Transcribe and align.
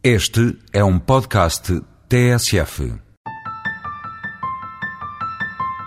Este 0.00 0.56
é 0.72 0.84
um 0.84 0.96
podcast 0.96 1.82
TSF. 2.08 2.94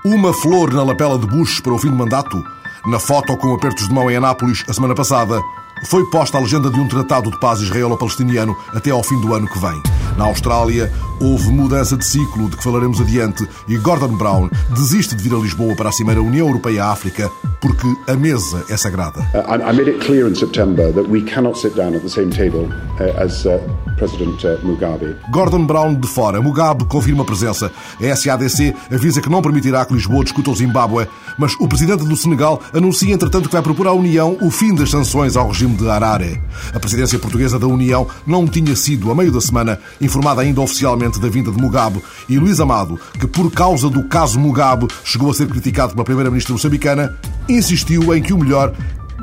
Uma 0.03 0.33
flor 0.33 0.73
na 0.73 0.83
lapela 0.83 1.17
de 1.17 1.25
Bush 1.25 1.61
para 1.61 1.73
o 1.73 1.79
fim 1.79 1.87
do 1.87 1.95
mandato? 1.95 2.43
Na 2.85 2.99
foto 2.99 3.37
com 3.37 3.53
apertos 3.53 3.87
de 3.87 3.93
mão 3.93 4.11
em 4.11 4.17
Anápolis, 4.17 4.65
a 4.67 4.73
semana 4.73 4.93
passada, 4.93 5.39
foi 5.85 6.03
posta 6.09 6.37
a 6.37 6.41
legenda 6.41 6.69
de 6.69 6.77
um 6.77 6.89
tratado 6.89 7.31
de 7.31 7.39
paz 7.39 7.61
israelo-palestiniano 7.61 8.53
até 8.73 8.91
ao 8.91 9.01
fim 9.01 9.17
do 9.21 9.33
ano 9.33 9.47
que 9.47 9.59
vem. 9.59 9.81
Na 10.17 10.25
Austrália, 10.25 10.91
houve 11.21 11.49
mudança 11.49 11.95
de 11.95 12.05
ciclo, 12.05 12.49
de 12.49 12.57
que 12.57 12.63
falaremos 12.65 12.99
adiante, 12.99 13.47
e 13.65 13.77
Gordon 13.77 14.17
Brown 14.17 14.49
desiste 14.71 15.15
de 15.15 15.23
vir 15.23 15.33
a 15.33 15.39
Lisboa 15.39 15.73
para 15.73 15.87
a 15.87 15.93
Cimeira 15.93 16.21
União 16.21 16.47
Europeia-África 16.47 17.31
porque 17.61 17.87
a 18.07 18.15
mesa 18.15 18.65
é 18.69 18.75
sagrada. 18.75 19.21
Uh, 19.33 19.69
I 19.69 19.71
made 19.71 19.89
it 19.89 19.99
clear 20.03 20.27
in 20.27 20.35
September 20.35 20.91
that 20.91 21.07
we 21.07 21.21
cannot 21.21 21.57
sit 21.57 21.75
down 21.75 21.95
at 21.95 22.01
the 22.01 22.09
same 22.09 22.31
table 22.31 22.67
uh, 22.99 23.23
as 23.23 23.45
uh, 23.45 23.59
President 23.97 24.41
Mugabe. 24.63 25.15
Gordon 25.31 25.67
Brown 25.67 25.93
de 25.93 26.07
fora. 26.07 26.41
Mugabe 26.41 26.85
confirma 26.85 27.21
a 27.21 27.25
presença. 27.25 27.71
A 28.01 28.15
SADC 28.15 28.73
avisa 28.91 29.21
que 29.21 29.29
não 29.29 29.43
permitirá 29.43 29.85
que 29.85 29.93
Lisboa 29.93 30.23
discuta 30.23 30.49
o 30.49 30.55
Zimbábue, 30.55 31.07
mas 31.37 31.53
o 31.59 31.67
presidente 31.67 32.03
do 32.03 32.15
Senegal 32.17 32.59
anuncia, 32.73 33.13
entretanto, 33.13 33.47
que 33.47 33.53
vai 33.53 33.61
propor 33.61 33.87
à 33.87 33.93
União 33.93 34.35
o 34.41 34.49
fim 34.49 34.73
das 34.73 34.89
sanções 34.89 35.37
ao 35.37 35.49
regime 35.49 35.75
de 35.75 35.87
Harare. 35.87 36.41
A 36.73 36.79
presidência 36.79 37.19
portuguesa 37.19 37.59
da 37.59 37.67
União 37.67 38.07
não 38.25 38.47
tinha 38.47 38.75
sido, 38.75 39.11
a 39.11 39.15
meio 39.15 39.31
da 39.31 39.39
semana, 39.39 39.79
informada 39.99 40.41
ainda 40.41 40.61
oficialmente 40.61 41.19
da 41.19 41.29
vinda 41.29 41.51
de 41.51 41.61
Mugabe 41.61 42.01
e 42.27 42.39
Luís 42.39 42.59
Amado, 42.59 42.99
que 43.19 43.27
por 43.27 43.51
causa 43.51 43.87
do 43.87 44.03
caso 44.05 44.39
Mugabe 44.39 44.87
chegou 45.03 45.29
a 45.29 45.33
ser 45.33 45.47
criticado 45.47 45.93
pela 45.93 46.03
primeira-ministra 46.03 46.53
moçambicana, 46.53 47.15
insistiu 47.57 48.13
em 48.13 48.21
que 48.21 48.33
o 48.33 48.37
melhor 48.37 48.73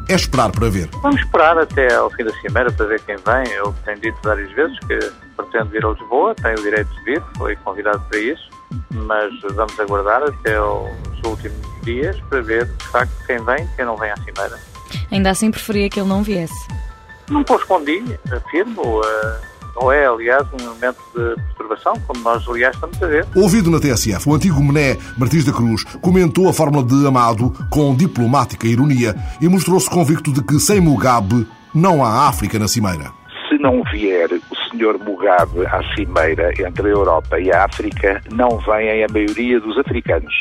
é 0.08 0.14
esperar 0.14 0.50
para 0.50 0.68
ver. 0.68 0.88
Vamos 1.02 1.20
esperar 1.20 1.58
até 1.58 1.94
ao 1.94 2.10
fim 2.10 2.24
da 2.24 2.32
cimeira 2.40 2.72
para 2.72 2.86
ver 2.86 3.00
quem 3.02 3.16
vem. 3.16 3.52
Ele 3.52 3.74
tem 3.84 3.94
dito 3.96 4.18
várias 4.22 4.50
vezes 4.52 4.78
que 4.80 4.98
pretende 5.36 5.68
vir 5.70 5.84
a 5.84 5.90
Lisboa, 5.90 6.34
tem 6.34 6.52
o 6.52 6.62
direito 6.62 6.88
de 6.94 7.04
vir, 7.04 7.22
foi 7.36 7.56
convidado 7.56 8.00
para 8.08 8.18
isso, 8.18 8.48
mas 8.90 9.32
vamos 9.54 9.78
aguardar 9.78 10.22
até 10.22 10.60
os 10.60 11.22
últimos 11.24 11.84
dias 11.84 12.18
para 12.28 12.40
ver 12.40 12.64
de 12.64 12.86
facto 12.86 13.12
quem 13.26 13.38
vem 13.44 13.64
e 13.64 13.76
quem 13.76 13.84
não 13.84 13.96
vem 13.96 14.10
à 14.10 14.16
cimeira. 14.16 14.58
Ainda 15.10 15.30
assim 15.30 15.50
preferia 15.50 15.88
que 15.90 16.00
ele 16.00 16.08
não 16.08 16.22
viesse. 16.22 16.66
Não 17.28 17.44
correspondi, 17.44 18.02
afirmo. 18.32 19.00
Uh 19.00 19.57
ou 19.76 19.92
é, 19.92 20.06
aliás, 20.06 20.46
um 20.52 20.64
momento 20.64 20.98
de 21.14 21.42
perturbação, 21.42 21.94
como 22.06 22.20
nós, 22.20 22.46
aliás, 22.48 22.74
estamos 22.74 23.02
a 23.02 23.06
ver. 23.06 23.26
Ouvido 23.34 23.70
na 23.70 23.80
TSF, 23.80 24.28
o 24.28 24.34
antigo 24.34 24.62
Mené 24.62 24.96
Martins 25.16 25.44
da 25.44 25.52
Cruz 25.52 25.84
comentou 26.00 26.48
a 26.48 26.52
fórmula 26.52 26.84
de 26.84 27.06
Amado 27.06 27.52
com 27.70 27.94
diplomática 27.94 28.66
ironia 28.66 29.14
e 29.40 29.48
mostrou-se 29.48 29.88
convicto 29.88 30.32
de 30.32 30.42
que 30.42 30.58
sem 30.58 30.80
Mugabe 30.80 31.46
não 31.74 32.04
há 32.04 32.28
África 32.28 32.58
na 32.58 32.68
Cimeira. 32.68 33.12
Se 33.48 33.58
não 33.58 33.82
vier 33.84 34.28
o 34.32 34.70
senhor 34.70 34.98
Mugabe 34.98 35.66
à 35.66 35.82
Cimeira 35.94 36.50
entre 36.58 36.88
a 36.88 36.90
Europa 36.90 37.40
e 37.40 37.50
a 37.50 37.64
África, 37.64 38.22
não 38.32 38.58
vêm 38.58 39.04
a 39.04 39.06
maioria 39.12 39.60
dos 39.60 39.78
africanos. 39.78 40.34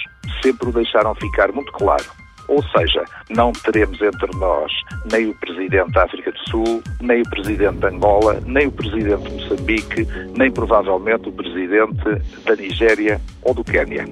Sempre 0.43 0.69
o 0.69 0.71
deixaram 0.71 1.15
ficar 1.15 1.51
muito 1.51 1.71
claro. 1.71 2.05
Ou 2.47 2.63
seja, 2.63 3.03
não 3.29 3.51
teremos 3.51 4.01
entre 4.01 4.29
nós 4.37 4.71
nem 5.11 5.29
o 5.29 5.35
Presidente 5.35 5.91
da 5.91 6.03
África 6.03 6.31
do 6.31 6.49
Sul, 6.49 6.83
nem 7.01 7.21
o 7.21 7.29
Presidente 7.29 7.77
de 7.77 7.87
Angola, 7.87 8.39
nem 8.45 8.67
o 8.67 8.71
Presidente 8.71 9.23
de 9.23 9.33
Moçambique, 9.33 10.07
nem 10.37 10.51
provavelmente 10.51 11.29
o 11.29 11.31
Presidente 11.31 12.21
da 12.45 12.55
Nigéria 12.55 13.19
ou 13.43 13.53
do 13.53 13.63
Quênia. 13.63 14.05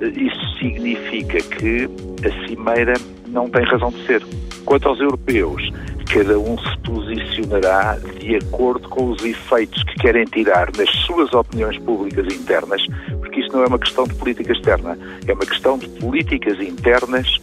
Isso 0.00 0.58
significa 0.58 1.38
que 1.56 1.88
a 2.26 2.46
Cimeira 2.46 2.94
não 3.28 3.48
tem 3.48 3.64
razão 3.64 3.90
de 3.90 4.06
ser. 4.06 4.22
Quanto 4.64 4.88
aos 4.88 5.00
europeus, 5.00 5.70
cada 6.12 6.38
um 6.38 6.58
se 6.58 6.78
posicionará 6.78 7.98
de 8.20 8.36
acordo 8.36 8.88
com 8.88 9.10
os 9.10 9.24
efeitos 9.24 9.82
que 9.84 9.94
querem 9.96 10.24
tirar 10.24 10.70
nas 10.76 10.90
suas 11.04 11.32
opiniões 11.32 11.78
públicas 11.78 12.26
internas, 12.32 12.84
porque 13.20 13.40
isto 13.40 13.52
não 13.56 13.64
é 13.64 13.66
uma 13.66 13.78
questão 13.78 14.04
de 14.04 14.14
política 14.14 14.52
externa, 14.52 14.98
é 15.26 15.32
uma 15.32 15.46
questão 15.46 15.78
de 15.78 15.88
políticas 16.00 16.60
internas 16.60 17.38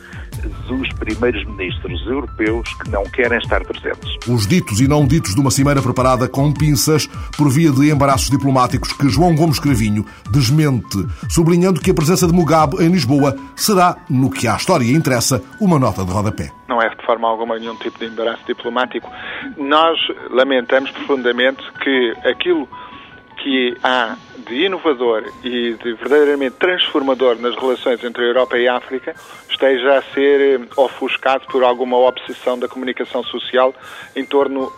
dos 0.68 0.90
primeiros 0.94 1.44
ministros 1.46 2.06
europeus 2.08 2.68
que 2.82 2.90
não 2.90 3.04
querem 3.04 3.38
estar 3.38 3.64
presentes. 3.64 4.18
Os 4.28 4.48
ditos 4.48 4.80
e 4.82 4.88
não 4.88 5.06
ditos 5.06 5.36
de 5.36 5.42
uma 5.42 5.52
cimeira 5.52 5.82
preparada 5.82 6.28
com 6.28 6.52
pinças 6.52 7.08
por 7.38 7.50
via 7.50 7.72
de 7.72 7.92
embaraços 7.92 8.30
diplomáticos 8.30 8.94
que 8.94 9.10
João 9.10 9.36
Gomes 9.36 9.60
Cravinho 9.60 10.06
desmente, 10.30 11.06
sublinhando 11.30 11.80
que 11.80 11.92
a 11.92 11.94
presença 11.94 12.28
de 12.28 12.34
Mugabe 12.34 12.84
em 12.84 12.90
Lisboa 12.90 13.36
será, 13.56 13.98
no 14.10 14.30
que 14.30 14.48
à 14.48 14.56
história 14.56 14.92
interessa, 14.92 15.42
uma 15.60 15.80
nota 15.80 16.04
de 16.04 16.12
rodapé 16.12 16.52
não 16.74 16.82
é 16.82 16.90
de 16.90 17.06
forma 17.06 17.28
alguma 17.28 17.60
nenhum 17.60 17.76
tipo 17.76 18.00
de 18.00 18.06
embaraço 18.06 18.42
diplomático. 18.48 19.08
Nós 19.58 20.00
lamentamos 20.32 20.90
profundamente 20.90 21.62
que 21.84 22.14
aquilo 22.26 22.68
que 23.38 23.78
há 23.84 24.16
de 24.48 24.66
inovador 24.66 25.24
e 25.44 25.74
de 25.74 25.94
verdadeiramente 25.94 26.56
transformador 26.58 27.38
nas 27.40 27.56
relações 27.56 28.04
entre 28.04 28.24
a 28.24 28.28
Europa 28.28 28.58
e 28.58 28.68
a 28.68 28.78
África 28.78 29.16
esteja 29.50 29.98
a 29.98 30.02
ser 30.14 30.60
eh, 30.60 30.68
ofuscado 30.76 31.46
por 31.48 31.64
alguma 31.64 31.98
obsessão 31.98 32.60
da 32.60 32.68
comunicação 32.68 33.24
social 33.24 33.74
em 34.16 34.26
torno 34.26 34.72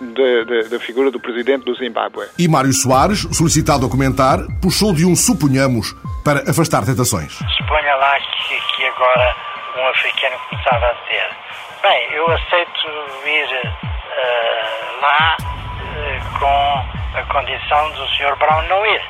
da 0.69 0.79
figura 0.79 1.09
do 1.09 1.19
presidente 1.19 1.63
do 1.65 1.73
Zimbábue. 1.75 2.27
E 2.37 2.47
Mário 2.47 2.73
Soares, 2.73 3.27
solicitado 3.31 3.85
a 3.85 3.89
comentar, 3.89 4.39
puxou 4.61 4.93
de 4.93 5.05
um 5.05 5.15
suponhamos 5.15 5.95
para 6.23 6.49
afastar 6.49 6.85
tentações. 6.85 7.33
Suponha 7.57 7.95
lá 7.95 8.17
que, 8.19 8.77
que 8.77 8.85
agora 8.85 9.35
um 9.77 9.87
africano 9.87 10.35
começava 10.49 10.85
a 10.85 10.93
dizer 10.93 11.45
bem, 11.87 12.13
eu 12.13 12.25
aceito 12.31 12.87
ir 13.25 13.67
uh, 13.67 15.01
lá 15.01 15.37
uh, 15.39 16.39
com 16.39 16.74
a 17.15 17.23
condição 17.23 17.91
do 17.91 18.07
Sr. 18.09 18.35
Brown 18.37 18.61
não 18.67 18.85
ir 18.85 19.01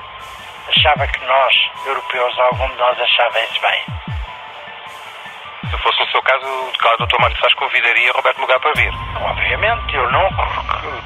achava 0.67 1.07
que 1.07 1.25
nós, 1.25 1.53
europeus, 1.85 2.39
algum 2.39 2.67
de 2.69 2.77
nós 2.77 2.99
achava 2.99 3.39
isso 3.39 3.61
bem. 3.61 3.81
Se 5.69 5.77
fosse 5.81 5.99
no 5.99 6.11
seu 6.11 6.21
caso, 6.21 6.45
o 6.45 7.05
Dr. 7.05 7.19
Mário 7.19 7.38
Soares 7.38 7.55
convidaria 7.55 8.11
Roberto 8.13 8.39
Mugabe 8.39 8.61
para 8.61 8.73
vir. 8.73 8.94
Obviamente, 9.21 9.95
eu 9.95 10.11
não 10.11 10.29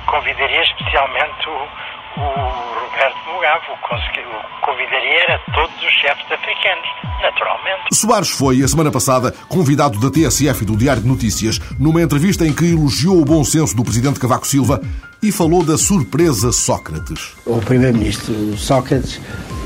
convidaria 0.05 0.61
especialmente 0.63 1.49
o, 1.49 2.21
o 2.21 2.79
Roberto 2.81 3.29
Mugabe, 3.29 3.65
o 3.69 4.61
convidaria 4.61 5.23
era 5.23 5.39
todos 5.53 5.75
os 5.81 5.93
chefes 5.93 6.31
africanos, 6.31 6.89
naturalmente. 7.21 7.95
Soares 7.95 8.29
foi, 8.29 8.61
a 8.61 8.67
semana 8.67 8.91
passada, 8.91 9.31
convidado 9.47 9.99
da 9.99 10.11
TSF 10.11 10.63
e 10.63 10.65
do 10.65 10.75
Diário 10.75 11.01
de 11.01 11.07
Notícias, 11.07 11.59
numa 11.79 12.01
entrevista 12.01 12.45
em 12.45 12.53
que 12.53 12.71
elogiou 12.71 13.21
o 13.21 13.25
bom 13.25 13.43
senso 13.45 13.75
do 13.75 13.83
presidente 13.83 14.19
Cavaco 14.19 14.45
Silva 14.45 14.81
e 15.21 15.31
falou 15.31 15.63
da 15.63 15.77
surpresa 15.77 16.51
Sócrates. 16.51 17.33
O 17.45 17.59
primeiro-ministro 17.59 18.57
Sócrates 18.57 19.19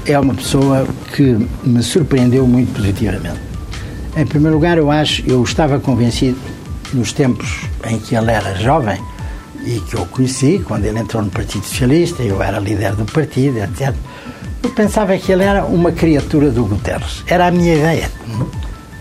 é 0.05 0.17
uma 0.17 0.33
pessoa 0.33 0.87
que 1.15 1.47
me 1.63 1.83
surpreendeu 1.83 2.47
muito 2.47 2.73
positivamente. 2.73 3.39
Em 4.15 4.25
primeiro 4.25 4.55
lugar, 4.55 4.77
eu 4.77 4.91
acho, 4.91 5.23
eu 5.27 5.41
estava 5.43 5.79
convencido 5.79 6.37
nos 6.93 7.11
tempos 7.11 7.61
em 7.87 7.99
que 7.99 8.15
ele 8.15 8.31
era 8.31 8.55
jovem 8.55 8.99
e 9.65 9.79
que 9.79 9.95
eu 9.95 10.05
conheci, 10.07 10.61
quando 10.65 10.85
ele 10.85 10.99
entrou 10.99 11.23
no 11.23 11.31
Partido 11.31 11.65
Socialista, 11.65 12.21
eu 12.21 12.41
era 12.41 12.59
líder 12.59 12.95
do 12.95 13.05
partido, 13.05 13.59
etc. 13.59 13.95
Eu 14.61 14.69
pensava 14.71 15.17
que 15.17 15.31
ele 15.31 15.43
era 15.43 15.65
uma 15.65 15.91
criatura 15.91 16.51
do 16.51 16.65
Guterres. 16.65 17.23
Era 17.27 17.47
a 17.47 17.51
minha 17.51 17.75
ideia. 17.75 18.11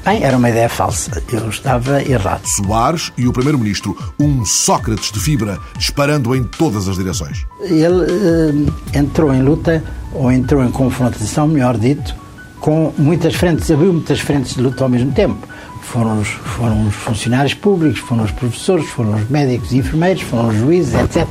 Bem, 0.05 0.25
era 0.25 0.37
uma 0.37 0.51
ideia 0.51 0.69
falsa. 0.69 1.23
Eu 1.33 1.49
estava 1.49 2.03
errado. 2.03 2.45
Soares 2.45 3.13
e 3.17 3.29
o 3.29 3.33
Primeiro-Ministro, 3.33 3.97
um 4.19 4.45
Sócrates 4.45 5.13
de 5.13 5.21
fibra, 5.21 5.59
disparando 5.79 6.35
em 6.35 6.43
todas 6.43 6.89
as 6.89 6.97
direções. 6.97 7.47
Ele 7.61 7.87
uh, 7.87 8.75
entrou 8.95 9.33
em 9.33 9.43
luta, 9.43 9.83
ou 10.13 10.33
entrou 10.33 10.65
em 10.65 10.73
confrontação, 10.73 11.47
melhor 11.47 11.79
dito, 11.79 12.17
com 12.59 12.93
muitas 12.99 13.35
frentes, 13.35 13.71
abriu 13.71 13.93
muitas 13.93 14.19
frentes 14.19 14.55
de 14.55 14.63
luta 14.63 14.83
ao 14.83 14.91
mesmo 14.91 15.13
tempo. 15.13 15.47
Foram 15.83 16.21
os, 16.21 16.29
foram 16.29 16.87
os 16.89 16.95
funcionários 16.95 17.55
públicos, 17.55 18.01
foram 18.01 18.25
os 18.25 18.31
professores, 18.33 18.87
foram 18.87 19.15
os 19.15 19.29
médicos 19.29 19.73
e 19.73 19.79
enfermeiros, 19.79 20.23
foram 20.23 20.49
os 20.49 20.57
juízes, 20.57 20.95
etc 20.95 21.27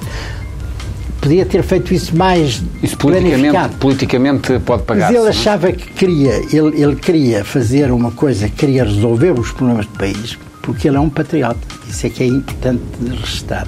podia 1.21 1.45
ter 1.45 1.63
feito 1.63 1.93
isso 1.93 2.17
mais 2.17 2.61
isso 2.81 2.97
politicamente, 2.97 3.75
politicamente 3.75 4.59
pode 4.59 4.83
pagar. 4.83 5.11
Mas 5.11 5.19
ele 5.19 5.29
achava 5.29 5.71
que 5.71 5.91
queria, 5.93 6.33
ele, 6.51 6.81
ele 6.81 6.95
queria 6.95 7.45
fazer 7.45 7.91
uma 7.91 8.11
coisa, 8.11 8.49
queria 8.49 8.83
resolver 8.83 9.31
os 9.39 9.51
problemas 9.51 9.85
do 9.85 9.97
país, 9.97 10.37
porque 10.61 10.87
ele 10.87 10.97
é 10.97 10.99
um 10.99 11.09
patriota. 11.09 11.59
Isso 11.87 12.07
é 12.07 12.09
que 12.09 12.23
é 12.23 12.27
importante 12.27 12.81
de 12.99 13.15
restar. 13.15 13.67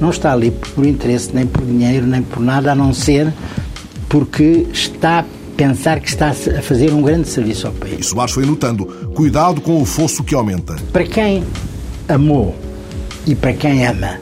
Não 0.00 0.10
está 0.10 0.32
ali 0.32 0.50
por 0.50 0.84
interesse, 0.86 1.30
nem 1.34 1.46
por 1.46 1.62
dinheiro, 1.64 2.06
nem 2.06 2.22
por 2.22 2.40
nada, 2.40 2.72
a 2.72 2.74
não 2.74 2.92
ser 2.92 3.32
porque 4.08 4.66
está 4.72 5.20
a 5.20 5.24
pensar 5.56 5.98
que 5.98 6.08
está 6.08 6.28
a 6.28 6.62
fazer 6.62 6.92
um 6.92 7.02
grande 7.02 7.28
serviço 7.28 7.66
ao 7.66 7.72
país. 7.72 7.98
E 7.98 8.02
Soares 8.04 8.32
foi 8.32 8.46
notando, 8.46 8.86
cuidado 9.14 9.60
com 9.60 9.82
o 9.82 9.84
fosso 9.84 10.22
que 10.22 10.34
aumenta. 10.34 10.76
Para 10.92 11.04
quem 11.04 11.44
amou 12.08 12.54
e 13.26 13.34
para 13.34 13.52
quem 13.52 13.84
ama 13.84 14.20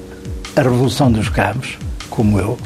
a 0.57 0.63
Revolução 0.63 1.13
dos 1.13 1.29
Cabos, 1.29 1.79
como 2.09 2.39
eu, 2.39 2.59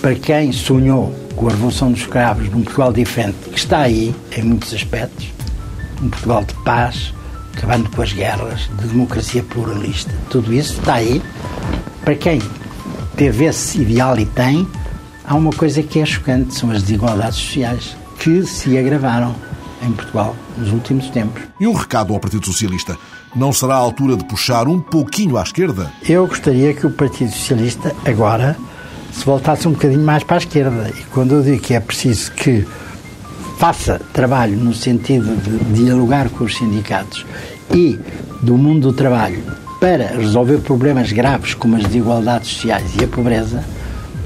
para 0.00 0.14
quem 0.14 0.50
sonhou 0.50 1.14
com 1.36 1.46
a 1.46 1.50
Revolução 1.50 1.92
dos 1.92 2.00
Escravos 2.00 2.48
num 2.48 2.62
Portugal 2.62 2.92
diferente, 2.92 3.36
que 3.50 3.58
está 3.58 3.80
aí 3.80 4.14
em 4.36 4.42
muitos 4.42 4.72
aspectos, 4.72 5.28
um 6.02 6.08
Portugal 6.08 6.44
de 6.44 6.54
paz, 6.64 7.12
acabando 7.56 7.90
com 7.90 8.00
as 8.00 8.12
guerras, 8.12 8.70
de 8.78 8.88
democracia 8.88 9.42
pluralista, 9.42 10.12
tudo 10.30 10.52
isso 10.52 10.78
está 10.78 10.94
aí. 10.94 11.22
Para 12.02 12.14
quem 12.14 12.40
teve 13.16 13.44
esse 13.44 13.82
ideal 13.82 14.18
e 14.18 14.24
tem, 14.24 14.66
há 15.24 15.34
uma 15.34 15.52
coisa 15.52 15.82
que 15.82 16.00
é 16.00 16.06
chocante, 16.06 16.54
são 16.54 16.70
as 16.70 16.82
desigualdades 16.82 17.38
sociais 17.38 17.96
que 18.18 18.42
se 18.44 18.78
agravaram 18.78 19.34
em 19.82 19.92
Portugal 19.92 20.34
nos 20.56 20.72
últimos 20.72 21.10
tempos. 21.10 21.42
E 21.58 21.66
um 21.66 21.74
recado 21.74 22.14
ao 22.14 22.20
Partido 22.20 22.46
Socialista. 22.46 22.96
Não 23.34 23.52
será 23.52 23.74
a 23.74 23.78
altura 23.78 24.16
de 24.16 24.24
puxar 24.24 24.66
um 24.66 24.80
pouquinho 24.80 25.36
à 25.36 25.42
esquerda? 25.42 25.92
Eu 26.08 26.26
gostaria 26.26 26.74
que 26.74 26.86
o 26.86 26.90
Partido 26.90 27.30
Socialista 27.30 27.94
agora 28.04 28.56
se 29.12 29.24
voltasse 29.24 29.66
um 29.68 29.72
bocadinho 29.72 30.02
mais 30.02 30.22
para 30.24 30.36
a 30.36 30.38
esquerda. 30.38 30.90
E 30.90 31.02
quando 31.12 31.34
eu 31.34 31.42
digo 31.42 31.60
que 31.60 31.74
é 31.74 31.80
preciso 31.80 32.32
que 32.32 32.66
faça 33.58 34.00
trabalho 34.12 34.56
no 34.56 34.72
sentido 34.72 35.36
de 35.36 35.82
dialogar 35.82 36.28
com 36.30 36.44
os 36.44 36.56
sindicatos 36.56 37.26
e 37.74 37.98
do 38.40 38.56
mundo 38.56 38.88
do 38.88 38.92
trabalho 38.94 39.42
para 39.78 40.16
resolver 40.16 40.58
problemas 40.58 41.12
graves 41.12 41.54
como 41.54 41.76
as 41.76 41.84
desigualdades 41.84 42.50
sociais 42.50 42.94
e 42.98 43.04
a 43.04 43.08
pobreza, 43.08 43.64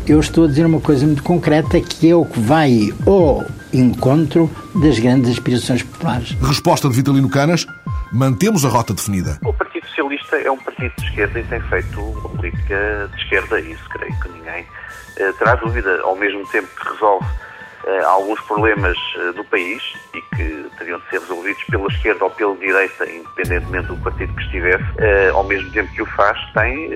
eu 0.07 0.21
estou 0.21 0.45
a 0.45 0.47
dizer 0.47 0.67
uma 0.67 0.81
coisa 0.81 1.07
muito 1.07 1.23
concreta 1.23 1.81
que 1.81 2.11
é 2.11 2.15
o 2.15 2.25
que 2.25 2.39
vai 2.39 2.93
ao 3.07 3.45
encontro 3.73 4.51
das 4.75 4.99
grandes 4.99 5.31
aspirações 5.31 5.83
populares. 5.83 6.37
Resposta 6.41 6.89
de 6.89 6.95
Vitalino 6.95 7.29
Canas: 7.29 7.67
mantemos 8.13 8.65
a 8.65 8.69
rota 8.69 8.93
definida. 8.95 9.41
Socialista 9.95 10.37
é 10.39 10.51
um 10.51 10.57
partido 10.57 10.93
de 10.99 11.05
esquerda 11.05 11.39
e 11.39 11.45
tem 11.45 11.61
feito 11.61 12.01
uma 12.01 12.29
política 12.29 13.09
de 13.15 13.23
esquerda, 13.23 13.61
isso 13.61 13.89
creio 13.91 14.21
que 14.21 14.29
ninguém 14.29 14.67
eh, 15.17 15.33
terá 15.39 15.55
dúvida, 15.55 16.01
ao 16.03 16.17
mesmo 16.17 16.45
tempo 16.49 16.69
que 16.75 16.89
resolve 16.89 17.27
alguns 18.05 18.41
problemas 18.43 18.97
eh, 19.17 19.33
do 19.33 19.45
país 19.45 19.83
e 20.15 20.23
que 20.37 20.67
teriam 20.79 20.99
de 20.99 21.09
ser 21.11 21.21
resolvidos 21.21 21.63
pela 21.65 21.87
esquerda 21.89 22.25
ou 22.25 22.31
pela 22.31 22.57
direita, 22.57 23.05
independentemente 23.11 23.89
do 23.89 23.97
partido 23.97 24.33
que 24.35 24.43
estivesse, 24.43 24.85
eh, 24.99 25.31
ao 25.33 25.45
mesmo 25.45 25.71
tempo 25.71 25.93
que 25.93 26.03
o 26.03 26.07
faz, 26.07 26.39
tem 26.53 26.91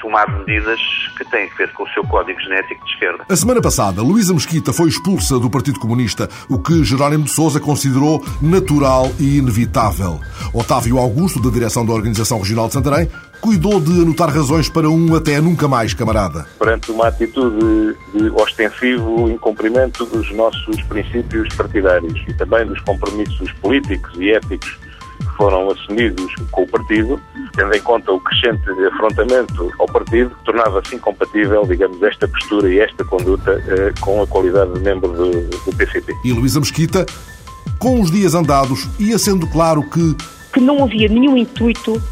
tomado 0.00 0.32
medidas 0.38 0.80
que 1.16 1.24
têm 1.30 1.48
a 1.50 1.56
ver 1.56 1.72
com 1.72 1.84
o 1.84 1.88
seu 1.90 2.04
código 2.04 2.40
genético 2.40 2.84
de 2.84 2.92
esquerda. 2.92 3.24
A 3.28 3.36
semana 3.36 3.60
passada, 3.60 4.02
Luísa 4.02 4.32
Mesquita 4.34 4.72
foi 4.72 4.88
expulsa 4.88 5.38
do 5.38 5.50
Partido 5.50 5.78
Comunista, 5.78 6.28
o 6.48 6.58
que 6.58 6.82
Jerónimo 6.84 7.24
de 7.24 7.30
Sousa 7.30 7.60
considerou 7.60 8.24
natural 8.40 9.10
e 9.18 9.38
inevitável. 9.38 10.20
Otávio 10.52 10.98
Augusto, 10.98 11.40
da 11.40 11.50
direção 11.50 11.84
da 11.84 11.92
Organização 11.92 12.38
Regional 12.38 12.66
de 12.66 12.74
Santarém, 12.74 13.08
cuidou 13.40 13.80
de 13.80 14.02
anotar 14.02 14.28
razões 14.28 14.68
para 14.68 14.88
um 14.88 15.14
até 15.14 15.40
nunca 15.40 15.66
mais 15.66 15.94
camarada. 15.94 16.46
Perante 16.58 16.90
uma 16.90 17.08
atitude 17.08 17.96
de 18.14 18.30
ostensivo 18.30 19.30
incumprimento 19.30 20.04
dos 20.06 20.30
nossos 20.32 20.80
princípios 20.82 21.48
partidários 21.54 22.14
e 22.28 22.34
também 22.34 22.66
dos 22.66 22.80
compromissos 22.80 23.50
políticos 23.54 24.12
e 24.18 24.32
éticos 24.32 24.78
que 25.18 25.36
foram 25.36 25.70
assumidos 25.70 26.34
com 26.50 26.62
o 26.62 26.66
partido, 26.66 27.20
tendo 27.54 27.74
em 27.74 27.80
conta 27.80 28.12
o 28.12 28.20
crescente 28.20 28.62
afrontamento 28.92 29.70
ao 29.78 29.86
partido, 29.86 30.30
tornava-se 30.44 30.94
incompatível, 30.94 31.64
digamos, 31.66 32.02
esta 32.02 32.28
postura 32.28 32.72
e 32.72 32.80
esta 32.80 33.04
conduta 33.04 33.52
eh, 33.68 33.92
com 34.00 34.22
a 34.22 34.26
qualidade 34.26 34.72
de 34.74 34.80
membro 34.80 35.12
do, 35.12 35.30
do 35.30 35.76
PCP. 35.76 36.12
E 36.24 36.32
Luísa 36.32 36.60
Mesquita, 36.60 37.06
com 37.78 38.00
os 38.00 38.10
dias 38.10 38.34
andados, 38.34 38.88
ia 38.98 39.18
sendo 39.18 39.46
claro 39.46 39.82
que... 39.82 40.16
Que 40.52 40.60
não 40.60 40.82
havia 40.82 41.08
nenhum 41.08 41.36
intuito 41.36 42.02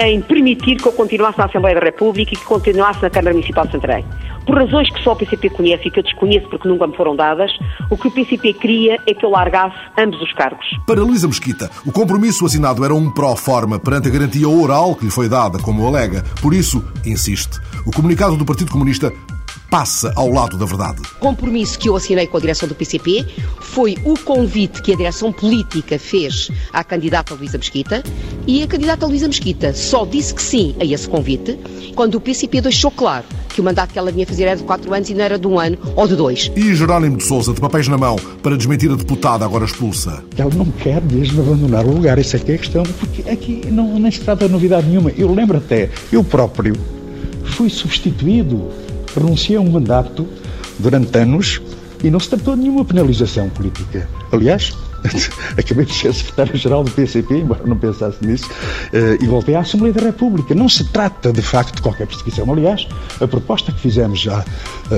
em 0.00 0.20
permitir 0.20 0.76
que 0.76 0.86
eu 0.86 0.92
continuasse 0.92 1.38
na 1.38 1.46
Assembleia 1.46 1.78
da 1.78 1.84
República 1.84 2.32
e 2.34 2.36
que 2.36 2.44
continuasse 2.44 3.02
na 3.02 3.10
Câmara 3.10 3.34
Municipal 3.34 3.66
de 3.66 3.72
Santarém. 3.72 4.04
Por 4.46 4.56
razões 4.56 4.88
que 4.90 5.02
só 5.02 5.12
o 5.12 5.16
PCP 5.16 5.50
conhece 5.50 5.88
e 5.88 5.90
que 5.90 5.98
eu 5.98 6.02
desconheço 6.02 6.48
porque 6.48 6.66
nunca 6.66 6.86
me 6.86 6.96
foram 6.96 7.14
dadas, 7.14 7.50
o 7.90 7.98
que 7.98 8.08
o 8.08 8.10
PCP 8.10 8.54
queria 8.54 8.98
é 9.06 9.12
que 9.12 9.24
eu 9.24 9.30
largasse 9.30 9.76
ambos 9.98 10.20
os 10.22 10.32
cargos. 10.32 10.66
Para 10.86 11.02
Luísa 11.02 11.28
Mesquita, 11.28 11.70
o 11.84 11.92
compromisso 11.92 12.46
assinado 12.46 12.82
era 12.84 12.94
um 12.94 13.10
pró-forma 13.10 13.78
perante 13.78 14.08
a 14.08 14.10
garantia 14.10 14.48
oral 14.48 14.94
que 14.94 15.04
lhe 15.04 15.10
foi 15.10 15.28
dada, 15.28 15.58
como 15.58 15.86
alega. 15.86 16.24
Por 16.40 16.54
isso, 16.54 16.82
insiste, 17.04 17.60
o 17.84 17.90
comunicado 17.90 18.36
do 18.36 18.46
Partido 18.46 18.70
Comunista 18.70 19.12
passa 19.70 20.12
ao 20.16 20.30
lado 20.30 20.56
da 20.56 20.64
verdade. 20.64 21.00
O 21.16 21.20
compromisso 21.20 21.78
que 21.78 21.88
eu 21.88 21.96
assinei 21.96 22.26
com 22.26 22.36
a 22.36 22.40
direção 22.40 22.68
do 22.68 22.74
PCP 22.74 23.26
foi 23.60 23.96
o 24.04 24.18
convite 24.18 24.82
que 24.82 24.92
a 24.92 24.96
direção 24.96 25.32
política 25.32 25.98
fez 25.98 26.50
à 26.72 26.82
candidata 26.82 27.34
Luísa 27.34 27.58
Mesquita 27.58 28.02
e 28.46 28.62
a 28.62 28.66
candidata 28.66 29.06
Luísa 29.06 29.26
Mesquita 29.26 29.72
só 29.74 30.04
disse 30.04 30.34
que 30.34 30.42
sim 30.42 30.74
a 30.80 30.84
esse 30.84 31.08
convite 31.08 31.58
quando 31.94 32.14
o 32.14 32.20
PCP 32.20 32.60
deixou 32.60 32.90
claro 32.90 33.24
que 33.48 33.60
o 33.60 33.64
mandato 33.64 33.92
que 33.92 33.98
ela 33.98 34.12
vinha 34.12 34.26
fazer 34.26 34.44
era 34.44 34.56
de 34.56 34.62
4 34.62 34.94
anos 34.94 35.10
e 35.10 35.14
não 35.14 35.24
era 35.24 35.38
de 35.38 35.46
um 35.46 35.58
ano 35.58 35.76
ou 35.96 36.06
de 36.06 36.14
dois. 36.14 36.50
E 36.54 36.74
Jerónimo 36.74 37.16
de 37.16 37.24
Sousa, 37.24 37.52
de 37.52 37.60
papéis 37.60 37.88
na 37.88 37.98
mão, 37.98 38.16
para 38.42 38.56
desmentir 38.56 38.90
a 38.90 38.94
deputada 38.94 39.44
agora 39.44 39.64
expulsa? 39.64 40.22
Ela 40.36 40.54
não 40.54 40.66
quer 40.66 41.02
mesmo 41.02 41.42
abandonar 41.42 41.84
o 41.84 41.92
lugar, 41.92 42.18
essa 42.18 42.36
é 42.36 42.40
que 42.40 42.52
é 42.52 42.54
a 42.54 42.58
questão, 42.58 42.84
porque 42.84 43.28
aqui 43.28 43.66
não, 43.70 43.98
nem 43.98 44.10
se 44.12 44.20
trata 44.20 44.46
de 44.46 44.52
novidade 44.52 44.86
nenhuma. 44.86 45.10
Eu 45.10 45.34
lembro 45.34 45.58
até, 45.58 45.90
eu 46.12 46.22
próprio 46.22 46.76
fui 47.44 47.68
substituído 47.68 48.68
renunciei 49.18 49.56
a 49.56 49.60
um 49.60 49.70
mandato 49.70 50.26
durante 50.78 51.16
anos 51.18 51.60
e 52.02 52.10
não 52.10 52.20
se 52.20 52.28
tratou 52.28 52.54
de 52.54 52.62
nenhuma 52.62 52.84
penalização 52.84 53.48
política. 53.48 54.08
Aliás, 54.32 54.72
acabei 55.56 55.84
de 55.84 55.92
ser 55.92 56.12
secretário-geral 56.12 56.84
do 56.84 56.90
PCP, 56.90 57.38
embora 57.38 57.62
não 57.64 57.76
pensasse 57.76 58.24
nisso, 58.24 58.48
eh, 58.92 59.18
e 59.20 59.26
voltei 59.26 59.54
à 59.54 59.60
Assembleia 59.60 59.92
da 59.92 60.02
República. 60.02 60.54
Não 60.54 60.68
se 60.68 60.84
trata, 60.84 61.32
de 61.32 61.42
facto, 61.42 61.76
de 61.76 61.82
qualquer 61.82 62.06
perseguição. 62.06 62.50
Aliás, 62.52 62.86
a 63.20 63.26
proposta 63.26 63.72
que 63.72 63.80
fizemos 63.80 64.26
à, 64.28 64.44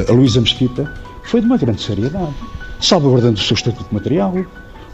a 0.09 0.13
Luísa 0.13 0.41
Mesquita 0.41 0.93
foi 1.25 1.41
de 1.41 1.47
uma 1.47 1.57
grande 1.57 1.83
seriedade, 1.83 2.35
salvaguardando 2.81 3.39
o 3.39 3.43
seu 3.43 3.55
estatuto 3.55 3.93
material, 3.93 4.35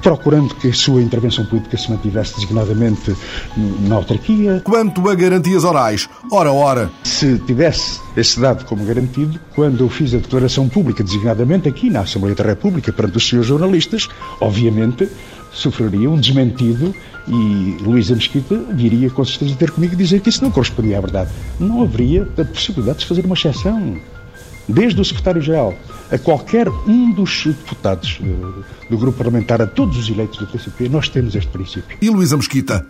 procurando 0.02 0.54
que 0.54 0.68
a 0.68 0.72
sua 0.72 1.02
intervenção 1.02 1.44
política 1.46 1.76
se 1.76 1.90
mantivesse 1.90 2.34
designadamente 2.36 3.16
na 3.56 3.96
autarquia. 3.96 4.60
Quanto 4.64 5.08
a 5.08 5.14
garantias 5.14 5.64
orais, 5.64 6.08
ora 6.30 6.52
ora. 6.52 6.90
Se 7.04 7.38
tivesse 7.40 8.00
esse 8.16 8.38
dado 8.38 8.64
como 8.64 8.84
garantido, 8.84 9.38
quando 9.54 9.84
eu 9.84 9.88
fiz 9.88 10.14
a 10.14 10.18
declaração 10.18 10.68
pública 10.68 11.02
designadamente 11.02 11.68
aqui 11.68 11.90
na 11.90 12.00
Assembleia 12.00 12.34
da 12.34 12.44
República 12.44 12.92
perante 12.92 13.16
os 13.16 13.28
seus 13.28 13.46
jornalistas, 13.46 14.08
obviamente 14.40 15.08
sofreria 15.52 16.10
um 16.10 16.20
desmentido 16.20 16.94
e 17.26 17.76
Luísa 17.80 18.14
Mesquita 18.14 18.56
viria 18.72 19.08
com 19.10 19.24
certeza 19.24 19.54
ter 19.56 19.70
comigo 19.70 19.96
dizer 19.96 20.20
que 20.20 20.28
isso 20.28 20.44
não 20.44 20.50
correspondia 20.50 20.98
à 20.98 21.00
verdade. 21.00 21.30
Não 21.58 21.82
haveria 21.82 22.22
a 22.22 22.44
possibilidade 22.44 23.00
de 23.00 23.06
fazer 23.06 23.24
uma 23.24 23.34
exceção 23.34 23.96
desde 24.68 25.00
o 25.00 25.04
secretário-geral 25.04 25.74
a 26.10 26.18
qualquer 26.18 26.68
um 26.68 27.12
dos 27.12 27.44
deputados 27.44 28.20
eh, 28.22 28.88
do 28.88 28.98
grupo 28.98 29.18
parlamentar, 29.18 29.60
a 29.60 29.66
todos 29.66 29.96
os 29.98 30.08
eleitos 30.08 30.38
do 30.38 30.46
PCP, 30.46 30.88
nós 30.88 31.08
temos 31.08 31.34
este 31.34 31.50
princípio. 31.50 31.96
E 32.00 32.08
Luísa 32.10 32.36
Mesquita, 32.36 32.86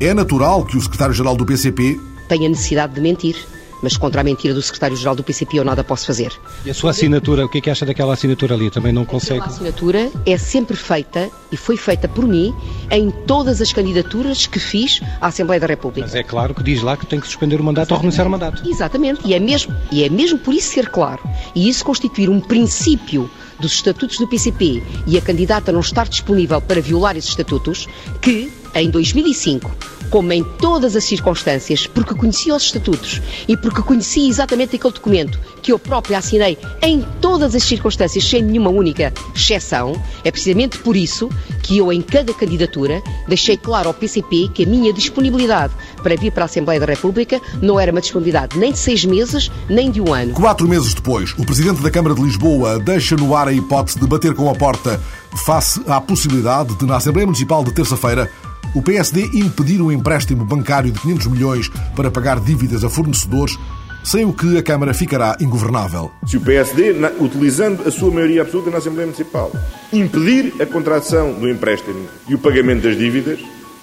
é 0.00 0.12
natural 0.14 0.64
que 0.64 0.76
o 0.76 0.80
secretário-geral 0.80 1.36
do 1.36 1.44
PCP 1.44 1.98
tenha 2.28 2.48
necessidade 2.48 2.94
de 2.94 3.00
mentir 3.00 3.36
mas 3.82 3.96
contra 3.96 4.20
a 4.20 4.24
mentira 4.24 4.54
do 4.54 4.62
secretário-geral 4.62 5.14
do 5.14 5.22
PCP 5.22 5.58
eu 5.58 5.64
nada 5.64 5.82
posso 5.82 6.06
fazer. 6.06 6.32
E 6.64 6.70
a 6.70 6.74
sua 6.74 6.90
assinatura, 6.90 7.44
o 7.44 7.48
que 7.48 7.58
é 7.58 7.60
que 7.60 7.70
acha 7.70 7.86
daquela 7.86 8.14
assinatura 8.14 8.54
ali? 8.54 8.70
Também 8.70 8.92
não 8.92 9.04
consegue? 9.04 9.40
A 9.40 9.46
assinatura 9.46 10.10
é 10.26 10.38
sempre 10.38 10.76
feita 10.76 11.30
e 11.50 11.56
foi 11.56 11.76
feita 11.76 12.08
por 12.08 12.26
mim 12.26 12.54
em 12.90 13.10
todas 13.10 13.60
as 13.60 13.72
candidaturas 13.72 14.46
que 14.46 14.58
fiz 14.58 15.00
à 15.20 15.28
Assembleia 15.28 15.60
da 15.60 15.66
República. 15.66 16.06
Mas 16.06 16.14
é 16.14 16.22
claro 16.22 16.54
que 16.54 16.62
diz 16.62 16.82
lá 16.82 16.96
que 16.96 17.06
tem 17.06 17.20
que 17.20 17.26
suspender 17.26 17.60
o 17.60 17.64
mandato 17.64 17.92
Exatamente. 17.92 17.92
ou 17.92 18.00
renunciar 18.00 18.26
ao 18.26 18.30
mandato. 18.30 18.68
Exatamente, 18.68 19.20
e 19.24 19.34
é, 19.34 19.38
mesmo, 19.38 19.74
e 19.90 20.04
é 20.04 20.08
mesmo 20.08 20.38
por 20.38 20.54
isso 20.54 20.72
ser 20.72 20.88
claro, 20.90 21.20
e 21.54 21.68
isso 21.68 21.84
constituir 21.84 22.28
um 22.28 22.40
princípio 22.40 23.30
dos 23.58 23.74
estatutos 23.74 24.18
do 24.18 24.26
PCP 24.26 24.82
e 25.06 25.18
a 25.18 25.20
candidata 25.20 25.70
não 25.70 25.80
estar 25.80 26.08
disponível 26.08 26.60
para 26.60 26.80
violar 26.80 27.16
esses 27.16 27.30
estatutos, 27.30 27.86
que, 28.20 28.50
em 28.74 28.90
2005, 28.90 29.70
como 30.10 30.32
em 30.32 30.42
todas 30.42 30.96
as 30.96 31.04
circunstâncias, 31.04 31.86
porque 31.86 32.14
conhecia 32.14 32.54
os 32.54 32.64
estatutos 32.64 33.22
e 33.48 33.56
porque 33.56 33.82
conhecia 33.82 34.28
exatamente 34.28 34.76
aquele 34.76 34.92
documento 34.92 35.38
que 35.62 35.72
eu 35.72 35.78
própria 35.78 36.18
assinei 36.18 36.58
em 36.82 37.04
todas 37.20 37.54
as 37.54 37.62
circunstâncias, 37.62 38.24
sem 38.24 38.42
nenhuma 38.42 38.70
única 38.70 39.12
exceção, 39.34 40.00
é 40.24 40.30
precisamente 40.30 40.78
por 40.78 40.96
isso 40.96 41.30
que 41.62 41.78
eu, 41.78 41.92
em 41.92 42.02
cada 42.02 42.32
candidatura, 42.34 43.02
deixei 43.28 43.56
claro 43.56 43.88
ao 43.88 43.94
PCP 43.94 44.50
que 44.52 44.64
a 44.64 44.66
minha 44.66 44.92
disponibilidade 44.92 45.72
para 46.02 46.16
vir 46.16 46.32
para 46.32 46.44
a 46.44 46.46
Assembleia 46.46 46.80
da 46.80 46.86
República 46.86 47.40
não 47.62 47.78
era 47.78 47.92
uma 47.92 48.00
disponibilidade 48.00 48.58
nem 48.58 48.72
de 48.72 48.78
seis 48.78 49.04
meses, 49.04 49.50
nem 49.68 49.90
de 49.90 50.00
um 50.00 50.12
ano. 50.12 50.32
Quatro 50.32 50.66
meses 50.66 50.94
depois, 50.94 51.32
o 51.38 51.44
Presidente 51.44 51.82
da 51.82 51.90
Câmara 51.90 52.14
de 52.14 52.22
Lisboa 52.22 52.78
deixa 52.78 53.16
no 53.16 53.36
ar 53.36 53.48
a 53.48 53.52
hipótese 53.52 54.00
de 54.00 54.06
bater 54.06 54.34
com 54.34 54.50
a 54.50 54.54
porta 54.54 55.00
face 55.44 55.80
à 55.86 56.00
possibilidade 56.00 56.74
de, 56.74 56.84
na 56.84 56.96
Assembleia 56.96 57.26
Municipal 57.26 57.62
de 57.62 57.72
terça-feira, 57.72 58.30
o 58.74 58.80
PSD 58.80 59.30
impedir 59.34 59.82
um 59.82 59.90
empréstimo 59.90 60.44
bancário 60.44 60.92
de 60.92 61.00
500 61.00 61.26
milhões 61.26 61.70
para 61.96 62.10
pagar 62.10 62.38
dívidas 62.38 62.84
a 62.84 62.88
fornecedores, 62.88 63.58
sem 64.04 64.24
o 64.24 64.32
que 64.32 64.56
a 64.56 64.62
Câmara 64.62 64.94
ficará 64.94 65.36
ingovernável. 65.40 66.10
Se 66.26 66.36
o 66.36 66.40
PSD, 66.40 66.94
utilizando 67.18 67.86
a 67.86 67.90
sua 67.90 68.10
maioria 68.12 68.42
absoluta 68.42 68.70
na 68.70 68.78
Assembleia 68.78 69.06
Municipal, 69.06 69.52
impedir 69.92 70.54
a 70.60 70.66
contração 70.66 71.32
do 71.32 71.48
empréstimo 71.48 72.06
e 72.28 72.34
o 72.34 72.38
pagamento 72.38 72.82
das 72.82 72.96
dívidas, 72.96 73.40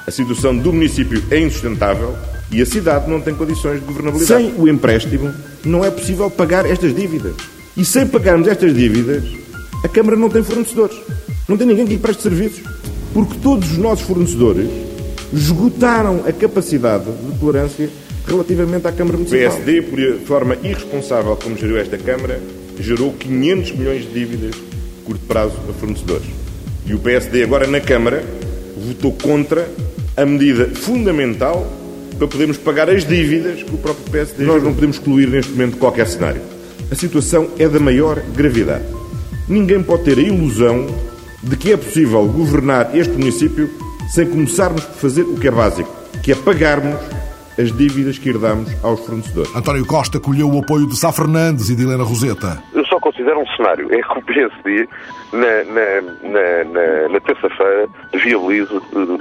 a 0.07 0.11
situação 0.11 0.57
do 0.57 0.71
município 0.71 1.21
é 1.29 1.39
insustentável 1.39 2.15
e 2.49 2.61
a 2.61 2.65
cidade 2.65 3.09
não 3.09 3.19
tem 3.19 3.35
condições 3.35 3.81
de 3.81 3.85
governabilidade. 3.85 4.45
Sem 4.45 4.53
o 4.57 4.69
empréstimo, 4.69 5.33
não 5.65 5.83
é 5.83 5.91
possível 5.91 6.31
pagar 6.31 6.65
estas 6.65 6.95
dívidas. 6.95 7.35
E 7.75 7.83
sem 7.83 8.07
pagarmos 8.07 8.47
estas 8.47 8.73
dívidas, 8.73 9.23
a 9.83 9.89
Câmara 9.89 10.15
não 10.15 10.29
tem 10.29 10.41
fornecedores. 10.43 10.97
Não 11.47 11.57
tem 11.57 11.67
ninguém 11.67 11.85
que 11.85 11.93
lhe 11.93 11.99
preste 11.99 12.23
serviços 12.23 12.63
porque 13.13 13.35
todos 13.41 13.71
os 13.71 13.77
nossos 13.77 14.05
fornecedores 14.05 14.69
esgotaram 15.33 16.23
a 16.25 16.31
capacidade 16.31 17.05
de 17.05 17.39
tolerância 17.39 17.89
relativamente 18.25 18.87
à 18.87 18.91
Câmara 18.91 19.17
Municipal. 19.17 19.39
O 19.39 19.63
PSD, 19.63 19.81
por 19.81 19.99
forma 20.25 20.57
irresponsável 20.63 21.35
como 21.35 21.57
geriu 21.57 21.77
esta 21.77 21.97
Câmara, 21.97 22.39
gerou 22.79 23.13
500 23.13 23.71
milhões 23.73 24.01
de 24.01 24.13
dívidas 24.13 24.55
de 24.55 25.03
curto 25.05 25.25
prazo 25.25 25.55
a 25.69 25.73
fornecedores. 25.73 26.27
E 26.85 26.93
o 26.93 26.99
PSD, 26.99 27.43
agora 27.43 27.67
na 27.67 27.79
Câmara, 27.79 28.23
votou 28.77 29.11
contra 29.13 29.67
a 30.15 30.25
medida 30.25 30.67
fundamental 30.75 31.67
para 32.17 32.27
podermos 32.27 32.57
pagar 32.57 32.89
as 32.89 33.05
dívidas 33.05 33.63
que 33.63 33.73
o 33.73 33.77
próprio 33.77 34.09
PSD. 34.11 34.43
Nós 34.43 34.63
não 34.63 34.73
podemos 34.73 34.97
excluir 34.97 35.27
neste 35.27 35.51
momento 35.51 35.77
qualquer 35.77 36.07
cenário. 36.07 36.41
A 36.89 36.95
situação 36.95 37.49
é 37.59 37.67
da 37.67 37.79
maior 37.79 38.21
gravidade. 38.35 38.85
Ninguém 39.47 39.83
pode 39.83 40.03
ter 40.03 40.17
a 40.17 40.21
ilusão 40.21 40.87
de 41.43 41.55
que 41.55 41.71
é 41.71 41.77
possível 41.77 42.25
governar 42.27 42.95
este 42.95 43.13
município 43.13 43.69
sem 44.09 44.29
começarmos 44.29 44.83
por 44.83 44.95
fazer 44.95 45.23
o 45.23 45.39
que 45.39 45.47
é 45.47 45.51
básico, 45.51 45.89
que 46.23 46.31
é 46.31 46.35
pagarmos 46.35 46.95
as 47.59 47.71
dívidas 47.75 48.17
que 48.19 48.29
herdamos 48.29 48.71
aos 48.83 48.99
fornecedores. 49.05 49.53
António 49.55 49.85
Costa 49.85 50.19
colheu 50.19 50.49
o 50.49 50.59
apoio 50.59 50.87
de 50.87 50.95
Sá 50.95 51.11
Fernandes 51.11 51.69
e 51.69 51.75
de 51.75 51.83
Helena 51.83 52.03
Roseta. 52.03 52.61
Eu 52.73 52.85
só 52.85 52.99
considero 52.99 53.39
um 53.39 53.47
cenário. 53.47 53.91
É 53.91 54.01
que 54.01 54.19
o 54.19 54.21
PSD, 54.21 54.87
na, 55.33 55.63
na, 55.73 56.01
na, 56.29 56.63
na, 56.71 57.09
na 57.09 57.19
terça-feira, 57.19 57.87
viabilize 58.13 58.69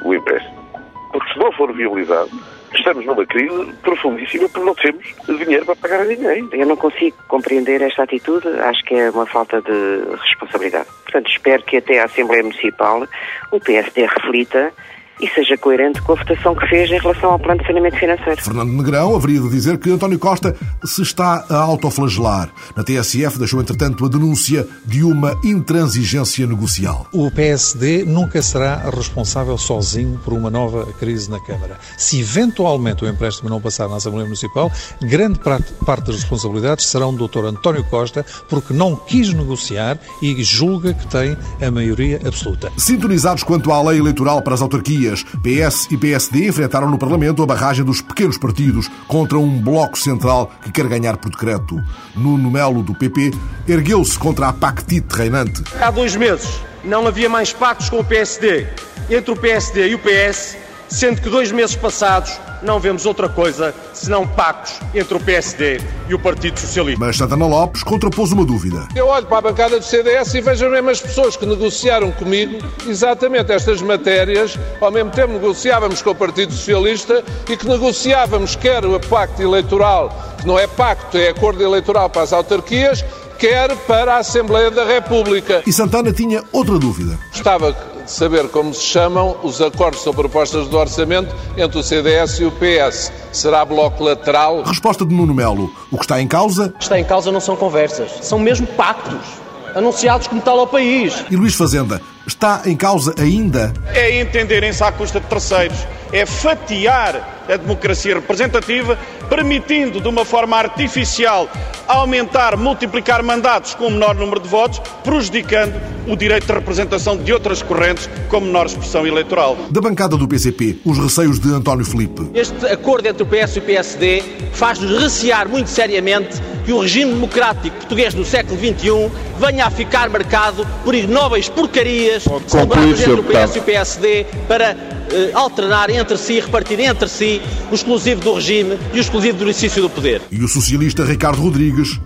o 0.04 0.14
empréstimo. 0.14 0.66
Porque 1.12 1.32
se 1.32 1.38
não 1.38 1.50
for 1.52 1.72
viabilizado, 1.72 2.30
estamos 2.74 3.04
numa 3.04 3.26
crise 3.26 3.72
profundíssima 3.82 4.48
porque 4.48 4.66
não 4.66 4.74
temos 4.74 5.04
dinheiro 5.44 5.64
para 5.64 5.76
pagar 5.76 6.00
a 6.00 6.04
ninguém. 6.04 6.48
Eu 6.52 6.66
não 6.66 6.76
consigo 6.76 7.16
compreender 7.28 7.82
esta 7.82 8.02
atitude, 8.02 8.48
acho 8.60 8.84
que 8.84 8.94
é 8.94 9.10
uma 9.10 9.26
falta 9.26 9.60
de 9.60 10.16
responsabilidade. 10.22 10.88
Portanto, 11.04 11.30
espero 11.30 11.62
que 11.62 11.76
até 11.76 12.00
a 12.00 12.04
Assembleia 12.04 12.42
Municipal 12.42 13.06
o 13.50 13.60
PSD 13.60 14.06
reflita 14.06 14.72
e 15.20 15.28
seja 15.28 15.56
coerente 15.56 16.00
com 16.02 16.12
a 16.12 16.16
votação 16.16 16.54
que 16.54 16.66
fez 16.66 16.90
em 16.90 16.98
relação 16.98 17.30
ao 17.32 17.38
plano 17.38 17.60
de 17.60 17.66
saneamento 17.66 17.96
financeiro. 17.96 18.42
Fernando 18.42 18.72
Negrão 18.72 19.14
haveria 19.14 19.40
de 19.40 19.48
dizer 19.48 19.78
que 19.78 19.90
António 19.90 20.18
Costa 20.18 20.54
se 20.84 21.02
está 21.02 21.44
a 21.48 21.56
autoflagelar. 21.56 22.50
Na 22.76 22.84
TSF 22.84 23.38
deixou, 23.38 23.60
entretanto, 23.60 24.04
a 24.04 24.08
denúncia 24.08 24.66
de 24.84 25.02
uma 25.02 25.38
intransigência 25.44 26.46
negocial. 26.46 27.06
O 27.12 27.30
PSD 27.30 28.04
nunca 28.04 28.42
será 28.42 28.90
responsável 28.90 29.56
sozinho 29.56 30.20
por 30.24 30.32
uma 30.32 30.50
nova 30.50 30.86
crise 30.94 31.30
na 31.30 31.40
Câmara. 31.40 31.78
Se 31.96 32.20
eventualmente 32.20 33.04
o 33.04 33.08
empréstimo 33.08 33.48
não 33.48 33.60
passar 33.60 33.88
na 33.88 33.96
Assembleia 33.96 34.24
Municipal, 34.24 34.70
grande 35.02 35.38
parte 35.38 36.06
das 36.06 36.16
responsabilidades 36.16 36.86
serão 36.86 37.14
do 37.14 37.26
Dr. 37.26 37.46
António 37.46 37.84
Costa, 37.84 38.24
porque 38.48 38.72
não 38.72 38.96
quis 38.96 39.32
negociar 39.32 39.98
e 40.22 40.42
julga 40.42 40.92
que 40.92 41.06
tem 41.06 41.36
a 41.60 41.70
maioria 41.70 42.20
absoluta. 42.26 42.70
Sintonizados 42.76 43.42
quanto 43.42 43.72
à 43.72 43.82
lei 43.82 43.98
eleitoral 43.98 44.42
para 44.42 44.54
as 44.54 44.62
autarquias, 44.62 45.05
dias, 45.06 45.24
PS 45.42 45.88
e 45.90 45.96
PSD 45.96 46.48
enfrentaram 46.48 46.90
no 46.90 46.98
Parlamento 46.98 47.42
a 47.42 47.46
barragem 47.46 47.84
dos 47.84 48.00
pequenos 48.00 48.36
partidos 48.36 48.90
contra 49.06 49.38
um 49.38 49.60
bloco 49.60 49.98
central 49.98 50.50
que 50.62 50.72
quer 50.72 50.88
ganhar 50.88 51.16
por 51.16 51.30
decreto. 51.30 51.82
Nuno 52.14 52.50
Melo, 52.50 52.82
do 52.82 52.94
PP, 52.94 53.32
ergueu-se 53.68 54.18
contra 54.18 54.48
a 54.48 54.52
pactite 54.52 55.14
reinante. 55.14 55.62
Há 55.80 55.90
dois 55.90 56.16
meses 56.16 56.60
não 56.84 57.06
havia 57.06 57.28
mais 57.28 57.52
pactos 57.52 57.90
com 57.90 57.98
o 57.98 58.04
PSD. 58.04 58.66
Entre 59.10 59.30
o 59.30 59.36
PSD 59.36 59.88
e 59.88 59.94
o 59.94 59.98
PS 59.98 60.56
sendo 60.88 61.20
que 61.20 61.28
dois 61.28 61.52
meses 61.52 61.76
passados 61.76 62.38
não 62.62 62.80
vemos 62.80 63.06
outra 63.06 63.28
coisa 63.28 63.74
senão 63.92 64.26
pactos 64.26 64.80
entre 64.94 65.16
o 65.16 65.20
PSD 65.20 65.80
e 66.08 66.14
o 66.14 66.18
Partido 66.18 66.58
Socialista. 66.58 67.04
Mas 67.04 67.16
Santana 67.16 67.46
Lopes 67.46 67.82
contrapôs 67.82 68.32
uma 68.32 68.44
dúvida. 68.44 68.86
Eu 68.94 69.08
olho 69.08 69.26
para 69.26 69.38
a 69.38 69.40
bancada 69.42 69.78
do 69.78 69.84
CDS 69.84 70.34
e 70.34 70.40
vejo 70.40 70.64
as 70.66 70.72
mesmas 70.72 71.00
pessoas 71.00 71.36
que 71.36 71.46
negociaram 71.46 72.10
comigo 72.12 72.66
exatamente 72.86 73.52
estas 73.52 73.80
matérias, 73.82 74.58
ao 74.80 74.90
mesmo 74.90 75.10
tempo 75.10 75.34
negociávamos 75.34 76.02
com 76.02 76.10
o 76.10 76.14
Partido 76.14 76.52
Socialista 76.52 77.22
e 77.48 77.56
que 77.56 77.68
negociávamos 77.68 78.56
quer 78.56 78.84
o 78.84 78.98
pacto 79.00 79.42
eleitoral, 79.42 80.36
que 80.40 80.46
não 80.46 80.58
é 80.58 80.66
pacto, 80.66 81.16
é 81.16 81.28
acordo 81.28 81.62
eleitoral 81.62 82.08
para 82.10 82.22
as 82.22 82.32
autarquias, 82.32 83.04
quer 83.38 83.74
para 83.86 84.14
a 84.14 84.18
Assembleia 84.18 84.70
da 84.70 84.84
República. 84.84 85.62
E 85.66 85.72
Santana 85.72 86.12
tinha 86.12 86.42
outra 86.52 86.78
dúvida. 86.78 87.18
Estava 87.32 87.74
de 88.06 88.12
saber 88.12 88.48
como 88.48 88.72
se 88.72 88.82
chamam 88.82 89.36
os 89.42 89.60
acordos 89.60 90.00
sobre 90.00 90.22
propostas 90.22 90.70
de 90.70 90.74
orçamento 90.74 91.34
entre 91.56 91.78
o 91.78 91.82
CDS 91.82 92.38
e 92.38 92.44
o 92.44 92.52
PS. 92.52 93.12
Será 93.32 93.64
bloco 93.64 94.02
lateral? 94.02 94.62
Resposta 94.62 95.04
de 95.04 95.12
Nuno 95.12 95.34
Melo. 95.34 95.70
O 95.90 95.98
que 95.98 96.04
está 96.04 96.20
em 96.20 96.28
causa? 96.28 96.66
O 96.66 96.72
que 96.78 96.82
está 96.84 96.98
em 96.98 97.04
causa 97.04 97.30
não 97.30 97.40
são 97.40 97.56
conversas, 97.56 98.10
são 98.22 98.38
mesmo 98.38 98.66
pactos 98.66 99.44
anunciados 99.74 100.26
como 100.26 100.40
tal 100.40 100.58
ao 100.58 100.66
país. 100.66 101.22
E 101.30 101.36
Luís 101.36 101.54
Fazenda, 101.54 102.00
está 102.26 102.62
em 102.64 102.74
causa 102.74 103.14
ainda? 103.18 103.74
É 103.92 104.20
entenderem-se 104.20 104.82
à 104.82 104.90
custa 104.90 105.20
de 105.20 105.26
terceiros, 105.26 105.76
é 106.12 106.24
fatiar 106.24 107.35
a 107.48 107.56
democracia 107.56 108.14
representativa, 108.14 108.98
permitindo 109.28 110.00
de 110.00 110.08
uma 110.08 110.24
forma 110.24 110.56
artificial 110.56 111.48
aumentar, 111.86 112.56
multiplicar 112.56 113.22
mandatos 113.22 113.74
com 113.74 113.90
menor 113.90 114.14
número 114.14 114.40
de 114.40 114.48
votos, 114.48 114.80
prejudicando 115.04 115.74
o 116.06 116.16
direito 116.16 116.46
de 116.46 116.52
representação 116.52 117.16
de 117.16 117.32
outras 117.32 117.62
correntes 117.62 118.08
com 118.28 118.40
menor 118.40 118.66
expressão 118.66 119.06
eleitoral. 119.06 119.56
Da 119.70 119.80
bancada 119.80 120.16
do 120.16 120.26
PCP, 120.26 120.78
os 120.84 120.98
receios 120.98 121.38
de 121.38 121.52
António 121.52 121.84
Felipe. 121.84 122.28
Este 122.34 122.66
acordo 122.66 123.06
entre 123.06 123.22
o 123.22 123.26
PS 123.26 123.56
e 123.56 123.58
o 123.58 123.62
PSD 123.62 124.22
faz-nos 124.52 125.02
recear 125.02 125.48
muito 125.48 125.68
seriamente 125.68 126.40
que 126.64 126.72
o 126.72 126.80
regime 126.80 127.12
democrático 127.12 127.76
português 127.76 128.12
do 128.12 128.24
século 128.24 128.58
XXI 128.58 129.10
venha 129.38 129.66
a 129.66 129.70
ficar 129.70 130.08
marcado 130.10 130.66
por 130.84 130.94
ignóveis 130.94 131.48
porcarias 131.48 132.24
celebradas 132.48 133.00
entre 133.00 133.12
o 133.12 133.22
PS 133.22 133.56
e 133.56 133.58
o 133.58 133.62
PSD 133.62 134.26
para 134.48 134.76
eh, 135.10 135.30
alternar 135.34 135.90
entre 135.90 136.16
si, 136.16 136.40
repartir 136.40 136.80
entre 136.80 137.08
si 137.08 137.40
o 137.70 137.74
exclusivo 137.74 138.20
do 138.20 138.34
regime 138.34 138.78
e 138.92 138.98
o 138.98 139.00
exclusivo 139.00 139.38
do 139.38 139.44
exercício 139.44 139.82
do 139.82 139.90
poder. 139.90 140.22
E 140.30 140.42
o 140.42 140.48
socialista 140.48 141.04
Ricardo 141.04 141.42
Rodrigues 141.42 141.98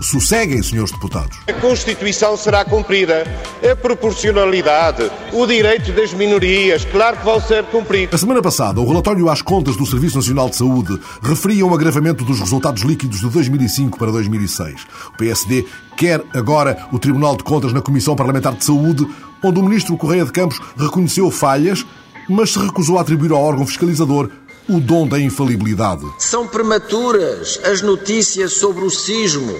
Sosseguem, 0.00 0.62
senhores 0.62 0.90
deputados. 0.92 1.38
A 1.46 1.52
Constituição 1.52 2.34
será 2.34 2.64
cumprida. 2.64 3.22
A 3.70 3.76
proporcionalidade, 3.76 5.10
o 5.30 5.46
direito 5.46 5.92
das 5.92 6.14
minorias, 6.14 6.86
claro 6.86 7.18
que 7.18 7.24
vão 7.24 7.38
ser 7.38 7.64
cumpridos. 7.64 8.14
A 8.14 8.18
semana 8.18 8.40
passada, 8.40 8.80
o 8.80 8.88
relatório 8.88 9.28
às 9.28 9.42
contas 9.42 9.76
do 9.76 9.84
Serviço 9.84 10.16
Nacional 10.16 10.48
de 10.48 10.56
Saúde 10.56 10.98
referiu 11.22 11.68
um 11.68 11.74
agravamento 11.74 12.24
dos 12.24 12.40
resultados 12.40 12.82
líquidos 12.82 13.20
de 13.20 13.28
2005 13.28 13.98
para 13.98 14.10
2006. 14.10 14.86
O 15.08 15.18
PSD 15.18 15.66
quer 15.98 16.24
agora 16.32 16.88
o 16.90 16.98
Tribunal 16.98 17.36
de 17.36 17.44
Contas 17.44 17.74
na 17.74 17.82
Comissão 17.82 18.16
Parlamentar 18.16 18.54
de 18.54 18.64
Saúde, 18.64 19.06
onde 19.42 19.60
o 19.60 19.62
ministro 19.62 19.98
Correia 19.98 20.24
de 20.24 20.32
Campos 20.32 20.58
reconheceu 20.78 21.30
falhas, 21.30 21.84
mas 22.30 22.52
se 22.52 22.58
recusou 22.60 22.96
a 22.96 23.00
atribuir 23.00 23.32
ao 23.32 23.42
órgão 23.42 23.66
fiscalizador 23.66 24.30
o 24.68 24.78
dom 24.78 25.06
da 25.06 25.18
infalibilidade. 25.18 26.06
São 26.18 26.46
prematuras 26.46 27.60
as 27.64 27.82
notícias 27.82 28.52
sobre 28.52 28.84
o 28.84 28.90
sismo 28.90 29.58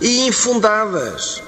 e 0.00 0.26
infundadas. 0.26 1.40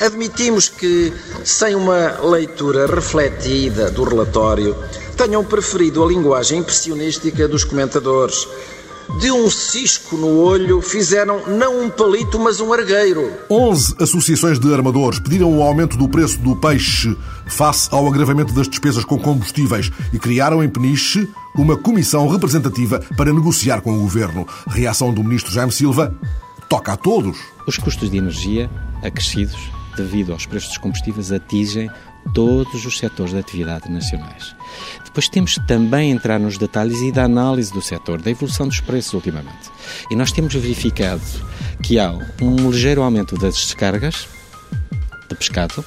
Admitimos 0.00 0.68
que, 0.68 1.12
sem 1.44 1.76
uma 1.76 2.20
leitura 2.20 2.86
refletida 2.86 3.90
do 3.90 4.02
relatório, 4.02 4.76
tenham 5.16 5.44
preferido 5.44 6.02
a 6.02 6.06
linguagem 6.06 6.60
impressionística 6.60 7.46
dos 7.46 7.62
comentadores. 7.62 8.48
De 9.16 9.32
um 9.32 9.50
cisco 9.50 10.16
no 10.16 10.38
olho 10.38 10.80
fizeram 10.82 11.42
não 11.48 11.82
um 11.82 11.90
palito, 11.90 12.38
mas 12.38 12.60
um 12.60 12.72
argueiro. 12.72 13.32
11 13.50 13.96
associações 13.98 14.60
de 14.60 14.72
armadores 14.72 15.18
pediram 15.18 15.52
o 15.56 15.62
aumento 15.62 15.96
do 15.96 16.08
preço 16.08 16.38
do 16.38 16.54
peixe 16.54 17.16
face 17.46 17.88
ao 17.90 18.06
agravamento 18.06 18.52
das 18.52 18.68
despesas 18.68 19.04
com 19.04 19.18
combustíveis 19.18 19.90
e 20.12 20.18
criaram 20.18 20.62
em 20.62 20.68
Peniche 20.68 21.28
uma 21.56 21.76
comissão 21.76 22.28
representativa 22.28 23.00
para 23.16 23.32
negociar 23.32 23.80
com 23.80 23.92
o 23.92 24.00
governo. 24.00 24.46
Reação 24.68 25.12
do 25.12 25.24
ministro 25.24 25.52
Jaime 25.52 25.72
Silva: 25.72 26.14
toca 26.68 26.92
a 26.92 26.96
todos. 26.96 27.38
Os 27.66 27.78
custos 27.78 28.10
de 28.10 28.18
energia 28.18 28.70
acrescidos 29.02 29.58
devido 29.96 30.32
aos 30.32 30.46
preços 30.46 30.68
dos 30.68 30.78
combustíveis 30.78 31.32
atingem 31.32 31.90
todos 32.32 32.84
os 32.86 32.98
setores 32.98 33.32
de 33.32 33.38
atividade 33.40 33.90
nacionais. 33.90 34.54
Depois 35.04 35.28
temos 35.28 35.56
também 35.66 36.10
entrar 36.10 36.38
nos 36.38 36.58
detalhes 36.58 37.00
e 37.00 37.12
da 37.12 37.24
análise 37.24 37.72
do 37.72 37.82
setor, 37.82 38.20
da 38.20 38.30
evolução 38.30 38.68
dos 38.68 38.80
preços 38.80 39.14
ultimamente. 39.14 39.70
E 40.10 40.16
nós 40.16 40.32
temos 40.32 40.54
verificado 40.54 41.22
que 41.82 41.98
há 41.98 42.12
um 42.40 42.70
ligeiro 42.70 43.02
aumento 43.02 43.36
das 43.36 43.54
descargas 43.54 44.28
de 45.28 45.34
pescado 45.34 45.84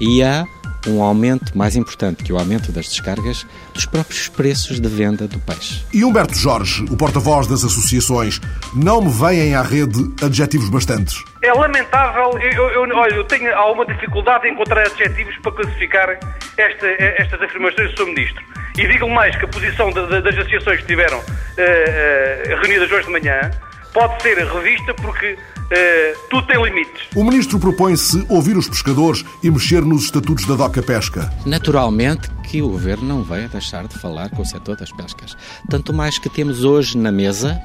e 0.00 0.22
há 0.22 0.46
um 0.86 1.02
aumento 1.02 1.56
mais 1.56 1.76
importante 1.76 2.22
que 2.22 2.32
o 2.32 2.38
aumento 2.38 2.72
das 2.72 2.88
descargas 2.88 3.46
dos 3.72 3.86
próprios 3.86 4.28
preços 4.28 4.80
de 4.80 4.88
venda 4.88 5.26
do 5.26 5.38
peixe. 5.40 5.84
E 5.92 6.04
Humberto 6.04 6.34
Jorge, 6.34 6.84
o 6.90 6.96
porta-voz 6.96 7.46
das 7.46 7.64
associações, 7.64 8.40
não 8.74 9.02
me 9.02 9.10
veem 9.10 9.54
à 9.54 9.62
rede 9.62 10.12
adjetivos 10.22 10.68
bastantes? 10.68 11.22
É 11.42 11.52
lamentável, 11.52 12.38
eu, 12.40 12.68
eu, 12.70 12.96
olha, 12.96 13.14
eu 13.14 13.24
tenho 13.24 13.54
alguma 13.54 13.86
dificuldade 13.86 14.48
em 14.48 14.52
encontrar 14.52 14.86
adjetivos 14.86 15.36
para 15.38 15.52
classificar 15.52 16.08
esta, 16.56 16.86
estas 16.98 17.42
afirmações 17.42 17.90
do 17.92 17.96
Sr. 17.96 18.06
Ministro. 18.06 18.44
E 18.78 18.86
digo 18.86 19.08
mais 19.08 19.34
que 19.36 19.44
a 19.44 19.48
posição 19.48 19.90
de, 19.90 20.06
de, 20.06 20.20
das 20.20 20.36
associações 20.36 20.76
que 20.76 20.82
estiveram 20.82 21.18
uh, 21.18 21.22
uh, 21.22 22.60
reunidas 22.60 22.90
hoje 22.90 23.06
de 23.06 23.12
manhã 23.12 23.50
pode 23.96 24.22
ser 24.22 24.36
revista 24.36 24.92
porque 24.92 25.32
uh, 25.32 26.28
tudo 26.28 26.46
tem 26.46 26.62
limites. 26.62 27.08
O 27.16 27.24
Ministro 27.24 27.58
propõe-se 27.58 28.26
ouvir 28.28 28.54
os 28.54 28.68
pescadores 28.68 29.24
e 29.42 29.50
mexer 29.50 29.80
nos 29.80 30.04
estatutos 30.04 30.44
da 30.44 30.54
DOCA 30.54 30.82
Pesca. 30.82 31.32
Naturalmente 31.46 32.30
que 32.42 32.60
o 32.60 32.68
Governo 32.68 33.04
não 33.08 33.22
vai 33.22 33.48
deixar 33.48 33.88
de 33.88 33.98
falar 33.98 34.28
com 34.28 34.42
o 34.42 34.44
setor 34.44 34.76
das 34.76 34.92
pescas. 34.92 35.34
Tanto 35.70 35.94
mais 35.94 36.18
que 36.18 36.28
temos 36.28 36.62
hoje 36.62 36.98
na 36.98 37.10
mesa 37.10 37.58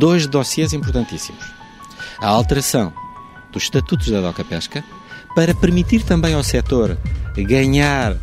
dois 0.00 0.26
dossiês 0.26 0.72
importantíssimos. 0.72 1.44
A 2.18 2.26
alteração 2.26 2.92
dos 3.52 3.62
estatutos 3.62 4.10
da 4.10 4.20
DOCA 4.20 4.42
Pesca 4.42 4.84
para 5.36 5.54
permitir 5.54 6.02
também 6.02 6.34
ao 6.34 6.42
setor 6.42 6.98
ganhar 7.36 8.16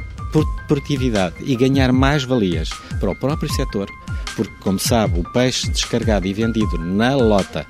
produtividade 0.68 1.36
e 1.42 1.56
ganhar 1.56 1.92
mais 1.92 2.24
valias 2.24 2.70
para 3.00 3.12
o 3.12 3.16
próprio 3.16 3.52
setor, 3.54 3.90
porque, 4.36 4.54
como 4.60 4.80
sabe, 4.80 5.20
o 5.20 5.24
peixe 5.24 5.70
descargado 5.70 6.28
e 6.28 6.34
vendido 6.34 6.78
na 6.78 7.16
lota 7.16 7.66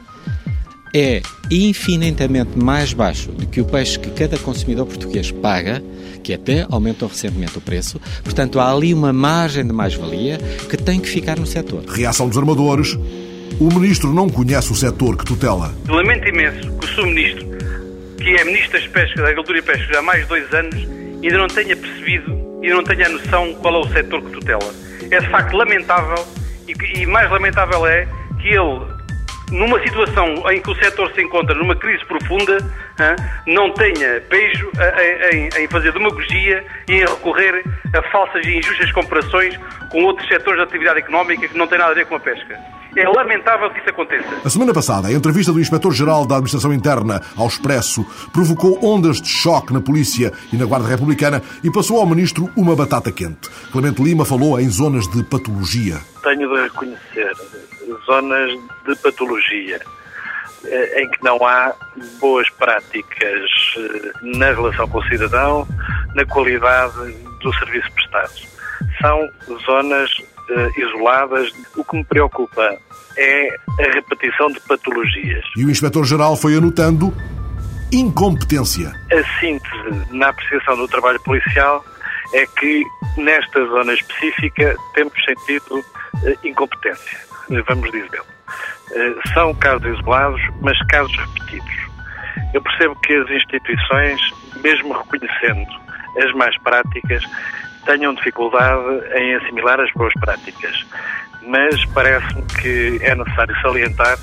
é 0.96 1.22
infinitamente 1.52 2.58
mais 2.58 2.94
baixo 2.94 3.30
do 3.34 3.46
que 3.46 3.60
o 3.60 3.66
peixe 3.66 4.00
que 4.00 4.10
cada 4.12 4.38
consumidor 4.38 4.86
português 4.86 5.30
paga, 5.30 5.84
que 6.24 6.34
até 6.34 6.66
aumentou 6.70 7.10
recentemente 7.10 7.58
o 7.58 7.62
preço. 7.62 8.00
Portanto, 8.24 8.62
há 8.62 8.72
ali 8.72 8.94
uma 8.94 9.12
margem 9.12 9.68
de 9.68 9.74
mais-valia 9.74 10.38
que 10.70 10.78
tem 10.78 11.02
que 11.02 11.10
ficar 11.10 11.38
no 11.38 11.46
setor. 11.46 11.84
Reação 11.84 12.30
dos 12.30 12.38
armadores. 12.38 12.98
O 13.60 13.66
ministro 13.74 14.14
não 14.14 14.30
conhece 14.30 14.72
o 14.72 14.76
setor 14.76 15.18
que 15.18 15.26
tutela. 15.26 15.76
Lamento 15.88 16.28
imenso 16.30 16.72
que 16.78 16.86
o 16.86 16.96
seu 16.96 17.06
ministro, 17.06 17.46
que 18.18 18.30
é 18.30 18.44
ministro 18.46 18.72
das 18.72 18.88
Pescas, 18.88 19.16
da 19.18 19.24
Agricultura 19.24 19.60
e 19.60 19.62
Pesca 19.62 19.94
já 19.94 20.00
há 20.00 20.02
mais 20.02 20.22
de 20.22 20.30
dois 20.30 20.54
anos, 20.54 20.88
ainda 21.22 21.38
não 21.38 21.48
tenha 21.48 21.76
percebido 21.76 22.45
e 22.66 22.70
não 22.72 22.84
tenha 22.84 23.08
noção 23.10 23.54
qual 23.56 23.76
é 23.76 23.78
o 23.78 23.88
setor 23.90 24.24
que 24.24 24.32
tutela. 24.32 24.74
É 25.12 25.20
de 25.20 25.30
facto 25.30 25.56
lamentável 25.56 26.26
e, 26.68 26.74
e 27.00 27.06
mais 27.06 27.30
lamentável 27.30 27.86
é 27.86 28.08
que 28.42 28.50
ele 28.50 28.95
numa 29.52 29.80
situação 29.82 30.50
em 30.52 30.62
que 30.62 30.70
o 30.70 30.76
setor 30.76 31.12
se 31.14 31.22
encontra 31.22 31.56
numa 31.56 31.76
crise 31.76 32.04
profunda, 32.06 32.58
não 33.46 33.72
tenha 33.74 34.22
beijo 34.30 34.70
em 35.58 35.68
fazer 35.68 35.92
demagogia 35.92 36.64
e 36.88 36.94
em 36.94 37.00
recorrer 37.00 37.64
a 37.94 38.02
falsas 38.12 38.46
e 38.46 38.58
injustas 38.58 38.92
comparações 38.92 39.58
com 39.90 40.04
outros 40.04 40.28
setores 40.28 40.58
de 40.60 40.64
atividade 40.64 41.00
económica 41.00 41.48
que 41.48 41.58
não 41.58 41.68
têm 41.68 41.78
nada 41.78 41.92
a 41.92 41.96
ver 41.96 42.06
com 42.06 42.16
a 42.16 42.20
pesca. 42.20 42.58
É 42.98 43.10
lamentável 43.10 43.70
que 43.72 43.80
isso 43.80 43.90
aconteça. 43.90 44.26
A 44.46 44.50
semana 44.50 44.74
passada, 44.74 45.10
a 45.10 45.12
entrevista 45.12 45.52
do 45.52 45.60
Inspetor-Geral 45.60 46.26
da 46.26 46.36
Administração 46.36 46.74
Interna 46.74 47.22
ao 47.36 47.46
Expresso 47.46 48.06
provocou 48.32 48.80
ondas 48.82 49.22
de 49.22 49.28
choque 49.28 49.74
na 49.74 49.82
polícia 49.82 50.32
e 50.54 50.56
na 50.56 50.66
Guarda 50.66 50.88
Republicana 50.88 51.44
e 51.62 51.70
passou 51.70 52.00
ao 52.00 52.06
Ministro 52.06 52.50
uma 52.56 52.74
batata 52.74 53.12
quente. 53.12 53.50
Clemente 53.74 54.02
Lima 54.02 54.24
falou 54.24 54.58
em 54.58 54.70
zonas 54.70 55.10
de 55.10 55.22
patologia. 55.24 55.98
Tenho 56.24 56.48
de 56.48 56.62
reconhecer 56.64 57.34
zonas 58.06 58.52
de 58.86 58.96
patologia 59.02 59.80
eh, 60.66 61.02
em 61.02 61.10
que 61.10 61.24
não 61.24 61.46
há 61.46 61.74
boas 62.20 62.50
práticas 62.52 63.42
eh, 63.78 64.12
na 64.22 64.48
relação 64.48 64.88
com 64.88 65.00
o 65.00 65.08
cidadão, 65.08 65.68
na 66.16 66.26
qualidade 66.26 67.14
do 67.42 67.54
serviço 67.54 67.92
prestado. 67.92 68.34
São 69.00 69.30
zonas 69.66 70.10
uh, 70.50 70.80
isoladas. 70.80 71.52
O 71.76 71.84
que 71.84 71.98
me 71.98 72.04
preocupa 72.06 72.78
é 73.18 73.48
a 73.80 73.94
repetição 73.94 74.48
de 74.48 74.60
patologias. 74.62 75.44
E 75.56 75.66
o 75.66 75.70
Inspetor-Geral 75.70 76.36
foi 76.36 76.56
anotando 76.58 77.14
incompetência. 77.92 78.92
A 79.12 79.40
síntese 79.40 80.12
na 80.12 80.30
apreciação 80.30 80.78
do 80.78 80.88
trabalho 80.88 81.20
policial 81.22 81.86
é 82.34 82.46
que 82.60 82.84
nesta 83.18 83.66
zona 83.68 83.94
específica 83.94 84.76
temos 84.94 85.14
sentido 85.24 85.84
incompetência, 86.44 87.20
vamos 87.68 87.92
dizer. 87.92 88.22
Uh, 88.22 89.34
são 89.34 89.54
casos 89.56 89.86
isolados, 89.98 90.42
mas 90.62 90.78
casos 90.88 91.16
repetidos. 91.18 91.76
Eu 92.54 92.62
percebo 92.62 92.96
que 93.02 93.14
as 93.14 93.30
instituições, 93.30 94.22
mesmo 94.64 94.94
reconhecendo 94.94 95.68
as 96.24 96.32
más 96.34 96.58
práticas, 96.60 97.24
tenham 97.86 98.14
dificuldade 98.16 98.84
em 99.16 99.36
assimilar 99.36 99.80
as 99.80 99.92
boas 99.94 100.14
práticas. 100.20 100.86
Mas 101.44 101.84
parece-me 101.94 102.44
que 102.62 103.00
é 103.04 103.16
necessário 103.16 103.56
salientar 103.62 104.18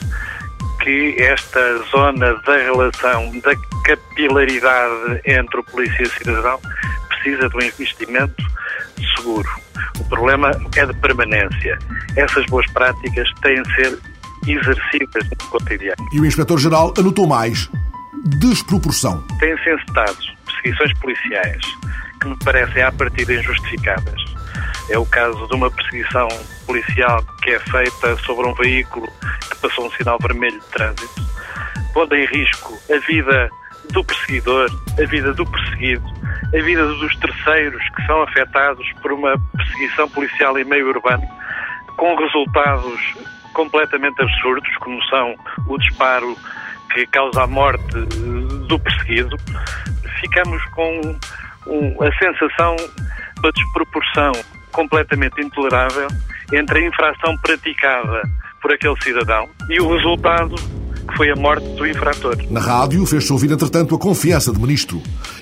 que 0.83 1.17
esta 1.19 1.79
zona 1.91 2.35
da 2.43 2.57
relação, 2.57 3.39
da 3.41 3.55
capilaridade 3.85 5.21
entre 5.25 5.61
o 5.61 5.65
polícia 5.65 6.03
e 6.03 6.07
o 6.07 6.11
cidadão, 6.11 6.61
precisa 7.09 7.49
de 7.49 7.57
um 7.57 7.63
investimento 7.63 8.43
seguro. 9.17 9.49
O 9.99 10.05
problema 10.05 10.51
é 10.77 10.87
de 10.87 10.95
permanência. 10.95 11.79
Essas 12.17 12.45
boas 12.47 12.67
práticas 12.73 13.29
têm 13.43 13.63
de 13.63 13.75
ser 13.75 13.99
exercidas 14.47 15.29
no 15.31 15.49
cotidiano. 15.49 16.09
E 16.13 16.21
o 16.21 16.27
Inspetor-Geral 16.27 16.93
anotou 16.99 17.27
mais 17.27 17.71
desproporção. 18.25 19.23
Têm-se 19.39 19.71
encetado 19.71 20.17
perseguições 20.47 20.93
policiais 20.99 21.61
que 22.21 22.29
me 22.29 22.37
parecem 22.45 22.83
à 22.83 22.93
partida 22.93 23.35
injustificadas. 23.35 24.23
É 24.91 24.99
o 24.99 25.07
caso 25.07 25.47
de 25.49 25.55
uma 25.55 25.71
perseguição 25.71 26.29
policial 26.67 27.25
que 27.43 27.51
é 27.51 27.59
feita 27.59 28.17
sobre 28.19 28.47
um 28.47 28.55
veículo 28.55 29.09
que 29.51 29.57
passou 29.57 29.87
um 29.87 29.91
sinal 29.93 30.19
vermelho 30.21 30.61
de 30.61 30.67
trânsito, 30.67 31.23
pondo 31.93 32.15
em 32.15 32.27
risco 32.27 32.79
a 32.93 32.99
vida 33.07 33.51
do 33.93 34.05
perseguidor, 34.05 34.69
a 35.01 35.07
vida 35.07 35.33
do 35.33 35.47
perseguido, 35.47 36.05
a 36.47 36.63
vida 36.63 36.87
dos 36.87 37.17
terceiros 37.17 37.83
que 37.91 38.07
são 38.07 38.23
afetados 38.23 38.87
por 39.01 39.13
uma 39.13 39.35
perseguição 39.57 40.09
policial 40.09 40.59
em 40.59 40.65
meio 40.65 40.89
urbano, 40.89 41.27
com 41.97 42.15
resultados 42.17 43.01
completamente 43.55 44.21
absurdos, 44.21 44.75
como 44.79 45.03
são 45.05 45.35
o 45.69 45.79
disparo 45.79 46.37
que 46.93 47.07
causa 47.07 47.43
a 47.43 47.47
morte 47.47 47.93
do 48.67 48.79
perseguido, 48.79 49.37
ficamos 50.21 50.63
com 50.67 51.01
a 52.01 52.19
sensação 52.19 52.77
da 53.43 53.51
desproporção 53.51 54.33
completamente 54.73 55.41
intolerável 55.41 56.09
entre 56.53 56.81
a 56.81 56.89
infração 56.89 57.37
praticada 57.39 58.23
por 58.61 58.73
aquele 58.73 58.97
cidadão 59.03 59.49
e 59.69 59.81
o 59.81 59.95
resultado 59.95 60.55
que 61.07 61.17
foi 61.17 61.31
a 61.31 61.37
morte 61.37 61.67
do 61.77 61.87
infrator. 61.87 62.37
Na 62.51 62.61
rádio 62.61 63.05
fez-se 63.07 63.33
ouvir, 63.33 63.51
entretanto, 63.51 63.95
a 63.95 63.99
confiança 63.99 64.53
do 64.53 64.61
ministro. 64.61 65.01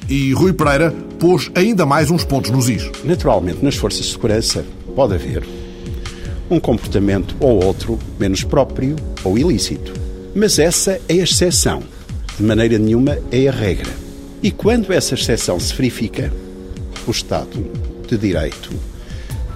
E 0.09 0.33
Rui 0.33 0.53
Pereira 0.53 0.90
pôs 1.18 1.51
ainda 1.55 1.85
mais 1.87 2.11
uns 2.11 2.25
pontos 2.25 2.51
nos 2.51 2.68
is. 2.68 2.90
Naturalmente, 3.05 3.64
nas 3.64 3.77
forças 3.77 4.07
de 4.07 4.12
segurança 4.12 4.64
pode 4.94 5.14
haver 5.14 5.44
um 6.51 6.59
comportamento 6.59 7.37
ou 7.38 7.64
outro 7.64 7.99
menos 8.18 8.42
próprio 8.42 8.96
ou 9.23 9.38
ilícito. 9.38 9.92
Mas 10.35 10.59
essa 10.59 11.01
é 11.09 11.14
a 11.14 11.23
exceção. 11.23 11.83
De 12.37 12.42
maneira 12.42 12.79
nenhuma 12.79 13.18
é 13.31 13.49
a 13.49 13.53
regra. 13.53 13.90
E 14.42 14.51
quando 14.51 14.92
essa 14.92 15.14
exceção 15.14 15.61
se 15.61 15.75
verifica, 15.75 16.33
o 17.07 17.11
Estado 17.11 17.64
de 18.09 18.16
Direito 18.16 18.70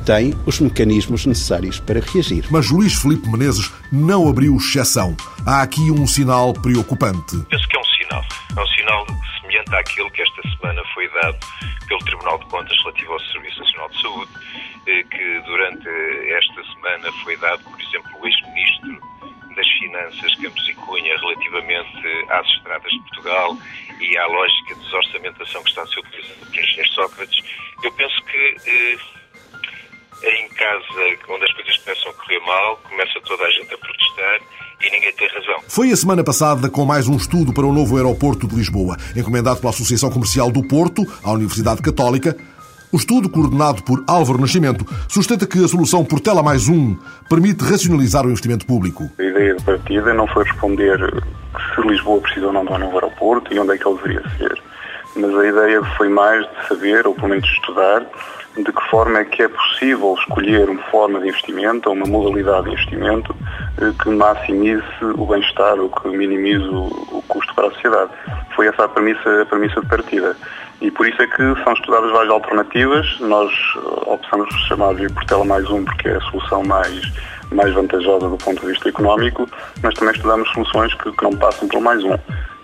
tem 0.04 0.34
os 0.46 0.60
mecanismos 0.60 1.24
necessários 1.24 1.80
para 1.80 2.00
reagir. 2.00 2.44
Mas 2.50 2.70
Luís 2.70 2.94
Filipe 2.94 3.28
Menezes 3.28 3.72
não 3.90 4.28
abriu 4.28 4.56
exceção. 4.56 5.16
Há 5.46 5.62
aqui 5.62 5.90
um 5.90 6.06
sinal 6.06 6.52
preocupante. 6.52 7.36
Penso 7.48 7.68
que 7.68 7.76
é 7.76 7.80
um 7.80 7.84
sinal. 7.84 8.24
É 8.56 8.60
um 8.60 8.66
sinal 8.66 9.06
semelhante 9.40 9.74
àquele 9.74 10.10
que 10.10 10.22
esta 10.22 10.42
semana 10.42 10.82
foi 10.94 11.08
dado 11.08 11.38
pelo 11.88 12.00
Tribunal 12.00 12.38
de 12.38 12.46
Contas 12.46 12.76
relativo 12.82 13.12
ao 13.12 13.20
Serviço 13.20 13.60
Nacional 13.60 13.88
de 13.88 14.02
Saúde, 14.02 14.30
eh, 14.86 15.02
que 15.04 15.40
durante 15.46 15.88
esta 16.32 16.64
semana 16.74 17.12
foi 17.22 17.36
dado, 17.38 17.62
por 17.64 17.80
exemplo, 17.80 18.10
o 18.20 18.26
ex-ministro 18.26 19.00
das 19.56 19.68
Finanças, 19.78 20.34
Campos 20.36 20.68
e 20.68 20.74
Cunha, 20.74 21.16
relativamente 21.16 22.26
às 22.30 22.46
estradas 22.48 22.90
de 22.90 22.98
Portugal 23.00 23.56
e 24.00 24.18
à 24.18 24.26
lógica 24.26 24.74
de 24.74 24.80
desorçamentação 24.82 25.62
que 25.62 25.68
está 25.70 25.82
a 25.82 25.86
ser 25.86 26.00
utilizada 26.00 26.34
por 26.40 26.58
engenheiro 26.58 26.90
Sócrates, 26.90 27.44
eu 27.82 27.92
penso 27.92 28.22
que 28.24 28.56
eh, 28.66 28.98
em 30.24 30.48
casa, 30.48 30.84
onde 31.28 31.44
as 31.44 31.52
coisas 31.52 31.76
começam 31.78 32.10
a 32.10 32.14
correr 32.14 32.40
mal, 32.40 32.76
começa 32.88 33.20
toda 33.24 33.44
a 33.44 33.50
gente 33.50 33.74
a 33.74 33.78
protestar 33.78 34.40
e 34.80 34.90
ninguém 34.90 35.12
tem 35.12 35.28
razão. 35.28 35.60
Foi 35.68 35.90
a 35.90 35.96
semana 35.96 36.24
passada 36.24 36.68
com 36.68 36.84
mais 36.84 37.08
um 37.08 37.16
estudo 37.16 37.52
para 37.52 37.66
o 37.66 37.72
novo 37.72 37.96
aeroporto 37.96 38.46
de 38.46 38.56
Lisboa, 38.56 38.96
encomendado 39.16 39.60
pela 39.60 39.70
Associação 39.70 40.10
Comercial 40.10 40.50
do 40.50 40.66
Porto, 40.66 41.02
à 41.22 41.32
Universidade 41.32 41.82
Católica, 41.82 42.36
o 42.94 42.96
estudo, 42.96 43.28
coordenado 43.28 43.82
por 43.82 44.04
Álvaro 44.06 44.40
Nascimento, 44.40 44.86
sustenta 45.08 45.48
que 45.48 45.58
a 45.64 45.66
solução 45.66 46.04
Portela 46.04 46.44
mais 46.44 46.68
um 46.68 46.96
permite 47.28 47.64
racionalizar 47.64 48.24
o 48.24 48.28
investimento 48.28 48.64
público. 48.64 49.10
A 49.18 49.22
ideia 49.24 49.56
de 49.56 49.64
partida 49.64 50.14
não 50.14 50.28
foi 50.28 50.44
responder 50.44 50.96
se 51.74 51.88
Lisboa 51.88 52.20
precisa 52.20 52.46
ou 52.46 52.52
não 52.52 52.64
de 52.64 52.72
um 52.72 52.78
novo 52.78 52.94
aeroporto 52.94 53.52
e 53.52 53.58
onde 53.58 53.72
é 53.72 53.78
que 53.78 53.88
ele 53.88 53.96
deveria 53.96 54.22
ser. 54.38 54.62
Mas 55.16 55.36
a 55.36 55.44
ideia 55.44 55.82
foi 55.96 56.08
mais 56.08 56.46
de 56.48 56.68
saber, 56.68 57.04
ou 57.04 57.16
pelo 57.16 57.30
menos 57.30 57.44
de 57.44 57.52
estudar, 57.54 58.06
de 58.56 58.72
que 58.72 58.82
forma 58.88 59.18
é 59.18 59.24
que 59.24 59.42
é 59.42 59.48
possível 59.48 60.14
escolher 60.18 60.68
uma 60.68 60.82
forma 60.84 61.18
de 61.20 61.28
investimento 61.28 61.88
ou 61.88 61.96
uma 61.96 62.06
modalidade 62.06 62.64
de 62.64 62.72
investimento 62.72 63.34
eh, 63.80 63.92
que 64.00 64.08
maximize 64.10 64.84
o 65.02 65.26
bem-estar 65.26 65.78
ou 65.78 65.90
que 65.90 66.08
minimize 66.08 66.64
o 66.64 67.22
custo 67.26 67.52
para 67.54 67.66
a 67.66 67.70
sociedade. 67.72 68.10
Foi 68.54 68.68
essa 68.68 68.84
a 68.84 68.88
premissa, 68.88 69.42
a 69.42 69.46
premissa 69.46 69.80
de 69.80 69.86
partida. 69.88 70.36
E 70.80 70.90
por 70.90 71.06
isso 71.06 71.20
é 71.22 71.26
que 71.26 71.64
são 71.64 71.72
estudadas 71.72 72.10
várias 72.12 72.30
alternativas. 72.30 73.18
Nós 73.20 73.52
eh, 73.76 73.78
optamos 74.06 74.48
por 74.48 74.60
chamar 74.68 74.94
de 74.94 75.12
Portela 75.12 75.44
mais 75.44 75.68
um 75.70 75.84
porque 75.84 76.08
é 76.08 76.16
a 76.16 76.20
solução 76.20 76.62
mais, 76.62 77.12
mais 77.50 77.72
vantajosa 77.74 78.28
do 78.28 78.36
ponto 78.36 78.60
de 78.60 78.66
vista 78.68 78.88
económico, 78.88 79.48
mas 79.82 79.94
também 79.94 80.14
estudamos 80.14 80.48
soluções 80.52 80.94
que, 80.94 81.10
que 81.10 81.24
não 81.24 81.32
passam 81.32 81.66
por 81.68 81.80
mais 81.80 82.04
um. 82.04 82.16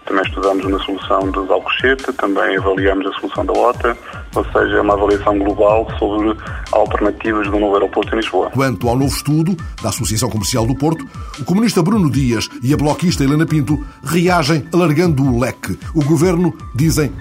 Também 0.07 0.25
estudamos 0.25 0.65
uma 0.65 0.79
solução 0.81 1.31
de 1.31 1.53
Alcochete, 1.53 2.13
também 2.15 2.57
avaliamos 2.57 3.07
a 3.07 3.13
solução 3.21 3.47
da 3.47 3.53
OTA, 3.53 3.97
ou 4.35 4.45
seja, 4.47 4.83
uma 4.83 4.95
avaliação 4.95 5.39
global 5.39 5.87
sobre 5.99 6.37
alternativas 6.73 7.49
do 7.49 7.59
novo 7.59 7.75
aeroporto 7.75 8.15
em 8.15 8.19
Lisboa. 8.19 8.51
Quanto 8.51 8.89
ao 8.89 8.97
novo 8.97 9.15
estudo 9.15 9.57
da 9.83 9.91
Associação 9.91 10.31
Comercial 10.31 10.67
do 10.67 10.75
Porto, 10.75 11.05
o 11.39 11.45
comunista 11.45 11.83
Bruno 11.83 12.11
Dias 12.11 12.49
e 12.63 12.73
a 12.73 12.77
bloquista 12.77 13.25
Helena 13.25 13.47
Pinto 13.47 13.85
reagem 14.03 14.67
alargando 14.73 15.23
o 15.23 15.39
leque. 15.39 15.79
O 15.95 16.05
governo, 16.05 16.57
dizem, 16.75 17.13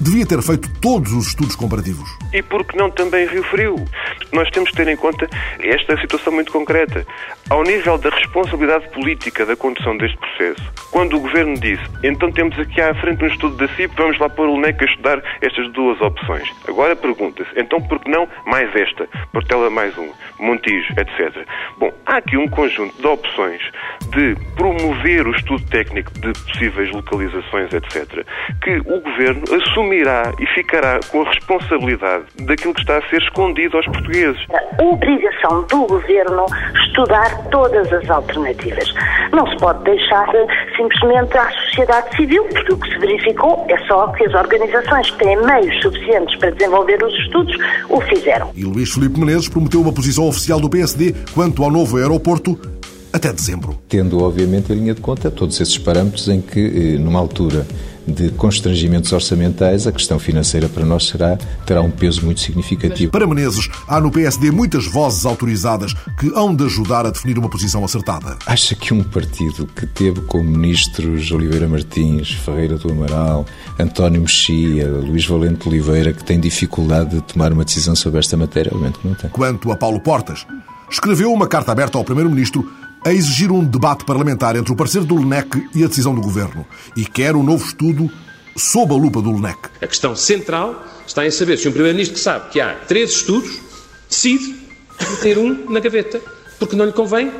devia 0.00 0.24
ter 0.24 0.40
feito 0.42 0.70
todos 0.80 1.12
os 1.12 1.28
estudos 1.28 1.54
comparativos. 1.54 2.08
E 2.32 2.42
por 2.42 2.64
que 2.64 2.76
não 2.76 2.90
também 2.90 3.26
Rio 3.26 3.42
Frio? 3.44 3.74
Nós 4.32 4.48
temos 4.50 4.70
que 4.70 4.76
ter 4.76 4.86
em 4.86 4.96
conta 4.96 5.28
esta 5.60 6.00
situação 6.00 6.32
muito 6.32 6.52
concreta. 6.52 7.04
Ao 7.48 7.64
nível 7.64 7.98
da 7.98 8.10
responsabilidade 8.10 8.88
política 8.90 9.44
da 9.44 9.56
condução 9.56 9.96
deste 9.96 10.16
processo, 10.16 10.62
quando 10.92 11.16
o 11.16 11.20
Governo 11.20 11.54
disse, 11.58 11.82
então 12.04 12.30
temos 12.30 12.56
aqui 12.58 12.80
à 12.80 12.94
frente 12.94 13.24
um 13.24 13.26
estudo 13.26 13.56
da 13.56 13.66
CIP, 13.74 13.92
vamos 13.96 14.18
lá 14.18 14.28
pôr 14.28 14.48
o 14.48 14.56
NEC 14.56 14.82
a 14.82 14.84
estudar 14.84 15.22
estas 15.40 15.70
duas 15.72 16.00
opções. 16.00 16.48
Agora 16.68 16.94
pergunta-se, 16.94 17.50
então 17.56 17.80
por 17.82 17.98
que 17.98 18.08
não 18.08 18.28
mais 18.46 18.74
esta? 18.76 19.08
Portela 19.32 19.68
mais 19.68 19.96
um, 19.98 20.08
Montijo, 20.38 20.92
etc. 20.92 21.44
Bom, 21.78 21.92
há 22.06 22.18
aqui 22.18 22.36
um 22.36 22.46
conjunto 22.48 22.94
de 23.00 23.06
opções 23.06 23.60
de 24.10 24.36
promover 24.54 25.26
o 25.26 25.32
estudo 25.32 25.64
técnico 25.66 26.12
de 26.12 26.32
possíveis 26.32 26.90
localizações, 26.92 27.72
etc., 27.72 28.24
que 28.62 28.76
o 28.78 29.00
Governo 29.00 29.42
assumirá 29.54 30.32
e 30.38 30.46
ficará 30.46 31.00
com 31.10 31.22
a 31.22 31.28
responsabilidade 31.28 32.19
daquilo 32.40 32.74
que 32.74 32.80
está 32.80 32.98
a 32.98 33.02
ser 33.08 33.20
escondido 33.22 33.76
aos 33.76 33.86
portugueses. 33.86 34.40
A 34.50 34.82
obrigação 34.82 35.66
do 35.66 35.86
Governo 35.86 36.46
estudar 36.86 37.48
todas 37.50 37.92
as 37.92 38.08
alternativas. 38.10 38.92
Não 39.32 39.46
se 39.48 39.56
pode 39.56 39.82
deixar 39.84 40.26
simplesmente 40.76 41.36
à 41.36 41.50
sociedade 41.50 42.16
civil, 42.16 42.44
porque 42.44 42.72
o 42.72 42.78
que 42.78 42.92
se 42.92 42.98
verificou 42.98 43.66
é 43.68 43.78
só 43.86 44.08
que 44.08 44.24
as 44.24 44.34
organizações 44.34 45.10
que 45.10 45.24
têm 45.24 45.36
meios 45.44 45.82
suficientes 45.82 46.36
para 46.38 46.50
desenvolver 46.50 47.02
os 47.02 47.14
estudos 47.24 47.56
o 47.88 48.00
fizeram. 48.02 48.50
E 48.54 48.64
Luís 48.64 48.92
Filipe 48.92 49.18
Menezes 49.18 49.48
prometeu 49.48 49.80
uma 49.80 49.92
posição 49.92 50.28
oficial 50.28 50.60
do 50.60 50.68
PSD 50.68 51.14
quanto 51.34 51.62
ao 51.62 51.70
novo 51.70 51.96
aeroporto 51.96 52.58
até 53.12 53.32
dezembro. 53.32 53.76
Tendo, 53.88 54.22
obviamente, 54.22 54.70
a 54.70 54.74
linha 54.74 54.94
de 54.94 55.00
conta 55.00 55.30
todos 55.30 55.60
esses 55.60 55.76
parâmetros 55.78 56.28
em 56.28 56.40
que, 56.40 56.94
eh, 56.94 56.98
numa 56.98 57.18
altura 57.18 57.66
de 58.10 58.30
constrangimentos 58.30 59.12
orçamentais, 59.12 59.86
a 59.86 59.92
questão 59.92 60.18
financeira 60.18 60.68
para 60.68 60.84
nós 60.84 61.06
será, 61.06 61.38
terá 61.64 61.80
um 61.80 61.90
peso 61.90 62.24
muito 62.24 62.40
significativo. 62.40 63.12
Para 63.12 63.26
Menezes, 63.26 63.68
há 63.86 64.00
no 64.00 64.10
PSD 64.10 64.50
muitas 64.50 64.86
vozes 64.86 65.24
autorizadas 65.24 65.94
que 66.18 66.30
hão 66.34 66.54
de 66.54 66.64
ajudar 66.64 67.06
a 67.06 67.10
definir 67.10 67.38
uma 67.38 67.48
posição 67.48 67.84
acertada. 67.84 68.36
Acha 68.46 68.74
que 68.74 68.92
um 68.92 69.02
partido 69.02 69.66
que 69.66 69.86
teve 69.86 70.20
como 70.22 70.50
ministros 70.50 71.30
Oliveira 71.30 71.68
Martins, 71.68 72.32
Ferreira 72.32 72.76
do 72.76 72.90
Amaral, 72.90 73.46
António 73.78 74.20
Mexia, 74.22 74.88
Luís 74.88 75.26
Valente 75.26 75.68
Oliveira, 75.68 76.12
que 76.12 76.24
tem 76.24 76.40
dificuldade 76.40 77.10
de 77.10 77.20
tomar 77.22 77.52
uma 77.52 77.64
decisão 77.64 77.94
sobre 77.94 78.18
esta 78.18 78.36
matéria? 78.36 78.70
Obviamente 78.72 78.98
que 78.98 79.08
não 79.08 79.14
tem. 79.14 79.30
Quanto 79.30 79.70
a 79.70 79.76
Paulo 79.76 80.00
Portas, 80.00 80.46
escreveu 80.90 81.32
uma 81.32 81.46
carta 81.46 81.72
aberta 81.72 81.96
ao 81.98 82.04
Primeiro-Ministro 82.04 82.68
a 83.04 83.12
exigir 83.12 83.50
um 83.50 83.64
debate 83.64 84.04
parlamentar 84.04 84.56
entre 84.56 84.72
o 84.72 84.76
parecer 84.76 85.02
do 85.04 85.14
LNEC 85.14 85.68
e 85.74 85.84
a 85.84 85.86
decisão 85.86 86.14
do 86.14 86.20
Governo 86.20 86.66
e 86.96 87.04
quer 87.04 87.34
um 87.34 87.42
novo 87.42 87.64
estudo 87.64 88.10
sob 88.56 88.92
a 88.92 88.96
lupa 88.96 89.22
do 89.22 89.30
LNEC. 89.30 89.58
A 89.80 89.86
questão 89.86 90.14
central 90.14 90.84
está 91.06 91.26
em 91.26 91.30
saber 91.30 91.56
se 91.56 91.68
um 91.68 91.72
Primeiro-Ministro 91.72 92.14
que 92.14 92.20
sabe 92.20 92.50
que 92.50 92.60
há 92.60 92.74
três 92.74 93.10
estudos 93.10 93.58
decide 94.08 94.54
meter 95.00 95.38
um 95.38 95.70
na 95.70 95.80
gaveta, 95.80 96.20
porque 96.58 96.76
não 96.76 96.84
lhe 96.84 96.92
convém, 96.92 97.32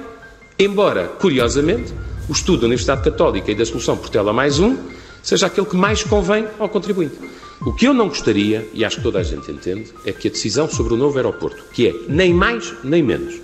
embora, 0.58 1.08
curiosamente, 1.08 1.92
o 2.28 2.32
estudo 2.32 2.60
da 2.60 2.66
Universidade 2.66 3.02
Católica 3.02 3.50
e 3.50 3.54
da 3.54 3.66
solução 3.66 3.96
Portela 3.96 4.32
mais 4.32 4.58
um 4.58 4.76
seja 5.22 5.46
aquele 5.46 5.66
que 5.66 5.76
mais 5.76 6.02
convém 6.02 6.46
ao 6.58 6.68
contribuinte. 6.68 7.16
O 7.60 7.74
que 7.74 7.86
eu 7.86 7.92
não 7.92 8.08
gostaria, 8.08 8.66
e 8.72 8.84
acho 8.84 8.96
que 8.96 9.02
toda 9.02 9.18
a 9.18 9.22
gente 9.22 9.50
entende, 9.50 9.92
é 10.06 10.12
que 10.12 10.28
a 10.28 10.30
decisão 10.30 10.66
sobre 10.66 10.94
o 10.94 10.96
novo 10.96 11.18
aeroporto, 11.18 11.62
que 11.74 11.88
é 11.88 11.94
nem 12.08 12.32
mais 12.32 12.72
nem 12.82 13.02
menos, 13.02 13.34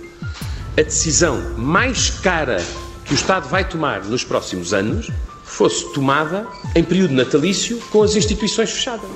a 0.77 0.83
decisão 0.83 1.57
mais 1.57 2.11
cara 2.11 2.63
que 3.03 3.11
o 3.11 3.15
Estado 3.15 3.49
vai 3.49 3.67
tomar 3.67 4.03
nos 4.03 4.23
próximos 4.23 4.75
anos 4.75 5.09
fosse 5.43 5.91
tomada 5.91 6.45
em 6.75 6.83
período 6.83 7.15
natalício 7.15 7.79
com 7.89 8.03
as 8.03 8.15
instituições 8.15 8.69
fechadas. 8.69 9.09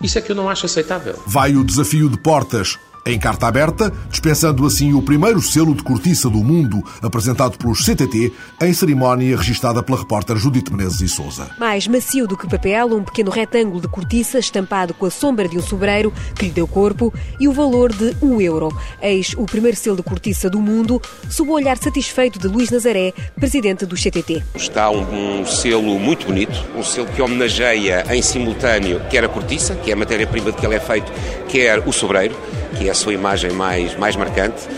Isso 0.00 0.16
é 0.16 0.22
que 0.22 0.30
eu 0.30 0.36
não 0.36 0.48
acho 0.48 0.66
aceitável. 0.66 1.20
Vai 1.26 1.56
o 1.56 1.64
desafio 1.64 2.08
de 2.08 2.16
portas 2.16 2.78
em 3.04 3.18
carta 3.18 3.48
aberta, 3.48 3.92
dispensando 4.08 4.64
assim 4.64 4.92
o 4.94 5.02
primeiro 5.02 5.40
selo 5.40 5.74
de 5.74 5.82
cortiça 5.82 6.30
do 6.30 6.38
mundo 6.38 6.82
apresentado 7.02 7.58
pelos 7.58 7.84
CTT 7.84 8.32
em 8.60 8.72
cerimónia 8.72 9.36
registada 9.36 9.82
pela 9.82 9.98
repórter 9.98 10.36
Judite 10.36 10.72
Menezes 10.72 11.00
e 11.00 11.08
Souza. 11.08 11.50
Mais 11.58 11.86
macio 11.88 12.26
do 12.26 12.36
que 12.36 12.48
papel, 12.48 12.86
um 12.94 13.02
pequeno 13.02 13.30
retângulo 13.30 13.80
de 13.80 13.88
cortiça 13.88 14.38
estampado 14.38 14.94
com 14.94 15.06
a 15.06 15.10
sombra 15.10 15.48
de 15.48 15.58
um 15.58 15.62
sobreiro 15.62 16.12
que 16.36 16.46
lhe 16.46 16.52
deu 16.52 16.66
corpo 16.66 17.12
e 17.40 17.48
o 17.48 17.52
valor 17.52 17.92
de 17.92 18.16
um 18.22 18.40
euro. 18.40 18.76
Eis 19.00 19.34
o 19.36 19.46
primeiro 19.46 19.76
selo 19.76 19.96
de 19.96 20.02
cortiça 20.02 20.48
do 20.48 20.60
mundo, 20.60 21.00
sob 21.28 21.50
o 21.50 21.54
olhar 21.54 21.76
satisfeito 21.78 22.38
de 22.38 22.46
Luís 22.46 22.70
Nazaré, 22.70 23.12
presidente 23.34 23.84
do 23.84 23.96
CTT. 23.96 24.42
Está 24.54 24.90
um, 24.90 25.40
um 25.40 25.46
selo 25.46 25.98
muito 25.98 26.26
bonito, 26.26 26.64
um 26.76 26.82
selo 26.82 27.08
que 27.08 27.20
homenageia 27.20 28.04
em 28.14 28.22
simultâneo 28.22 29.00
quer 29.10 29.24
a 29.24 29.28
cortiça, 29.28 29.74
que 29.74 29.90
é 29.90 29.94
a 29.94 29.96
matéria-prima 29.96 30.52
de 30.52 30.58
que 30.58 30.66
ele 30.66 30.76
é 30.76 30.80
feito, 30.80 31.10
quer 31.48 31.80
o 31.86 31.92
sobreiro 31.92 32.34
que 32.76 32.88
é 32.88 32.90
a 32.90 32.94
sua 32.94 33.12
imagem 33.12 33.52
mais, 33.52 33.96
mais 33.96 34.16
marcante, 34.16 34.68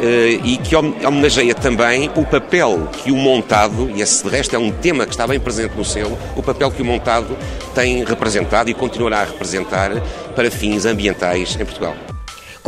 eh, 0.00 0.38
e 0.44 0.56
que 0.58 0.76
homenageia 0.76 1.54
também 1.54 2.10
o 2.14 2.24
papel 2.24 2.88
que 2.92 3.10
o 3.10 3.16
montado, 3.16 3.90
e 3.90 4.00
esse 4.00 4.22
de 4.22 4.30
resto 4.30 4.54
é 4.54 4.58
um 4.58 4.70
tema 4.70 5.04
que 5.04 5.10
está 5.10 5.26
bem 5.26 5.40
presente 5.40 5.76
no 5.76 5.84
selo, 5.84 6.16
o 6.36 6.42
papel 6.42 6.70
que 6.70 6.82
o 6.82 6.84
montado 6.84 7.36
tem 7.74 8.04
representado 8.04 8.70
e 8.70 8.74
continuará 8.74 9.22
a 9.22 9.24
representar 9.24 9.90
para 10.36 10.50
fins 10.50 10.84
ambientais 10.84 11.56
em 11.58 11.64
Portugal. 11.64 12.17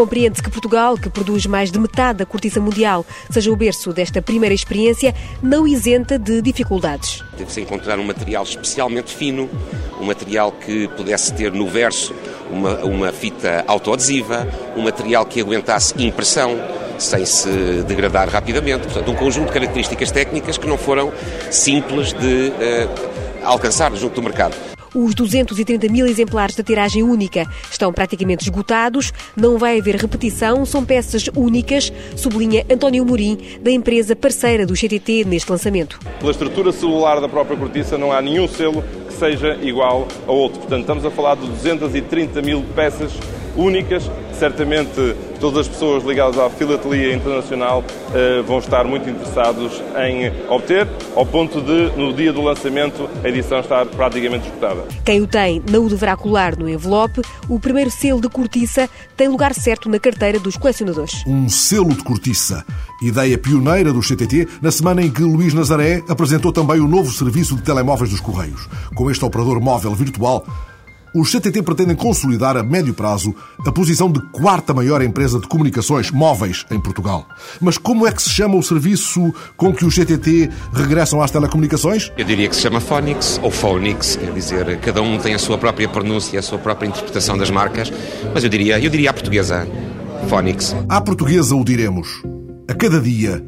Compreende-se 0.01 0.43
que 0.43 0.49
Portugal, 0.49 0.97
que 0.97 1.11
produz 1.11 1.45
mais 1.45 1.71
de 1.71 1.79
metade 1.79 2.21
da 2.21 2.25
cortiça 2.25 2.59
mundial, 2.59 3.05
seja 3.31 3.53
o 3.53 3.55
berço 3.55 3.93
desta 3.93 4.23
primeira 4.23 4.55
experiência, 4.55 5.15
não 5.43 5.69
isenta 5.69 6.19
de 6.19 6.41
dificuldades. 6.41 7.23
Teve-se 7.37 7.61
encontrar 7.61 7.99
um 7.99 8.05
material 8.05 8.43
especialmente 8.43 9.15
fino, 9.15 9.47
um 10.01 10.07
material 10.07 10.53
que 10.53 10.89
pudesse 10.97 11.35
ter 11.35 11.53
no 11.53 11.69
verso 11.69 12.15
uma, 12.51 12.83
uma 12.83 13.13
fita 13.13 13.63
autoadesiva, 13.67 14.49
um 14.75 14.81
material 14.81 15.27
que 15.27 15.39
aguentasse 15.39 15.93
impressão 16.03 16.59
sem 16.99 17.27
se 17.27 17.83
degradar 17.87 18.27
rapidamente. 18.31 18.85
Portanto, 18.85 19.11
um 19.11 19.15
conjunto 19.15 19.49
de 19.49 19.53
características 19.53 20.11
técnicas 20.11 20.57
que 20.57 20.67
não 20.67 20.79
foram 20.79 21.13
simples 21.51 22.15
de 22.15 22.49
uh, 22.49 23.45
alcançar 23.45 23.95
junto 23.97 24.15
do 24.15 24.23
mercado. 24.23 24.57
Os 24.95 25.15
230 25.15 25.89
mil 25.89 26.07
exemplares 26.07 26.57
da 26.57 26.63
tiragem 26.63 27.03
única 27.03 27.47
estão 27.71 27.93
praticamente 27.93 28.45
esgotados, 28.45 29.13
não 29.37 29.57
vai 29.57 29.79
haver 29.79 29.97
repetição, 29.97 30.67
são 30.67 30.85
peças 30.85 31.29
únicas, 31.37 31.93
sublinha 32.17 32.67
António 32.71 33.05
Morim, 33.05 33.39
da 33.61 33.71
empresa 33.71 34.17
parceira 34.17 34.67
do 34.67 34.75
CTT 34.75 35.25
neste 35.25 35.51
lançamento. 35.51 35.99
Pela 36.19 36.33
estrutura 36.33 36.73
celular 36.73 37.21
da 37.21 37.29
própria 37.29 37.57
cortiça, 37.57 37.97
não 37.97 38.13
há 38.13 38.21
nenhum 38.21 38.49
selo 38.49 38.83
que 39.07 39.15
seja 39.15 39.57
igual 39.63 40.09
a 40.27 40.33
outro. 40.33 40.59
Portanto, 40.61 40.81
estamos 40.81 41.05
a 41.05 41.11
falar 41.11 41.37
de 41.37 41.47
230 41.47 42.43
mil 42.43 42.65
peças 42.75 43.13
únicas. 43.57 44.11
Certamente 44.39 45.15
todas 45.41 45.61
as 45.61 45.69
pessoas 45.69 46.05
ligadas 46.05 46.39
à 46.39 46.49
filatelia 46.51 47.15
internacional 47.15 47.83
uh, 47.83 48.43
vão 48.45 48.59
estar 48.59 48.85
muito 48.85 49.09
interessados 49.09 49.83
em 49.99 50.31
obter, 50.49 50.87
ao 51.17 51.27
ponto 51.27 51.61
de, 51.61 51.97
no 51.97 52.13
dia 52.13 52.33
do 52.33 52.43
lançamento, 52.43 53.09
a 53.25 53.29
edição 53.29 53.61
estar 53.61 53.87
praticamente 53.87 54.47
esgotada. 54.47 54.85
Quem 55.05 55.21
o 55.21 55.27
tem 55.27 55.63
não 55.71 55.87
o 55.87 55.89
deverá 55.89 56.17
colar 56.17 56.57
no 56.57 56.69
envelope. 56.69 57.23
O 57.49 57.59
primeiro 57.59 57.91
selo 57.91 58.21
de 58.21 58.29
cortiça 58.29 58.89
tem 59.17 59.29
lugar 59.29 59.55
certo 59.55 59.89
na 59.89 59.99
carteira 59.99 60.39
dos 60.39 60.57
colecionadores. 60.57 61.25
Um 61.27 61.49
selo 61.49 61.95
de 61.95 62.03
cortiça. 62.03 62.65
Ideia 63.03 63.39
pioneira 63.39 63.93
do 63.93 64.01
CTT 64.01 64.47
na 64.61 64.71
semana 64.71 65.03
em 65.03 65.11
que 65.11 65.23
Luís 65.23 65.55
Nazaré 65.55 66.03
apresentou 66.09 66.53
também 66.53 66.81
o 66.81 66.89
novo 66.89 67.11
serviço 67.11 67.57
de 67.57 67.63
telemóveis 67.63 68.11
dos 68.11 68.21
Correios. 68.21 68.69
Com 68.95 69.11
este 69.11 69.25
operador 69.25 69.61
móvel 69.61 69.95
virtual, 69.95 70.45
os 71.15 71.31
CTT 71.31 71.63
pretendem 71.63 71.97
consolidar 71.97 72.57
a 72.57 72.63
médio 72.63 72.95
prazo 72.95 73.35
a 73.67 73.73
posição 73.73 74.11
de 74.11 74.21
quarta 74.31 74.73
maior 74.73 75.03
empresa 75.03 75.39
de 75.39 75.47
comunicações 75.47 76.11
móveis 76.11 76.65
em 76.71 76.81
Portugal. 76.81 77.27
Mas 77.61 77.77
como 77.77 78.07
é 78.07 78.13
que 78.13 78.23
se 78.23 78.31
chama 78.31 78.57
o 78.57 78.63
serviço 78.63 79.33
com 79.57 79.73
que 79.73 79.85
os 79.85 79.95
CTT 79.95 80.51
regressam 80.73 81.21
às 81.21 81.31
telecomunicações? 81.31 82.13
Eu 82.17 82.25
diria 82.25 82.49
que 82.49 82.55
se 82.55 82.63
chama 82.63 82.81
Phonics 82.81 83.41
ou 83.43 83.51
Phonics, 83.51 84.17
quer 84.17 84.33
dizer, 84.33 84.79
cada 84.81 85.03
um 85.03 85.19
tem 85.19 85.35
a 85.35 85.39
sua 85.39 85.59
própria 85.59 85.89
pronúncia, 85.89 86.39
a 86.39 86.43
sua 86.43 86.59
própria 86.59 86.89
interpretação 86.89 87.37
das 87.37 87.51
marcas, 87.51 87.93
mas 88.33 88.45
eu 88.45 88.51
diria, 88.51 88.79
eu 88.79 88.91
diria 88.91 89.11
a 89.11 89.13
portuguesa, 89.13 89.67
Phonics. 90.29 90.75
À 90.89 91.01
portuguesa 91.01 91.55
o 91.55 91.65
diremos, 91.65 92.23
a 92.69 92.75
cada 92.75 93.01
dia, 93.01 93.45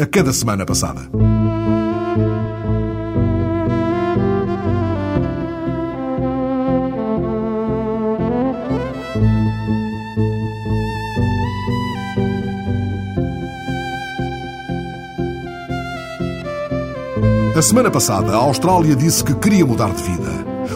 a 0.00 0.06
cada 0.06 0.32
semana 0.32 0.64
passada. 0.64 1.10
A 17.54 17.60
semana 17.60 17.90
passada, 17.90 18.32
a 18.32 18.36
Austrália 18.36 18.96
disse 18.96 19.22
que 19.22 19.34
queria 19.34 19.66
mudar 19.66 19.92
de 19.92 20.02
vida. 20.02 20.30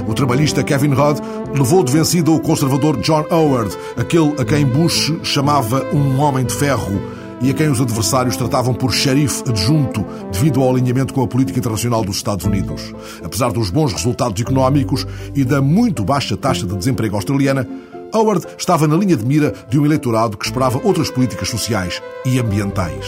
O 0.07 0.13
trabalhista 0.13 0.63
Kevin 0.63 0.93
Rudd 0.93 1.21
levou 1.55 1.83
de 1.83 1.91
vencida 1.91 2.31
o 2.31 2.39
conservador 2.39 2.99
John 2.99 3.25
Howard, 3.31 3.75
aquele 3.97 4.35
a 4.39 4.45
quem 4.45 4.67
Bush 4.67 5.11
chamava 5.23 5.83
um 5.95 6.21
homem 6.21 6.45
de 6.45 6.53
ferro 6.53 7.01
e 7.41 7.49
a 7.49 7.55
quem 7.55 7.71
os 7.71 7.81
adversários 7.81 8.37
tratavam 8.37 8.75
por 8.75 8.93
xerife 8.93 9.43
adjunto 9.49 10.05
devido 10.31 10.61
ao 10.61 10.69
alinhamento 10.69 11.15
com 11.15 11.23
a 11.23 11.27
política 11.27 11.59
internacional 11.59 12.05
dos 12.05 12.17
Estados 12.17 12.45
Unidos. 12.45 12.95
Apesar 13.25 13.51
dos 13.53 13.71
bons 13.71 13.95
resultados 13.95 14.39
económicos 14.39 15.07
e 15.35 15.45
da 15.45 15.63
muito 15.63 16.05
baixa 16.05 16.37
taxa 16.37 16.67
de 16.67 16.77
desemprego 16.77 17.17
australiana, 17.17 17.67
Howard 18.13 18.47
estava 18.59 18.87
na 18.87 18.97
linha 18.97 19.17
de 19.17 19.25
mira 19.25 19.55
de 19.71 19.79
um 19.79 19.87
eleitorado 19.87 20.37
que 20.37 20.45
esperava 20.45 20.79
outras 20.85 21.09
políticas 21.09 21.49
sociais 21.49 22.03
e 22.27 22.39
ambientais. 22.39 23.07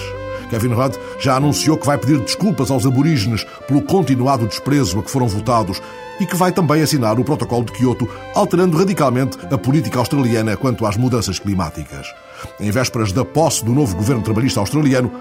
Kevin 0.49 0.75
Rudd 0.75 0.97
já 1.21 1.37
anunciou 1.37 1.77
que 1.77 1.87
vai 1.87 1.99
pedir 1.99 2.19
desculpas 2.21 2.71
aos 2.71 2.87
aborígenes 2.87 3.45
pelo 3.67 3.83
continuado 3.83 4.47
desprezo 4.47 4.99
a 4.99 5.03
que 5.03 5.11
foram 5.11 5.29
votados 5.29 5.81
e 6.21 6.27
que 6.27 6.37
vai 6.37 6.51
também 6.51 6.83
assinar 6.83 7.19
o 7.19 7.25
Protocolo 7.25 7.65
de 7.65 7.73
Kyoto, 7.73 8.09
alterando 8.35 8.77
radicalmente 8.77 9.39
a 9.53 9.57
política 9.57 9.99
australiana 9.99 10.57
quanto 10.57 10.85
às 10.85 10.97
mudanças 10.97 11.39
climáticas. 11.39 12.13
Em 12.59 12.71
vésperas 12.71 13.13
da 13.13 13.25
posse 13.25 13.65
do 13.65 13.73
novo 13.73 13.97
governo 13.97 14.23
trabalhista 14.23 14.61
australiano, 14.61 15.13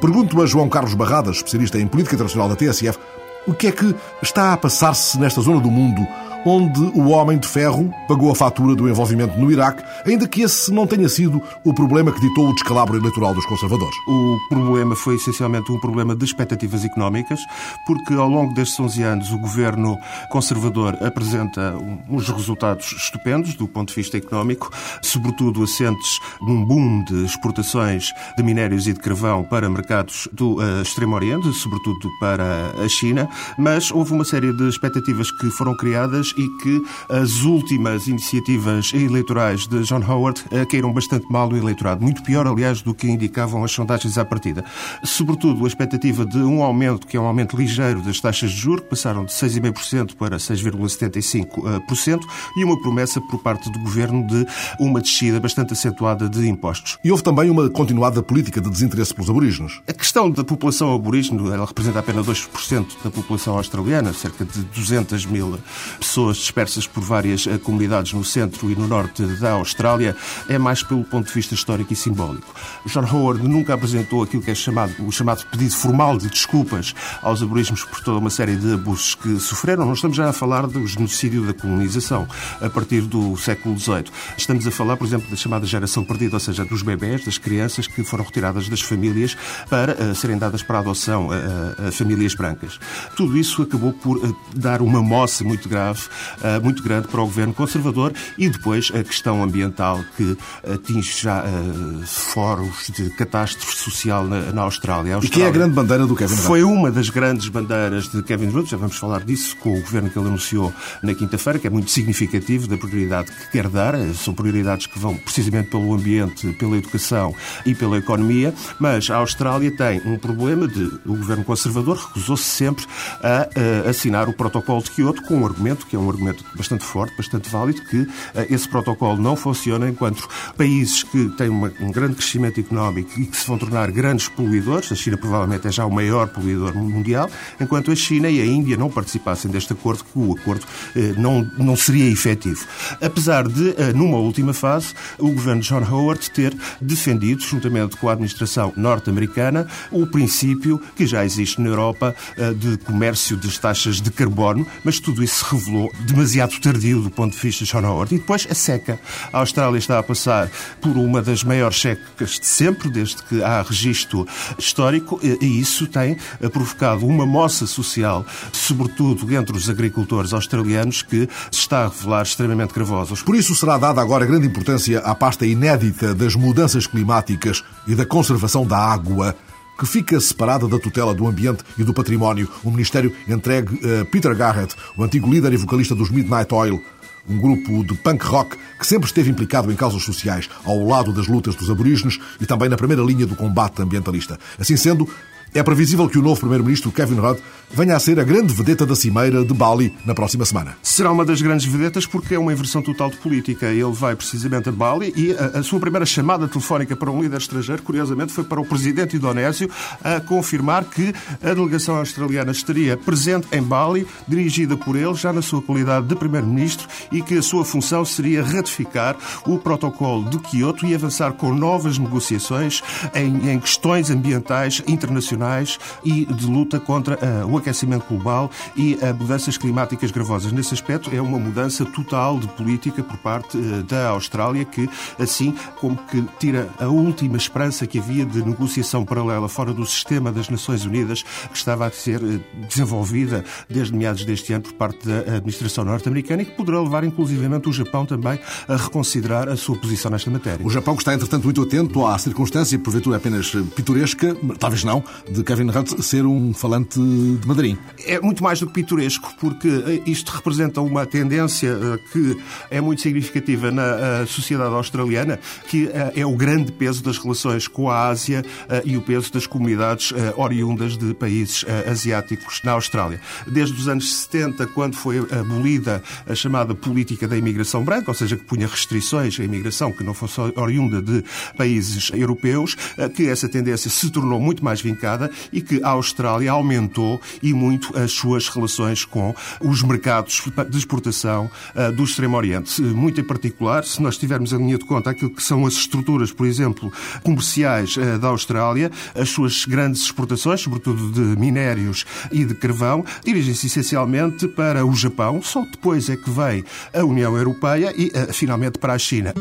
pergunto 0.00 0.42
a 0.42 0.46
João 0.46 0.68
Carlos 0.68 0.94
Barradas, 0.94 1.36
especialista 1.36 1.78
em 1.78 1.86
política 1.86 2.14
internacional 2.14 2.48
da 2.48 2.56
TSF, 2.56 2.98
o 3.46 3.54
que 3.54 3.68
é 3.68 3.72
que 3.72 3.94
está 4.22 4.52
a 4.52 4.56
passar-se 4.56 5.18
nesta 5.18 5.40
zona 5.40 5.60
do 5.60 5.70
mundo 5.70 6.06
onde 6.44 6.80
o 6.94 7.08
homem 7.08 7.38
de 7.38 7.48
ferro 7.48 7.92
pagou 8.06 8.30
a 8.30 8.34
fatura 8.34 8.74
do 8.74 8.88
envolvimento 8.88 9.38
no 9.38 9.50
Iraque, 9.50 9.82
ainda 10.06 10.28
que 10.28 10.42
esse 10.42 10.70
não 10.72 10.86
tenha 10.86 11.08
sido 11.08 11.42
o 11.64 11.72
problema 11.72 12.12
que 12.12 12.20
ditou 12.20 12.48
o 12.48 12.54
descalabro 12.54 12.96
eleitoral 12.96 13.34
dos 13.34 13.46
conservadores. 13.46 13.96
O 14.06 14.38
problema 14.48 14.94
foi 14.94 15.14
essencialmente 15.14 15.72
um 15.72 15.80
problema 15.80 16.14
de 16.14 16.24
expectativas 16.24 16.84
económicas, 16.84 17.40
porque 17.86 18.14
ao 18.14 18.28
longo 18.28 18.52
destes 18.54 18.78
11 18.78 19.02
anos 19.02 19.32
o 19.32 19.38
governo 19.38 19.98
conservador 20.30 20.96
apresenta 21.02 21.76
uns 22.08 22.28
resultados 22.28 22.92
estupendos 22.92 23.54
do 23.54 23.66
ponto 23.66 23.88
de 23.88 23.94
vista 23.94 24.16
económico, 24.16 24.70
sobretudo 25.02 25.62
assentes 25.62 26.18
num 26.40 26.64
boom 26.64 27.04
de 27.04 27.24
exportações 27.24 28.12
de 28.36 28.42
minérios 28.42 28.86
e 28.86 28.92
de 28.92 29.00
carvão 29.00 29.44
para 29.44 29.68
mercados 29.68 30.28
do 30.32 30.56
uh, 30.56 30.82
Extremo 30.82 31.14
Oriente, 31.14 31.52
sobretudo 31.54 32.08
para 32.20 32.72
a 32.82 32.88
China, 32.88 33.28
mas 33.58 33.90
houve 33.90 34.12
uma 34.12 34.24
série 34.24 34.52
de 34.52 34.68
expectativas 34.68 35.30
que 35.30 35.50
foram 35.50 35.76
criadas 35.76 36.33
e 36.36 36.48
que 36.62 36.82
as 37.08 37.42
últimas 37.42 38.06
iniciativas 38.06 38.92
eleitorais 38.92 39.66
de 39.66 39.82
John 39.82 40.02
Howard 40.02 40.44
eh, 40.50 40.64
caíram 40.64 40.92
bastante 40.92 41.26
mal 41.30 41.48
no 41.48 41.56
eleitorado. 41.56 42.02
Muito 42.02 42.22
pior, 42.22 42.46
aliás, 42.46 42.82
do 42.82 42.94
que 42.94 43.06
indicavam 43.06 43.64
as 43.64 43.72
sondagens 43.72 44.18
à 44.18 44.24
partida. 44.24 44.64
Sobretudo 45.04 45.64
a 45.64 45.68
expectativa 45.68 46.24
de 46.24 46.38
um 46.38 46.62
aumento, 46.62 47.06
que 47.06 47.16
é 47.16 47.20
um 47.20 47.26
aumento 47.26 47.56
ligeiro 47.56 48.00
das 48.02 48.20
taxas 48.20 48.50
de 48.50 48.56
juros, 48.56 48.82
que 48.82 48.90
passaram 48.90 49.24
de 49.24 49.32
6,5% 49.32 50.14
para 50.16 50.36
6,75%, 50.36 52.20
e 52.56 52.64
uma 52.64 52.80
promessa 52.80 53.20
por 53.20 53.42
parte 53.42 53.70
do 53.70 53.78
governo 53.80 54.26
de 54.26 54.46
uma 54.80 55.00
descida 55.00 55.40
bastante 55.40 55.72
acentuada 55.72 56.28
de 56.28 56.48
impostos. 56.48 56.98
E 57.04 57.10
houve 57.10 57.22
também 57.22 57.50
uma 57.50 57.68
continuada 57.70 58.22
política 58.22 58.60
de 58.60 58.70
desinteresse 58.70 59.14
pelos 59.14 59.30
aborígenes. 59.30 59.80
A 59.86 59.92
questão 59.92 60.30
da 60.30 60.44
população 60.44 60.94
aborígene, 60.94 61.50
ela 61.50 61.66
representa 61.66 61.98
apenas 61.98 62.26
2% 62.26 62.86
da 63.02 63.10
população 63.10 63.56
australiana, 63.56 64.12
cerca 64.12 64.44
de 64.44 64.62
200 64.62 65.26
mil 65.26 65.58
pessoas 65.98 66.23
pessoas 66.24 66.36
dispersas 66.38 66.86
por 66.86 67.02
várias 67.02 67.46
eh, 67.46 67.58
comunidades 67.58 68.12
no 68.12 68.24
centro 68.24 68.70
e 68.70 68.74
no 68.74 68.88
norte 68.88 69.22
da 69.40 69.52
Austrália, 69.52 70.16
é 70.48 70.56
mais 70.56 70.82
pelo 70.82 71.04
ponto 71.04 71.26
de 71.26 71.32
vista 71.32 71.54
histórico 71.54 71.92
e 71.92 71.96
simbólico. 71.96 72.54
John 72.86 73.04
Howard 73.04 73.46
nunca 73.46 73.74
apresentou 73.74 74.22
aquilo 74.22 74.42
que 74.42 74.50
é 74.50 74.54
chamado, 74.54 74.94
o 75.06 75.12
chamado 75.12 75.44
pedido 75.46 75.74
formal 75.74 76.16
de 76.16 76.28
desculpas 76.28 76.94
aos 77.20 77.42
aborígenes 77.42 77.84
por 77.84 78.00
toda 78.00 78.18
uma 78.18 78.30
série 78.30 78.56
de 78.56 78.74
abusos 78.74 79.14
que 79.14 79.38
sofreram. 79.38 79.84
Não 79.84 79.92
estamos 79.92 80.16
já 80.16 80.30
a 80.30 80.32
falar 80.32 80.66
do 80.66 80.86
genocídio 80.86 81.44
da 81.44 81.52
colonização 81.52 82.26
a 82.60 82.70
partir 82.70 83.02
do 83.02 83.36
século 83.36 83.78
XVIII. 83.78 84.04
Estamos 84.38 84.66
a 84.66 84.70
falar, 84.70 84.96
por 84.96 85.06
exemplo, 85.06 85.28
da 85.28 85.36
chamada 85.36 85.66
geração 85.66 86.04
perdida, 86.04 86.36
ou 86.36 86.40
seja, 86.40 86.64
dos 86.64 86.82
bebés, 86.82 87.24
das 87.24 87.36
crianças 87.36 87.86
que 87.86 88.02
foram 88.02 88.24
retiradas 88.24 88.68
das 88.68 88.80
famílias 88.80 89.36
para 89.68 89.92
uh, 89.92 90.14
serem 90.14 90.38
dadas 90.38 90.62
para 90.62 90.78
adoção 90.78 91.30
a, 91.30 91.84
a, 91.84 91.88
a, 91.88 91.92
famílias 91.92 92.34
brancas. 92.34 92.78
Tudo 93.16 93.36
isso 93.36 93.62
acabou 93.62 93.92
por 93.92 94.16
uh, 94.16 94.36
dar 94.54 94.80
uma 94.80 95.02
moça 95.02 95.44
muito 95.44 95.68
grave 95.68 96.00
uh, 96.38 96.62
muito 96.62 96.82
grande 96.82 97.08
para 97.08 97.20
o 97.20 97.24
governo 97.24 97.54
conservador 97.54 98.12
e 98.38 98.48
depois 98.48 98.90
a 98.94 99.02
questão 99.02 99.42
ambiental 99.42 100.04
que 100.16 100.36
atinge 100.72 101.22
já 101.22 101.44
uh, 101.44 102.06
foros 102.06 102.90
de 102.96 103.10
catástrofe 103.10 103.76
social 103.76 104.24
na, 104.24 104.52
na 104.52 104.62
Austrália. 104.62 105.16
Austrália. 105.16 105.26
E 105.26 105.28
que 105.28 105.42
é 105.42 105.46
a 105.46 105.50
grande 105.50 105.74
bandeira 105.74 106.06
do 106.06 106.14
Kevin 106.14 106.34
Rudd? 106.34 106.46
Foi 106.46 106.62
uma 106.62 106.90
das 106.90 107.10
grandes 107.10 107.48
bandeiras 107.48 108.08
de 108.08 108.22
Kevin 108.22 108.48
Rudd, 108.48 108.70
já 108.70 108.76
vamos 108.76 108.96
falar 108.96 109.24
disso, 109.24 109.56
com 109.56 109.76
o 109.76 109.80
governo 109.80 110.10
que 110.10 110.18
ele 110.18 110.28
anunciou 110.28 110.72
na 111.02 111.14
quinta-feira, 111.14 111.58
que 111.58 111.66
é 111.66 111.70
muito 111.70 111.90
significativo 111.90 112.66
da 112.66 112.76
prioridade 112.76 113.30
que 113.30 113.50
quer 113.52 113.68
dar. 113.68 113.94
São 114.14 114.34
prioridades 114.34 114.86
que 114.86 114.98
vão 114.98 115.16
precisamente 115.16 115.70
pelo 115.70 115.92
ambiente, 115.92 116.52
pela 116.54 116.76
educação 116.76 117.34
e 117.64 117.74
pela 117.74 117.98
economia, 117.98 118.54
mas 118.78 119.10
a 119.10 119.16
Austrália 119.16 119.74
tem 119.76 120.00
um 120.04 120.18
problema 120.18 120.66
de 120.66 120.84
o 121.04 121.16
governo 121.16 121.44
conservador 121.44 121.96
recusou-se 121.96 122.44
sempre 122.44 122.84
a, 123.22 123.86
a 123.86 123.90
assinar 123.90 124.28
o 124.28 124.32
protocolo 124.32 124.82
de 124.82 124.90
Kyoto 124.90 125.22
com 125.22 125.36
um 125.36 125.46
argumento 125.46 125.86
que 125.86 125.96
é 125.96 125.98
um 125.98 126.03
argumento 126.10 126.44
bastante 126.56 126.84
forte, 126.84 127.16
bastante 127.16 127.48
válido, 127.48 127.82
que 127.82 128.02
uh, 128.02 128.08
esse 128.50 128.68
protocolo 128.68 129.20
não 129.20 129.36
funciona 129.36 129.88
enquanto 129.88 130.28
países 130.56 131.02
que 131.02 131.28
têm 131.36 131.48
uma, 131.48 131.72
um 131.80 131.90
grande 131.90 132.16
crescimento 132.16 132.60
económico 132.60 133.18
e 133.18 133.26
que 133.26 133.36
se 133.36 133.46
vão 133.46 133.58
tornar 133.58 133.90
grandes 133.90 134.28
poluidores, 134.28 134.90
a 134.90 134.94
China 134.94 135.16
provavelmente 135.16 135.66
é 135.66 135.72
já 135.72 135.84
o 135.86 135.90
maior 135.90 136.28
poluidor 136.28 136.74
mundial, 136.74 137.30
enquanto 137.60 137.90
a 137.90 137.96
China 137.96 138.28
e 138.28 138.40
a 138.40 138.46
Índia 138.46 138.76
não 138.76 138.90
participassem 138.90 139.50
deste 139.50 139.72
acordo, 139.72 140.04
que 140.04 140.18
o 140.18 140.32
acordo 140.32 140.62
uh, 140.64 141.20
não, 141.20 141.50
não 141.58 141.76
seria 141.76 142.10
efetivo. 142.10 142.66
Apesar 143.00 143.48
de, 143.48 143.70
uh, 143.70 143.96
numa 143.96 144.18
última 144.18 144.52
fase, 144.52 144.94
o 145.18 145.30
governo 145.30 145.62
John 145.62 145.84
Howard 145.84 146.30
ter 146.30 146.56
defendido, 146.80 147.42
juntamente 147.42 147.96
com 147.96 148.08
a 148.08 148.12
administração 148.12 148.72
norte-americana, 148.76 149.66
o 149.90 150.06
princípio 150.06 150.80
que 150.96 151.06
já 151.06 151.24
existe 151.24 151.60
na 151.60 151.68
Europa 151.68 152.14
de 152.56 152.76
comércio 152.78 153.36
das 153.36 153.58
taxas 153.58 154.00
de 154.00 154.10
carbono, 154.10 154.66
mas 154.84 155.00
tudo 155.00 155.22
isso 155.22 155.44
se 155.44 155.54
revelou 155.54 155.83
demasiado 156.00 156.58
tardio 156.60 157.00
do 157.00 157.10
ponto 157.10 157.34
de 157.34 157.40
vista 157.40 157.64
de 157.64 157.70
John 157.70 157.84
Howard. 157.84 158.14
E 158.14 158.18
depois 158.18 158.46
a 158.50 158.54
seca. 158.54 158.98
A 159.32 159.38
Austrália 159.38 159.78
está 159.78 159.98
a 159.98 160.02
passar 160.02 160.50
por 160.80 160.96
uma 160.96 161.22
das 161.22 161.42
maiores 161.44 161.80
secas 161.80 162.38
de 162.38 162.46
sempre, 162.46 162.90
desde 162.90 163.22
que 163.22 163.42
há 163.42 163.62
registro 163.62 164.26
histórico, 164.58 165.18
e 165.22 165.60
isso 165.60 165.86
tem 165.86 166.16
provocado 166.52 167.06
uma 167.06 167.26
moça 167.26 167.66
social, 167.66 168.24
sobretudo 168.52 169.32
entre 169.34 169.56
os 169.56 169.68
agricultores 169.68 170.32
australianos, 170.32 171.02
que 171.02 171.28
se 171.50 171.60
está 171.60 171.84
a 171.84 171.88
revelar 171.88 172.22
extremamente 172.22 172.74
gravosa. 172.74 173.14
Por 173.24 173.34
isso 173.34 173.54
será 173.54 173.78
dada 173.78 174.00
agora 174.00 174.26
grande 174.26 174.46
importância 174.46 175.00
à 175.00 175.14
pasta 175.14 175.46
inédita 175.46 176.14
das 176.14 176.34
mudanças 176.34 176.86
climáticas 176.86 177.62
e 177.86 177.94
da 177.94 178.06
conservação 178.06 178.66
da 178.66 178.78
água 178.78 179.36
que 179.78 179.86
fica 179.86 180.20
separada 180.20 180.68
da 180.68 180.78
tutela 180.78 181.14
do 181.14 181.26
ambiente 181.26 181.64
e 181.78 181.84
do 181.84 181.94
património, 181.94 182.48
um 182.64 182.70
ministério 182.70 183.14
entregue 183.28 183.80
a 184.00 184.04
Peter 184.04 184.34
Garrett, 184.34 184.74
o 184.96 185.02
antigo 185.02 185.30
líder 185.30 185.52
e 185.52 185.56
vocalista 185.56 185.94
dos 185.94 186.10
Midnight 186.10 186.52
Oil, 186.54 186.82
um 187.28 187.38
grupo 187.38 187.84
de 187.84 187.94
punk 187.94 188.24
rock 188.24 188.56
que 188.78 188.86
sempre 188.86 189.06
esteve 189.06 189.30
implicado 189.30 189.72
em 189.72 189.76
causas 189.76 190.02
sociais, 190.02 190.48
ao 190.64 190.86
lado 190.86 191.12
das 191.12 191.26
lutas 191.26 191.54
dos 191.54 191.70
aborígenes 191.70 192.20
e 192.40 192.46
também 192.46 192.68
na 192.68 192.76
primeira 192.76 193.02
linha 193.02 193.26
do 193.26 193.34
combate 193.34 193.80
ambientalista. 193.80 194.38
Assim 194.58 194.76
sendo, 194.76 195.08
é 195.54 195.62
previsível 195.62 196.08
que 196.08 196.18
o 196.18 196.22
novo 196.22 196.40
Primeiro-Ministro, 196.40 196.90
Kevin 196.90 197.14
Rudd, 197.14 197.40
venha 197.70 197.94
a 197.94 198.00
ser 198.00 198.18
a 198.18 198.24
grande 198.24 198.52
vedeta 198.52 198.84
da 198.84 198.96
Cimeira 198.96 199.44
de 199.44 199.54
Bali 199.54 199.96
na 200.04 200.12
próxima 200.12 200.44
semana. 200.44 200.76
Será 200.82 201.12
uma 201.12 201.24
das 201.24 201.40
grandes 201.40 201.64
vedetas 201.64 202.06
porque 202.06 202.34
é 202.34 202.38
uma 202.38 202.52
inversão 202.52 202.82
total 202.82 203.08
de 203.08 203.16
política. 203.18 203.66
Ele 203.66 203.92
vai 203.92 204.16
precisamente 204.16 204.68
a 204.68 204.72
Bali 204.72 205.12
e 205.16 205.32
a, 205.32 205.62
sua 205.62 205.78
primeira 205.78 206.04
chamada 206.04 206.48
telefónica 206.48 206.96
para 206.96 207.08
um 207.08 207.22
líder 207.22 207.38
estrangeiro, 207.38 207.82
curiosamente, 207.82 208.32
foi 208.32 208.42
para 208.42 208.60
o 208.60 208.66
presidente 208.66 209.16
indonésio 209.16 209.70
a 210.02 210.20
confirmar 210.20 210.84
que 210.84 211.14
a 211.40 211.54
delegação 211.54 211.96
australiana 211.96 212.50
estaria 212.50 212.96
presente 212.96 213.46
em 213.52 213.62
Bali, 213.62 214.06
dirigida 214.26 214.76
por 214.76 214.96
ele, 214.96 215.14
já 215.14 215.32
na 215.32 215.40
sua 215.40 215.62
qualidade 215.62 216.08
de 216.08 216.16
Primeiro-Ministro, 216.16 216.88
e 217.12 217.22
que 217.22 217.38
a 217.38 217.42
sua 217.42 217.64
função 217.64 218.04
seria 218.04 218.42
ratificar 218.42 219.16
o 219.46 219.56
protocolo 219.56 220.28
de 220.28 220.38
Kyoto 220.38 220.84
e 220.84 220.94
avançar 220.94 221.32
com 221.32 221.54
novas 221.54 221.96
negociações 221.96 222.82
em, 223.14 223.50
em 223.50 223.60
questões 223.60 224.10
ambientais 224.10 224.82
internacionais 224.86 225.43
internacionais 225.44 225.78
e 226.04 226.24
de 226.24 226.46
luta 226.46 226.80
contra 226.80 227.16
uh, 227.16 227.52
o 227.52 227.58
aquecimento 227.58 228.06
global 228.08 228.50
e 228.76 228.94
uh, 228.94 229.14
mudanças 229.14 229.56
climáticas 229.56 230.10
gravosas. 230.10 230.52
Nesse 230.52 230.74
aspecto, 230.74 231.10
é 231.14 231.20
uma 231.20 231.38
mudança 231.38 231.84
total 231.84 232.38
de 232.38 232.48
política 232.48 233.02
por 233.02 233.16
parte 233.18 233.56
uh, 233.56 233.82
da 233.82 234.08
Austrália, 234.08 234.64
que, 234.64 234.88
assim 235.18 235.54
como 235.80 235.96
que 235.96 236.24
tira 236.38 236.68
a 236.78 236.86
última 236.86 237.36
esperança 237.36 237.86
que 237.86 237.98
havia 237.98 238.24
de 238.24 238.44
negociação 238.44 239.04
paralela 239.04 239.48
fora 239.48 239.72
do 239.72 239.84
sistema 239.84 240.32
das 240.32 240.48
Nações 240.48 240.84
Unidas, 240.84 241.22
que 241.22 241.56
estava 241.56 241.86
a 241.86 241.90
ser 241.90 242.20
desenvolvida 242.68 243.44
desde 243.68 243.94
meados 243.94 244.24
deste 244.24 244.52
ano 244.52 244.64
por 244.64 244.72
parte 244.74 245.06
da 245.06 245.36
administração 245.36 245.84
norte-americana 245.84 246.42
e 246.42 246.44
que 246.44 246.52
poderá 246.52 246.80
levar, 246.80 247.04
inclusivamente, 247.04 247.68
o 247.68 247.72
Japão 247.72 248.06
também 248.06 248.38
a 248.68 248.76
reconsiderar 248.76 249.48
a 249.48 249.56
sua 249.56 249.76
posição 249.76 250.10
nesta 250.10 250.30
matéria. 250.30 250.64
O 250.64 250.70
Japão 250.70 250.94
que 250.94 251.02
está, 251.02 251.14
entretanto, 251.14 251.44
muito 251.44 251.62
atento 251.62 252.06
à 252.06 252.18
circunstância, 252.18 252.78
porventura 252.78 253.16
apenas 253.16 253.50
pitoresca, 253.74 254.36
talvez 254.58 254.84
não, 254.84 255.02
de 255.34 255.42
Kevin 255.42 255.70
Hunt 255.70 256.00
ser 256.00 256.24
um 256.24 256.54
falante 256.54 256.98
de 256.98 257.46
mandarim. 257.46 257.76
É 258.06 258.20
muito 258.20 258.42
mais 258.42 258.60
do 258.60 258.66
que 258.68 258.72
pitoresco, 258.72 259.34
porque 259.40 259.68
eh, 259.68 260.02
isto 260.06 260.30
representa 260.30 260.80
uma 260.80 261.04
tendência 261.04 261.70
eh, 261.70 261.98
que 262.12 262.36
é 262.70 262.80
muito 262.80 263.02
significativa 263.02 263.72
na 263.72 263.82
eh, 263.82 264.26
sociedade 264.26 264.72
australiana, 264.74 265.40
que 265.68 265.90
é 266.14 266.24
o 266.24 266.36
grande 266.36 266.70
peso 266.70 267.02
das 267.02 267.18
relações 267.18 267.66
com 267.66 267.90
a 267.90 268.08
Ásia 268.08 268.44
e 268.84 268.96
o 268.96 269.02
peso 269.02 269.32
das 269.32 269.46
comunidades 269.46 270.12
oriundas 270.36 270.96
de 270.96 271.14
países 271.14 271.64
asiáticos 271.90 272.60
na 272.64 272.72
Austrália. 272.72 273.20
Desde 273.46 273.78
os 273.78 273.88
anos 273.88 274.14
70, 274.14 274.66
quando 274.68 274.96
foi 274.96 275.18
abolida 275.18 276.02
a 276.26 276.34
chamada 276.34 276.74
política 276.74 277.26
da 277.26 277.36
imigração 277.36 277.82
branca, 277.84 278.10
ou 278.10 278.14
seja, 278.14 278.36
que 278.36 278.44
punha 278.44 278.66
restrições 278.66 279.38
à 279.38 279.44
imigração 279.44 279.92
que 279.92 280.04
não 280.04 280.14
fosse 280.14 280.40
oriunda 280.56 281.00
de 281.00 281.24
países 281.56 282.10
europeus, 282.12 282.76
que 283.14 283.28
essa 283.28 283.48
tendência 283.48 283.90
se 283.90 284.10
tornou 284.10 284.40
muito 284.40 284.64
mais 284.64 284.80
vincada 284.80 285.23
e 285.52 285.60
que 285.60 285.82
a 285.82 285.90
Austrália 285.90 286.52
aumentou 286.52 287.20
e 287.42 287.52
muito 287.52 287.96
as 287.96 288.12
suas 288.12 288.48
relações 288.48 289.04
com 289.04 289.34
os 289.60 289.82
mercados 289.82 290.42
de 290.68 290.78
exportação 290.78 291.50
uh, 291.74 291.92
do 291.92 292.04
Extremo 292.04 292.36
Oriente. 292.36 292.80
Muito 292.80 293.20
em 293.20 293.24
particular, 293.24 293.84
se 293.84 294.00
nós 294.02 294.16
tivermos 294.16 294.52
em 294.52 294.58
linha 294.58 294.78
de 294.78 294.84
conta 294.84 295.10
aquilo 295.10 295.30
que 295.30 295.42
são 295.42 295.66
as 295.66 295.74
estruturas, 295.74 296.32
por 296.32 296.46
exemplo, 296.46 296.92
comerciais 297.22 297.96
uh, 297.96 298.18
da 298.18 298.28
Austrália, 298.28 298.90
as 299.14 299.28
suas 299.28 299.64
grandes 299.64 300.02
exportações, 300.02 300.60
sobretudo 300.60 301.10
de 301.12 301.40
minérios 301.40 302.04
e 302.30 302.44
de 302.44 302.54
carvão, 302.54 303.04
dirigem-se 303.24 303.66
essencialmente 303.66 304.48
para 304.48 304.84
o 304.84 304.94
Japão, 304.94 305.42
só 305.42 305.64
depois 305.64 306.08
é 306.08 306.16
que 306.16 306.30
vem 306.30 306.64
a 306.92 307.04
União 307.04 307.36
Europeia 307.36 307.92
e, 307.96 308.08
uh, 308.08 308.32
finalmente, 308.32 308.78
para 308.78 308.94
a 308.94 308.98
China. 308.98 309.34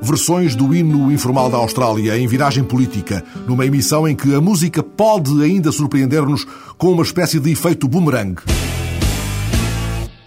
Versões 0.00 0.54
do 0.54 0.74
hino 0.74 1.10
informal 1.10 1.50
da 1.50 1.56
Austrália 1.56 2.16
em 2.16 2.26
viragem 2.26 2.62
política, 2.62 3.24
numa 3.46 3.66
emissão 3.66 4.06
em 4.06 4.14
que 4.14 4.34
a 4.34 4.40
música 4.40 4.82
pode 4.82 5.42
ainda 5.42 5.72
surpreender-nos 5.72 6.46
com 6.76 6.92
uma 6.92 7.02
espécie 7.02 7.40
de 7.40 7.50
efeito 7.50 7.88
boomerang. 7.88 8.40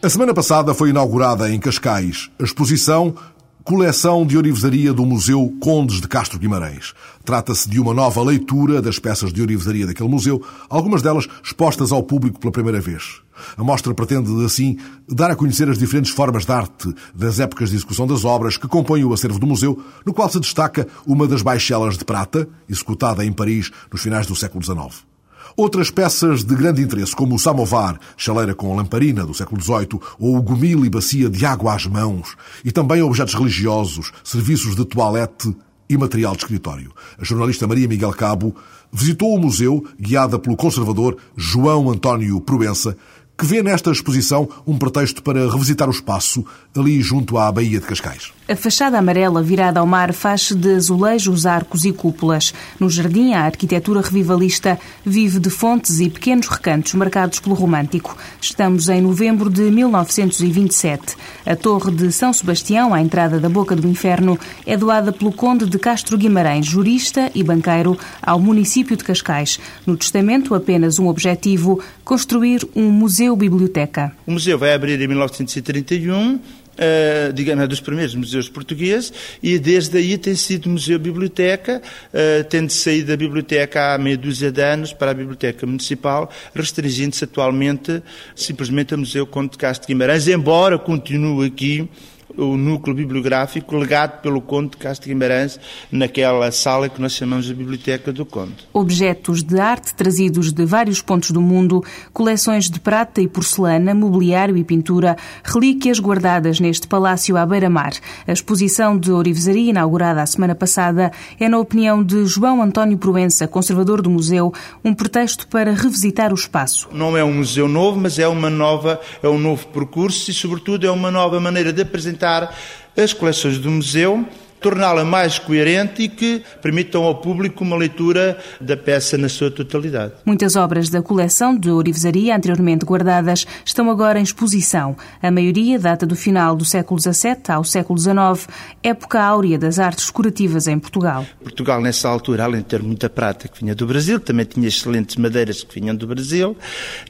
A 0.04 0.10
semana 0.10 0.34
passada 0.34 0.74
foi 0.74 0.90
inaugurada 0.90 1.50
em 1.50 1.60
Cascais 1.60 2.30
a 2.40 2.44
exposição 2.44 3.16
Coleção 3.64 4.26
de 4.26 4.38
Orivesaria 4.38 4.92
do 4.92 5.06
Museu 5.06 5.56
Condes 5.62 6.02
de 6.02 6.08
Castro 6.08 6.40
Guimarães. 6.40 6.96
Trata-se 7.24 7.70
de 7.70 7.80
uma 7.80 7.94
nova 7.94 8.24
leitura 8.24 8.82
das 8.82 8.98
peças 8.98 9.32
de 9.32 9.40
orivesaria 9.40 9.86
daquele 9.86 10.10
museu, 10.10 10.44
algumas 10.68 11.04
delas 11.04 11.28
expostas 11.44 11.92
ao 11.92 12.02
público 12.02 12.40
pela 12.40 12.52
primeira 12.52 12.82
vez. 12.82 13.22
A 13.56 13.64
mostra 13.64 13.94
pretende, 13.94 14.44
assim, 14.44 14.78
dar 15.08 15.30
a 15.30 15.36
conhecer 15.36 15.70
as 15.70 15.78
diferentes 15.78 16.12
formas 16.12 16.44
de 16.44 16.52
arte 16.52 16.94
das 17.14 17.40
épocas 17.40 17.70
de 17.70 17.76
execução 17.76 18.08
das 18.08 18.26
obras 18.26 18.58
que 18.58 18.68
compõem 18.68 19.04
o 19.04 19.14
acervo 19.14 19.38
do 19.38 19.46
museu, 19.46 19.80
no 20.04 20.14
qual 20.14 20.28
se 20.28 20.40
destaca 20.40 20.88
uma 21.06 21.28
das 21.28 21.44
baixelas 21.44 22.00
de 22.00 22.04
prata, 22.04 22.50
executada 22.68 23.24
em 23.24 23.32
Paris 23.32 23.72
nos 23.92 24.02
finais 24.02 24.26
do 24.26 24.36
século 24.36 24.64
XIX. 24.64 25.11
Outras 25.56 25.92
peças 25.92 26.44
de 26.44 26.56
grande 26.56 26.82
interesse, 26.82 27.16
como 27.16 27.36
o 27.36 27.40
samovar, 27.40 28.00
chaleira 28.16 28.56
com 28.56 28.76
lamparina 28.76 29.26
do 29.26 29.34
século 29.34 29.62
XVIII, 29.62 30.00
ou 30.20 30.38
o 30.38 30.42
gomil 30.42 30.86
e 30.86 30.90
bacia 30.90 31.30
de 31.30 31.46
água 31.46 31.76
às 31.76 31.86
mãos, 31.86 32.36
e 32.64 32.72
também 32.72 33.02
objetos 33.02 33.34
religiosos, 33.34 34.12
serviços 34.24 34.76
de 34.76 34.86
toalete 34.86 35.56
e 35.90 35.98
material 35.98 36.34
de 36.34 36.44
escritório. 36.44 36.92
A 37.20 37.24
jornalista 37.24 37.68
Maria 37.68 37.88
Miguel 37.88 38.12
Cabo 38.12 38.56
visitou 38.92 39.36
o 39.36 39.40
museu, 39.40 39.86
guiada 40.00 40.40
pelo 40.40 40.56
conservador 40.56 41.18
João 41.36 41.90
António 41.90 42.40
Proença, 42.40 42.96
que 43.38 43.46
vê 43.46 43.64
nesta 43.64 43.92
exposição 43.92 44.48
um 44.68 44.78
pretexto 44.78 45.24
para 45.24 45.50
revisitar 45.52 45.88
o 45.88 45.92
espaço 45.92 46.46
ali 46.78 47.02
junto 47.02 47.38
à 47.38 47.52
Baía 47.52 47.80
de 47.80 47.88
Cascais. 47.88 48.32
A 48.52 48.56
fachada 48.58 49.00
amarela 49.00 49.42
virada 49.42 49.80
ao 49.80 49.88
mar 49.88 50.12
faz-se 50.12 50.54
de 50.54 50.76
azulejos, 50.76 51.46
arcos 51.46 51.86
e 51.86 51.94
cúpulas. 51.94 52.54
No 52.78 52.90
jardim, 52.90 53.32
a 53.32 53.44
arquitetura 53.46 54.02
revivalista 54.02 54.78
vive 55.06 55.40
de 55.40 55.50
fontes 55.50 56.02
e 56.02 56.10
pequenos 56.10 56.50
recantos 56.50 56.94
marcados 56.94 57.40
pelo 57.40 57.56
romântico. 57.56 58.18
Estamos 58.42 58.90
em 58.90 59.00
novembro 59.00 59.50
de 59.50 59.62
1927. 59.72 61.16
A 61.46 61.56
Torre 61.56 61.92
de 61.92 62.12
São 62.12 62.34
Sebastião, 62.34 62.94
à 62.94 63.02
entrada 63.02 63.40
da 63.40 63.48
Boca 63.48 63.74
do 63.74 63.88
Inferno, 63.88 64.38
é 64.66 64.76
doada 64.76 65.14
pelo 65.14 65.32
Conde 65.32 65.66
de 65.66 65.80
Castro 65.80 66.18
Guimarães, 66.18 66.66
jurista 66.66 67.32
e 67.34 67.42
banqueiro, 67.42 67.98
ao 68.22 68.38
município 68.38 68.98
de 68.98 69.04
Cascais. 69.06 69.62
No 69.86 69.96
testamento, 69.96 70.54
apenas 70.54 71.00
um 71.00 71.08
objetivo: 71.08 71.82
construir 72.04 72.68
um 72.76 72.90
museu-biblioteca. 72.90 74.12
O 74.28 74.34
museu 74.34 74.60
vai 74.60 74.74
abrir 74.74 75.00
em 75.00 75.08
1931 75.08 76.38
uh, 76.78 77.34
digamos, 77.34 77.64
é 77.64 77.68
dos 77.68 77.80
primeiros 77.80 78.16
museus 78.16 78.50
portugueses, 78.50 79.14
e 79.42 79.58
desde 79.58 79.98
aí 79.98 80.18
tem 80.18 80.36
sido 80.36 80.70
museu-biblioteca, 80.70 81.82
uh, 82.14 82.44
tendo 82.46 82.70
saído 82.72 83.08
da 83.08 83.18
biblioteca 83.18 83.94
há 83.94 83.98
meia 83.98 84.18
dúzia 84.18 84.52
de 84.52 84.62
anos 84.62 84.94
para 84.94 85.12
a 85.12 85.14
Biblioteca 85.14 85.66
Municipal, 85.66 86.32
restringindo-se 86.54 87.24
atualmente 87.24 88.02
simplesmente 88.36 88.94
a 88.94 88.98
Museu 88.98 89.26
Conde 89.26 89.52
de 89.52 89.58
Castro 89.58 89.88
de 89.88 89.94
Guimarães, 89.94 90.28
embora 90.28 90.78
continue 90.78 91.48
aqui 91.48 91.90
o 92.38 92.58
núcleo 92.58 92.96
bibliográfico 92.96 93.76
legado 93.76 94.22
pelo 94.22 94.42
Conde 94.42 94.72
de 94.72 94.78
Castro 94.78 95.10
Guimarães 95.10 95.60
naquela 95.92 96.52
sala 96.52 96.90
que 96.90 97.02
nós 97.02 97.14
chamamos 97.14 97.46
de 97.46 97.54
Biblioteca 97.54 98.12
do 98.12 98.26
Conde. 98.26 98.56
Objetos 98.74 99.44
de 99.44 99.60
arte 99.60 99.94
trazidos 99.96 100.52
de 100.52 100.66
vários 100.66 101.02
pontos 101.02 101.32
do 101.32 101.42
mundo, 101.42 101.84
coleções 102.14 102.70
de 102.70 102.80
prata 102.80 103.22
e 103.22 103.28
porcelana, 103.28 103.94
mobiliário 103.94 104.58
e 104.58 104.64
pintura, 104.64 105.18
relíquias 105.44 106.00
guardadas 106.00 106.60
neste 106.60 106.88
palácio 106.88 107.38
à 107.38 107.46
beira-mar. 107.46 107.94
A 108.28 108.32
exposição 108.32 108.98
de 108.98 109.12
orivesaria 109.12 109.70
inaugurada 109.70 110.22
a 110.22 110.26
semana 110.26 110.56
passada 110.56 111.12
é, 111.40 111.50
na 111.50 111.60
opinião 111.60 112.04
de 112.04 112.26
João 112.26 112.62
António 112.62 112.98
Proença, 112.98 113.48
conservador 113.48 114.02
do 114.02 114.10
museu, 114.10 114.54
um 114.84 114.94
pretexto 114.94 115.48
para 115.48 115.74
revisitar 115.74 116.32
o 116.32 116.36
espaço. 116.36 116.90
Não 116.92 117.18
é 117.18 117.24
um 117.24 117.34
museu 117.34 117.68
novo, 117.68 118.00
mas 118.00 118.20
é 118.20 118.28
uma 118.28 118.50
nova, 118.50 119.00
é 119.22 119.28
um 119.28 119.38
novo 119.38 119.68
percurso 119.68 120.30
e, 120.30 120.34
sobretudo, 120.34 120.86
é 120.86 120.92
uma 120.92 121.12
nova 121.12 121.40
maneira 121.40 121.74
de 121.74 121.82
apresentar 121.82 122.21
apresentar 122.22 122.56
as 122.96 123.14
coleções 123.14 123.58
do 123.58 123.70
museu 123.70 124.26
torná-la 124.62 125.04
mais 125.04 125.40
coerente 125.40 126.04
e 126.04 126.10
que 126.10 126.44
permitam 126.62 127.04
ao 127.04 127.16
público 127.16 127.64
uma 127.64 127.76
leitura 127.76 128.38
da 128.62 128.78
peça 128.78 129.18
na 129.18 129.28
sua 129.28 129.50
totalidade. 129.50 130.14
Muitas 130.26 130.56
obras 130.56 130.88
da 130.90 131.02
coleção 131.02 131.58
de 131.58 131.70
orivesaria 131.70 132.36
anteriormente 132.36 132.86
guardadas 132.86 133.46
estão 133.66 133.90
agora 133.90 134.20
em 134.20 134.24
exposição. 134.24 134.96
A 135.22 135.32
maioria 135.32 135.80
data 135.80 136.06
do 136.06 136.16
final 136.16 136.56
do 136.56 136.64
século 136.64 137.02
XVII 137.02 137.38
ao 137.50 137.64
século 137.64 137.98
XIX, 137.98 138.48
época 138.84 139.20
áurea 139.22 139.58
das 139.58 139.80
artes 139.80 140.10
curativas 140.10 140.68
em 140.68 140.78
Portugal. 140.78 141.26
Portugal, 141.42 141.82
nessa 141.82 142.08
altura, 142.08 142.44
além 142.44 142.62
de 142.62 142.68
ter 142.68 142.84
muita 142.84 143.10
prata 143.10 143.48
que 143.48 143.60
vinha 143.60 143.74
do 143.74 143.88
Brasil, 143.88 144.20
também 144.20 144.46
tinha 144.46 144.68
excelentes 144.68 145.16
madeiras 145.16 145.64
que 145.64 145.80
vinham 145.80 145.96
do 145.96 146.06
Brasil, 146.06 146.56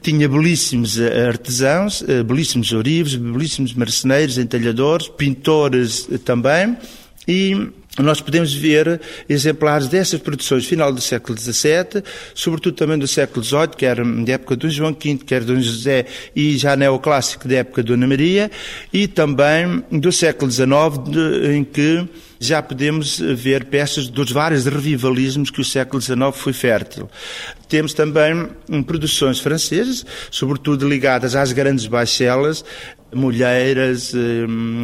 tinha 0.00 0.28
belíssimos 0.28 0.98
eh, 0.98 1.28
artesãos, 1.28 2.02
eh, 2.08 2.22
belíssimos 2.22 2.72
ourives, 2.72 3.14
belíssimos 3.14 3.74
marceneiros, 3.74 4.38
entalhadores, 4.38 5.08
pintores 5.08 6.08
eh, 6.10 6.18
também, 6.18 6.76
e 7.26 7.68
nós 7.98 8.22
podemos 8.22 8.54
ver 8.54 9.00
exemplares 9.28 9.86
dessas 9.86 10.18
produções 10.18 10.64
final 10.64 10.90
do 10.90 11.00
século 11.00 11.38
XVII, 11.38 12.02
sobretudo 12.34 12.74
também 12.74 12.98
do 12.98 13.06
século 13.06 13.44
XVIII, 13.44 13.68
quer 13.76 14.02
da 14.02 14.32
época 14.32 14.56
do 14.56 14.70
João 14.70 14.96
V, 14.98 15.18
quer 15.26 15.44
do 15.44 15.60
José, 15.60 16.06
e 16.34 16.56
já 16.56 16.74
neoclássico 16.74 17.46
da 17.46 17.56
época 17.56 17.82
de 17.82 17.92
Ana 17.92 18.06
Maria, 18.06 18.50
e 18.92 19.06
também 19.06 19.84
do 19.92 20.10
século 20.10 20.50
XIX, 20.50 20.72
em 21.54 21.64
que 21.64 22.08
já 22.40 22.62
podemos 22.62 23.20
ver 23.20 23.66
peças 23.66 24.08
dos 24.08 24.32
vários 24.32 24.64
revivalismos 24.64 25.50
que 25.50 25.60
o 25.60 25.64
século 25.64 26.00
XIX 26.00 26.16
foi 26.34 26.52
fértil. 26.54 27.10
Temos 27.68 27.92
também 27.92 28.48
hum, 28.68 28.82
produções 28.82 29.38
francesas, 29.38 30.04
sobretudo 30.30 30.88
ligadas 30.88 31.36
às 31.36 31.52
grandes 31.52 31.86
baixelas, 31.86 32.64
mulheres, 33.14 34.12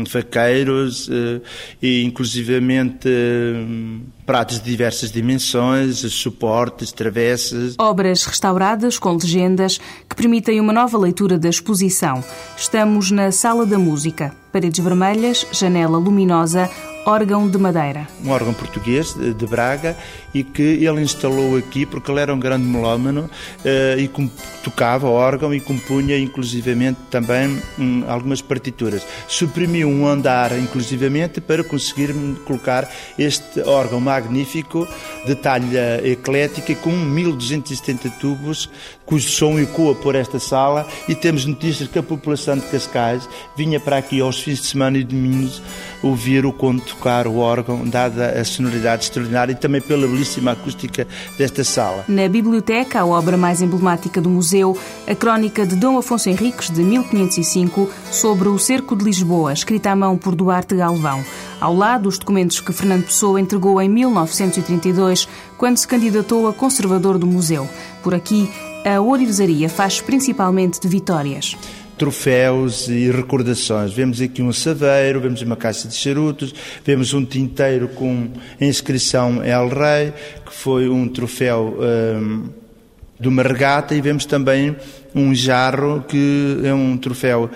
faqueiros 0.09 1.09
eh, 1.11 1.41
e 1.83 2.05
inclusivamente 2.05 3.09
hum, 3.09 4.03
pratos 4.27 4.61
de 4.61 4.71
diversas 4.71 5.11
dimensões, 5.11 5.99
suportes, 6.13 6.93
travessas. 6.93 7.75
Obras 7.79 8.25
restauradas 8.25 8.99
com 8.99 9.13
legendas 9.15 9.79
que 10.09 10.17
permitem 10.17 10.61
uma 10.61 10.73
nova 10.73 10.99
leitura 10.99 11.39
da 11.39 11.49
exposição. 11.49 12.23
Estamos 12.57 13.11
na 13.11 13.33
Sala 13.33 13.65
da 13.65 13.79
Música. 13.79 14.35
Paredes 14.53 14.83
vermelhas, 14.83 15.47
janela 15.53 15.99
luminosa, 15.99 16.71
órgão 17.05 17.49
de 17.49 17.59
madeira. 17.59 18.07
Um 18.25 18.31
órgão 18.31 18.53
português 18.53 19.15
de 19.15 19.47
Braga 19.47 19.97
e 20.35 20.43
que 20.43 20.63
ele 20.63 21.01
instalou 21.03 21.57
aqui 21.57 21.87
porque 21.87 22.11
ele 22.11 22.21
era 22.21 22.35
um 22.35 22.39
grande 22.39 22.65
melómano 22.65 23.31
eh, 23.65 23.97
e 23.99 24.31
tocava 24.63 25.09
órgão 25.09 25.55
e 25.55 25.61
compunha 25.61 26.19
inclusivamente 26.19 26.99
também 27.11 27.61
hum, 27.79 28.05
algumas 28.07 28.43
partituras. 28.43 29.07
Suprimiu 29.27 29.89
um 29.89 30.07
andar 30.07 30.57
inclusivamente 30.59 31.41
para 31.41 31.65
conseguir 31.65 32.15
colocar 32.45 32.89
este 33.19 33.61
órgão 33.63 34.01
magnífico 34.01 34.87
de 35.27 35.35
talha 35.35 36.01
eclética 36.05 36.75
com 36.75 36.91
1270 36.91 38.11
tubos 38.21 38.69
cujo 39.09 39.27
som 39.27 39.59
ecoa 39.59 39.95
por 39.95 40.15
esta 40.15 40.39
sala 40.39 40.87
e 41.09 41.15
temos 41.15 41.47
notícias 41.47 41.89
que 41.89 41.99
a 41.99 42.03
população 42.03 42.59
de 42.59 42.67
Cascais 42.67 43.27
vinha 43.57 43.81
para 43.81 43.97
aqui 43.97 44.21
aos 44.21 44.39
fins 44.39 44.61
de 44.61 44.67
semana 44.67 44.99
e 44.99 45.05
domingos 45.05 45.63
ouvir 46.03 46.45
o 46.45 46.53
conto 46.53 46.95
tocar 46.99 47.29
o 47.29 47.37
órgão, 47.39 47.89
dada 47.89 48.31
a 48.31 48.45
sonoridade 48.45 49.05
extraordinária 49.05 49.53
e 49.53 49.55
também 49.55 49.81
pela 49.81 50.07
belíssima 50.07 50.51
acústica 50.51 51.07
desta 51.39 51.63
sala. 51.63 52.05
Na 52.09 52.29
biblioteca, 52.29 53.01
a 53.01 53.07
obra 53.07 53.37
mais 53.37 53.63
emblemática 53.63 54.21
do 54.21 54.29
museu, 54.29 54.77
a 55.07 55.15
crónica 55.15 55.65
de 55.65 55.77
Dom 55.77 55.97
Afonso 55.97 56.29
Henriques, 56.29 56.69
de 56.71 56.83
1505, 56.83 57.89
sobre 58.11 58.49
o 58.49 58.59
cerco 58.59 58.97
de 58.97 59.05
Lisboa, 59.05 59.53
escrita 59.53 59.93
à 59.93 59.97
mão 59.97 60.19
por 60.19 60.35
Duarte 60.35 60.75
Galvão. 60.75 61.25
Ao 61.61 61.75
lado, 61.75 62.09
os 62.09 62.19
documentos 62.19 62.61
que 62.61 62.73
Fernando 62.73 63.05
Pessoa 63.05 63.41
entregou 63.41 63.81
em 63.81 63.89
1932, 63.89 65.29
quando 65.57 65.77
se 65.77 65.87
candidatou 65.87 66.49
a 66.49 66.53
conservador 66.53 67.17
do 67.17 67.27
museu. 67.27 67.69
Por 68.03 68.15
aqui, 68.15 68.51
a 68.85 69.01
orivesaria 69.01 69.69
faz 69.69 70.01
principalmente 70.01 70.81
de 70.81 70.89
vitórias 70.89 71.57
troféus 71.99 72.89
e 72.89 73.11
recordações. 73.11 73.93
Vemos 73.93 74.21
aqui 74.21 74.41
um 74.41 74.53
saveiro, 74.53 75.21
vemos 75.21 75.43
uma 75.43 75.57
caixa 75.57 75.89
de 75.89 75.95
charutos, 75.95 76.55
vemos 76.85 77.13
um 77.13 77.25
tinteiro 77.25 77.89
com 77.89 78.29
a 78.61 78.65
inscrição 78.65 79.43
El 79.43 79.69
Rei, 79.69 80.13
que 80.47 80.55
foi 80.55 80.89
um 80.89 81.09
troféu 81.09 81.77
um, 81.79 82.49
de 83.19 83.29
uma 83.29 83.43
regata, 83.43 83.95
e 83.95 84.01
vemos 84.01 84.25
também 84.25 84.77
um 85.15 85.35
jarro, 85.35 86.05
que 86.07 86.61
é 86.65 86.73
um 86.73 86.97
troféu 86.97 87.51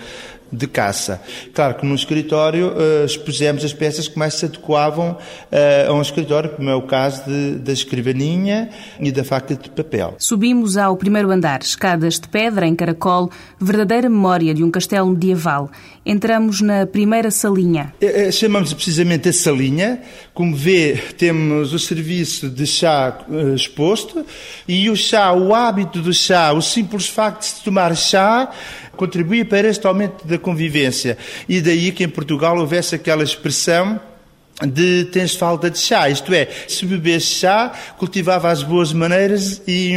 de 0.52 0.66
caça. 0.66 1.20
Claro 1.54 1.76
que 1.76 1.86
no 1.86 1.94
escritório 1.94 2.68
uh, 2.68 3.06
expusemos 3.06 3.64
as 3.64 3.72
peças 3.72 4.06
que 4.06 4.18
mais 4.18 4.34
se 4.34 4.44
adequavam 4.44 5.12
uh, 5.12 5.90
a 5.90 5.92
um 5.94 6.02
escritório, 6.02 6.50
como 6.50 6.68
é 6.68 6.74
o 6.74 6.82
caso 6.82 7.24
de, 7.24 7.54
da 7.54 7.72
escrivaninha 7.72 8.68
e 9.00 9.10
da 9.10 9.24
faca 9.24 9.54
de 9.54 9.70
papel. 9.70 10.14
Subimos 10.18 10.76
ao 10.76 10.96
primeiro 10.96 11.30
andar, 11.30 11.62
escadas 11.62 12.20
de 12.20 12.28
pedra 12.28 12.66
em 12.66 12.74
caracol, 12.74 13.30
verdadeira 13.58 14.10
memória 14.10 14.52
de 14.52 14.62
um 14.62 14.70
castelo 14.70 15.08
medieval. 15.10 15.70
Entramos 16.04 16.60
na 16.60 16.84
primeira 16.84 17.30
salinha. 17.30 17.94
Uh, 18.02 18.30
chamamos 18.30 18.74
precisamente 18.74 19.30
a 19.30 19.32
salinha. 19.32 20.02
Como 20.34 20.54
vê, 20.54 21.00
temos 21.16 21.72
o 21.72 21.78
serviço 21.78 22.48
de 22.48 22.66
chá 22.66 23.18
exposto 23.54 24.24
e 24.66 24.90
o 24.90 24.96
chá, 24.96 25.32
o 25.32 25.54
hábito 25.54 26.00
do 26.00 26.12
chá, 26.12 26.52
o 26.52 26.60
simples 26.60 27.06
facto 27.06 27.56
de 27.56 27.62
tomar 27.62 27.94
chá 27.96 28.50
contribuía 28.96 29.44
para 29.44 29.68
este 29.68 29.86
aumento 29.86 30.26
da 30.26 30.38
convivência. 30.38 31.16
E 31.48 31.60
daí 31.60 31.92
que 31.92 32.04
em 32.04 32.08
Portugal 32.08 32.58
houvesse 32.58 32.94
aquela 32.94 33.24
expressão 33.24 34.00
de 34.60 35.06
tens 35.06 35.34
falta 35.34 35.70
de 35.70 35.78
chá, 35.78 36.08
isto 36.08 36.32
é, 36.32 36.48
se 36.68 36.86
bebesse 36.86 37.26
chá, 37.26 37.72
cultivava 37.98 38.50
as 38.50 38.62
boas 38.62 38.92
maneiras 38.92 39.62
e, 39.66 39.94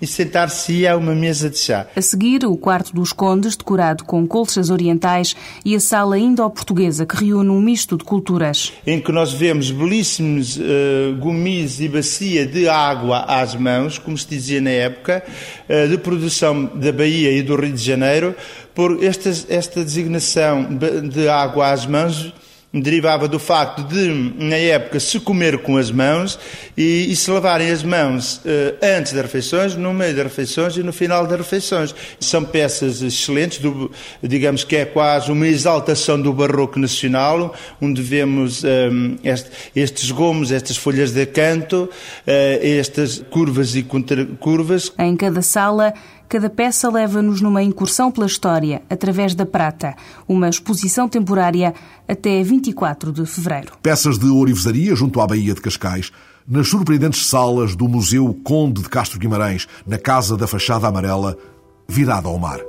e 0.00 0.06
sentar-se 0.06 0.86
a 0.86 0.96
uma 0.96 1.14
mesa 1.14 1.48
de 1.48 1.58
chá. 1.58 1.86
A 1.94 2.00
seguir, 2.00 2.44
o 2.44 2.56
quarto 2.56 2.94
dos 2.94 3.12
condes, 3.12 3.56
decorado 3.56 4.04
com 4.04 4.26
colchas 4.26 4.70
orientais, 4.70 5.36
e 5.64 5.74
a 5.74 5.80
sala 5.80 6.18
indo-portuguesa, 6.18 7.06
que 7.06 7.24
reúne 7.24 7.50
um 7.50 7.60
misto 7.60 7.96
de 7.96 8.04
culturas. 8.04 8.72
Em 8.86 9.00
que 9.00 9.12
nós 9.12 9.32
vemos 9.32 9.70
belíssimos 9.70 10.56
uh, 10.56 11.16
gomis 11.20 11.80
e 11.80 11.88
bacia 11.88 12.46
de 12.46 12.68
água 12.68 13.24
às 13.28 13.54
mãos, 13.54 13.98
como 13.98 14.16
se 14.16 14.26
dizia 14.26 14.60
na 14.60 14.70
época, 14.70 15.22
uh, 15.68 15.88
de 15.88 15.98
produção 15.98 16.64
da 16.74 16.92
Bahia 16.92 17.30
e 17.30 17.42
do 17.42 17.54
Rio 17.54 17.72
de 17.72 17.82
Janeiro, 17.82 18.34
por 18.74 19.02
esta, 19.02 19.28
esta 19.48 19.84
designação 19.84 20.68
de 21.08 21.28
água 21.28 21.70
às 21.70 21.84
mãos 21.84 22.32
derivava 22.72 23.26
do 23.26 23.38
facto 23.38 23.82
de, 23.82 24.08
na 24.36 24.56
época, 24.56 25.00
se 25.00 25.18
comer 25.18 25.58
com 25.58 25.78
as 25.78 25.90
mãos 25.90 26.38
e, 26.76 27.10
e 27.10 27.16
se 27.16 27.30
lavarem 27.30 27.70
as 27.70 27.82
mãos 27.82 28.42
eh, 28.44 28.74
antes 28.98 29.12
das 29.14 29.22
refeições, 29.22 29.74
no 29.74 29.94
meio 29.94 30.14
das 30.14 30.24
refeições 30.24 30.76
e 30.76 30.82
no 30.82 30.92
final 30.92 31.26
das 31.26 31.38
refeições. 31.38 31.94
São 32.20 32.44
peças 32.44 33.00
excelentes, 33.00 33.58
do, 33.58 33.90
digamos 34.22 34.64
que 34.64 34.76
é 34.76 34.84
quase 34.84 35.32
uma 35.32 35.48
exaltação 35.48 36.20
do 36.20 36.30
barroco 36.30 36.78
nacional, 36.78 37.54
onde 37.80 38.02
vemos 38.02 38.62
eh, 38.62 38.90
este, 39.24 39.50
estes 39.74 40.10
gomos, 40.10 40.52
estas 40.52 40.76
folhas 40.76 41.12
de 41.12 41.24
canto, 41.24 41.88
eh, 42.26 42.76
estas 42.78 43.18
curvas 43.30 43.74
e 43.76 43.82
contracurvas. 43.82 44.92
Em 44.98 45.16
cada 45.16 45.40
sala 45.40 45.94
cada 46.28 46.50
peça 46.50 46.90
leva-nos 46.90 47.40
numa 47.40 47.62
incursão 47.62 48.10
pela 48.10 48.26
história, 48.26 48.82
através 48.90 49.34
da 49.34 49.46
prata, 49.46 49.96
uma 50.28 50.48
exposição 50.48 51.08
temporária 51.08 51.74
até 52.06 52.42
24 52.42 53.12
de 53.12 53.24
fevereiro. 53.24 53.72
Peças 53.82 54.18
de 54.18 54.26
ourivesaria 54.26 54.94
junto 54.94 55.20
à 55.20 55.26
Baía 55.26 55.54
de 55.54 55.60
Cascais, 55.60 56.12
nas 56.46 56.68
surpreendentes 56.68 57.26
salas 57.26 57.74
do 57.74 57.88
Museu 57.88 58.32
Conde 58.44 58.82
de 58.82 58.88
Castro 58.88 59.18
Guimarães, 59.18 59.66
na 59.86 59.98
Casa 59.98 60.36
da 60.36 60.46
Fachada 60.46 60.86
Amarela, 60.86 61.36
virada 61.88 62.28
ao 62.28 62.38
mar. 62.38 62.60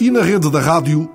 E 0.00 0.10
na 0.10 0.22
rede 0.22 0.50
da 0.50 0.60
rádio, 0.60 1.10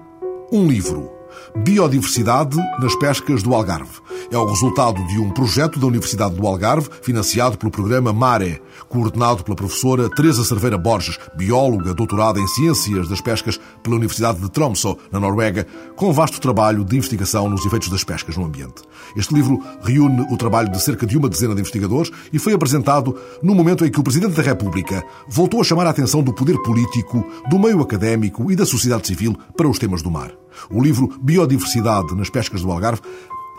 um 0.51 0.67
livro. 0.67 1.22
Biodiversidade 1.55 2.57
nas 2.79 2.95
pescas 2.95 3.43
do 3.43 3.53
Algarve. 3.53 4.01
É 4.31 4.37
o 4.37 4.45
resultado 4.45 5.05
de 5.07 5.19
um 5.19 5.29
projeto 5.29 5.79
da 5.79 5.87
Universidade 5.87 6.35
do 6.35 6.47
Algarve, 6.47 6.89
financiado 7.01 7.57
pelo 7.57 7.71
programa 7.71 8.11
MARE, 8.11 8.61
coordenado 8.89 9.43
pela 9.43 9.55
professora 9.55 10.09
Teresa 10.09 10.43
Cerveira 10.43 10.77
Borges, 10.77 11.19
bióloga 11.35 11.93
doutorada 11.93 12.39
em 12.39 12.47
Ciências 12.47 13.07
das 13.07 13.21
Pescas 13.21 13.59
pela 13.81 13.95
Universidade 13.95 14.39
de 14.39 14.49
Tromsø, 14.49 14.95
na 15.11 15.19
Noruega, 15.19 15.67
com 15.95 16.11
vasto 16.11 16.39
trabalho 16.39 16.83
de 16.83 16.97
investigação 16.97 17.49
nos 17.49 17.65
efeitos 17.65 17.89
das 17.89 18.03
pescas 18.03 18.35
no 18.35 18.45
ambiente. 18.45 18.81
Este 19.15 19.33
livro 19.33 19.59
reúne 19.81 20.25
o 20.31 20.37
trabalho 20.37 20.71
de 20.71 20.81
cerca 20.81 21.05
de 21.05 21.17
uma 21.17 21.29
dezena 21.29 21.53
de 21.53 21.61
investigadores 21.61 22.11
e 22.31 22.39
foi 22.39 22.53
apresentado 22.53 23.15
no 23.41 23.53
momento 23.53 23.85
em 23.85 23.91
que 23.91 23.99
o 23.99 24.03
Presidente 24.03 24.35
da 24.35 24.43
República 24.43 25.03
voltou 25.27 25.61
a 25.61 25.63
chamar 25.63 25.87
a 25.87 25.89
atenção 25.89 26.23
do 26.23 26.33
poder 26.33 26.57
político, 26.63 27.25
do 27.49 27.59
meio 27.59 27.81
académico 27.81 28.51
e 28.51 28.55
da 28.55 28.65
sociedade 28.65 29.07
civil 29.07 29.37
para 29.55 29.67
os 29.67 29.79
temas 29.79 30.01
do 30.01 30.11
mar. 30.11 30.31
O 30.69 30.81
livro 30.81 31.09
Biodiversidade 31.21 32.15
nas 32.15 32.29
Pescas 32.29 32.61
do 32.61 32.71
Algarve 32.71 33.01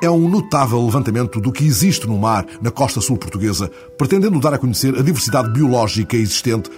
é 0.03 0.11
um 0.11 0.29
notável 0.29 0.85
levantamento 0.85 1.41
do 1.41 1.53
que 1.53 1.65
existe 1.65 2.07
no 2.07 2.19
mar 2.19 2.47
na 2.61 2.71
costa 2.71 3.01
sul 3.01 3.17
portuguesa, 3.17 3.71
pretendendo 3.97 4.41
dar 4.41 4.55
a 4.55 4.59
conhecer 4.59 4.95
a 4.99 5.03
diversidade 5.03 5.51
biológica 5.51 6.17
existente 6.17 6.71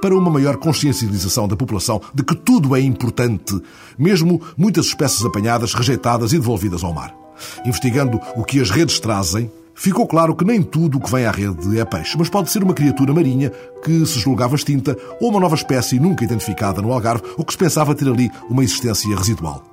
para 0.00 0.16
uma 0.16 0.30
maior 0.30 0.56
consciencialização 0.56 1.46
da 1.46 1.56
população 1.56 2.00
de 2.14 2.24
que 2.24 2.34
tudo 2.34 2.74
é 2.74 2.80
importante, 2.80 3.60
mesmo 3.98 4.40
muitas 4.56 4.86
espécies 4.86 5.24
apanhadas, 5.24 5.74
rejeitadas 5.74 6.32
e 6.32 6.38
devolvidas 6.38 6.82
ao 6.82 6.94
mar. 6.94 7.19
Investigando 7.64 8.20
o 8.36 8.44
que 8.44 8.60
as 8.60 8.70
redes 8.70 9.00
trazem, 9.00 9.50
ficou 9.74 10.06
claro 10.06 10.34
que 10.34 10.44
nem 10.44 10.62
tudo 10.62 10.98
o 10.98 11.00
que 11.00 11.10
vem 11.10 11.24
à 11.24 11.30
rede 11.30 11.78
é 11.78 11.84
peixe, 11.84 12.16
mas 12.18 12.28
pode 12.28 12.50
ser 12.50 12.62
uma 12.62 12.74
criatura 12.74 13.12
marinha 13.12 13.50
que 13.84 14.04
se 14.06 14.18
julgava 14.18 14.54
extinta 14.54 14.96
ou 15.20 15.30
uma 15.30 15.40
nova 15.40 15.54
espécie 15.54 15.98
nunca 15.98 16.24
identificada 16.24 16.82
no 16.82 16.92
Algarve 16.92 17.24
ou 17.36 17.44
que 17.44 17.52
se 17.52 17.58
pensava 17.58 17.94
ter 17.94 18.08
ali 18.08 18.30
uma 18.48 18.62
existência 18.62 19.14
residual. 19.16 19.64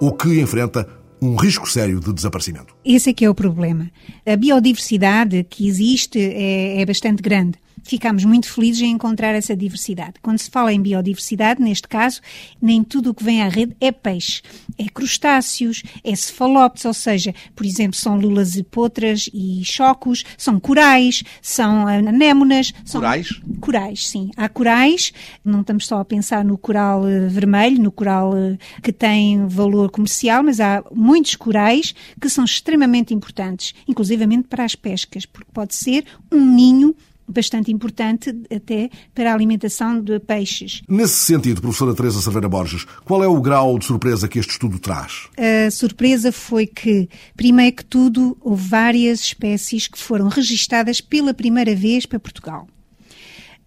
Ou 0.00 0.12
que 0.12 0.40
enfrenta 0.40 0.86
um 1.20 1.36
risco 1.36 1.68
sério 1.68 2.00
de 2.00 2.12
desaparecimento. 2.12 2.74
Esse 2.84 3.10
é 3.10 3.12
que 3.14 3.24
é 3.24 3.30
o 3.30 3.34
problema. 3.34 3.90
A 4.26 4.36
biodiversidade 4.36 5.44
que 5.48 5.66
existe 5.66 6.18
é, 6.18 6.82
é 6.82 6.86
bastante 6.86 7.22
grande 7.22 7.63
ficamos 7.82 8.24
muito 8.24 8.50
felizes 8.50 8.82
em 8.82 8.90
encontrar 8.90 9.34
essa 9.34 9.56
diversidade. 9.56 10.14
Quando 10.22 10.38
se 10.38 10.50
fala 10.50 10.72
em 10.72 10.80
biodiversidade, 10.80 11.62
neste 11.62 11.88
caso, 11.88 12.20
nem 12.60 12.82
tudo 12.82 13.10
o 13.10 13.14
que 13.14 13.24
vem 13.24 13.42
à 13.42 13.48
rede 13.48 13.76
é 13.80 13.92
peixe. 13.92 14.42
É 14.78 14.84
crustáceos, 14.84 15.82
é 16.02 16.14
cefalópodes, 16.14 16.84
ou 16.84 16.94
seja, 16.94 17.34
por 17.54 17.66
exemplo, 17.66 17.96
são 17.96 18.16
lulas 18.18 18.56
e 18.56 18.62
potras 18.62 19.28
e 19.32 19.62
chocos, 19.64 20.24
são 20.36 20.58
corais, 20.58 21.22
são 21.42 21.86
anémonas. 21.86 22.72
São 22.84 23.00
corais? 23.00 23.40
Corais, 23.60 24.08
sim. 24.08 24.30
Há 24.36 24.48
corais, 24.48 25.12
não 25.44 25.60
estamos 25.60 25.86
só 25.86 26.00
a 26.00 26.04
pensar 26.04 26.44
no 26.44 26.56
coral 26.56 27.06
eh, 27.06 27.26
vermelho, 27.28 27.82
no 27.82 27.92
coral 27.92 28.36
eh, 28.36 28.58
que 28.82 28.92
tem 28.92 29.46
valor 29.46 29.90
comercial, 29.90 30.42
mas 30.42 30.60
há 30.60 30.82
muitos 30.92 31.36
corais 31.36 31.94
que 32.20 32.28
são 32.28 32.44
extremamente 32.44 33.14
importantes, 33.14 33.74
inclusivamente 33.86 34.48
para 34.48 34.64
as 34.64 34.74
pescas, 34.74 35.26
porque 35.26 35.50
pode 35.52 35.74
ser 35.74 36.04
um 36.32 36.44
ninho 36.44 36.94
bastante 37.26 37.72
importante 37.72 38.34
até 38.54 38.90
para 39.14 39.30
a 39.30 39.34
alimentação 39.34 40.00
de 40.00 40.18
peixes. 40.20 40.82
Nesse 40.88 41.14
sentido, 41.14 41.60
professora 41.60 41.94
Teresa 41.94 42.20
Cerveira 42.20 42.48
Borges, 42.48 42.84
qual 43.04 43.22
é 43.22 43.28
o 43.28 43.40
grau 43.40 43.78
de 43.78 43.84
surpresa 43.84 44.28
que 44.28 44.38
este 44.38 44.52
estudo 44.52 44.78
traz? 44.78 45.28
A 45.36 45.70
surpresa 45.70 46.30
foi 46.30 46.66
que, 46.66 47.08
primeiro 47.36 47.76
que 47.76 47.84
tudo, 47.84 48.36
houve 48.40 48.68
várias 48.68 49.20
espécies 49.20 49.88
que 49.88 49.98
foram 49.98 50.28
registadas 50.28 51.00
pela 51.00 51.34
primeira 51.34 51.74
vez 51.74 52.06
para 52.06 52.18
Portugal. 52.18 52.66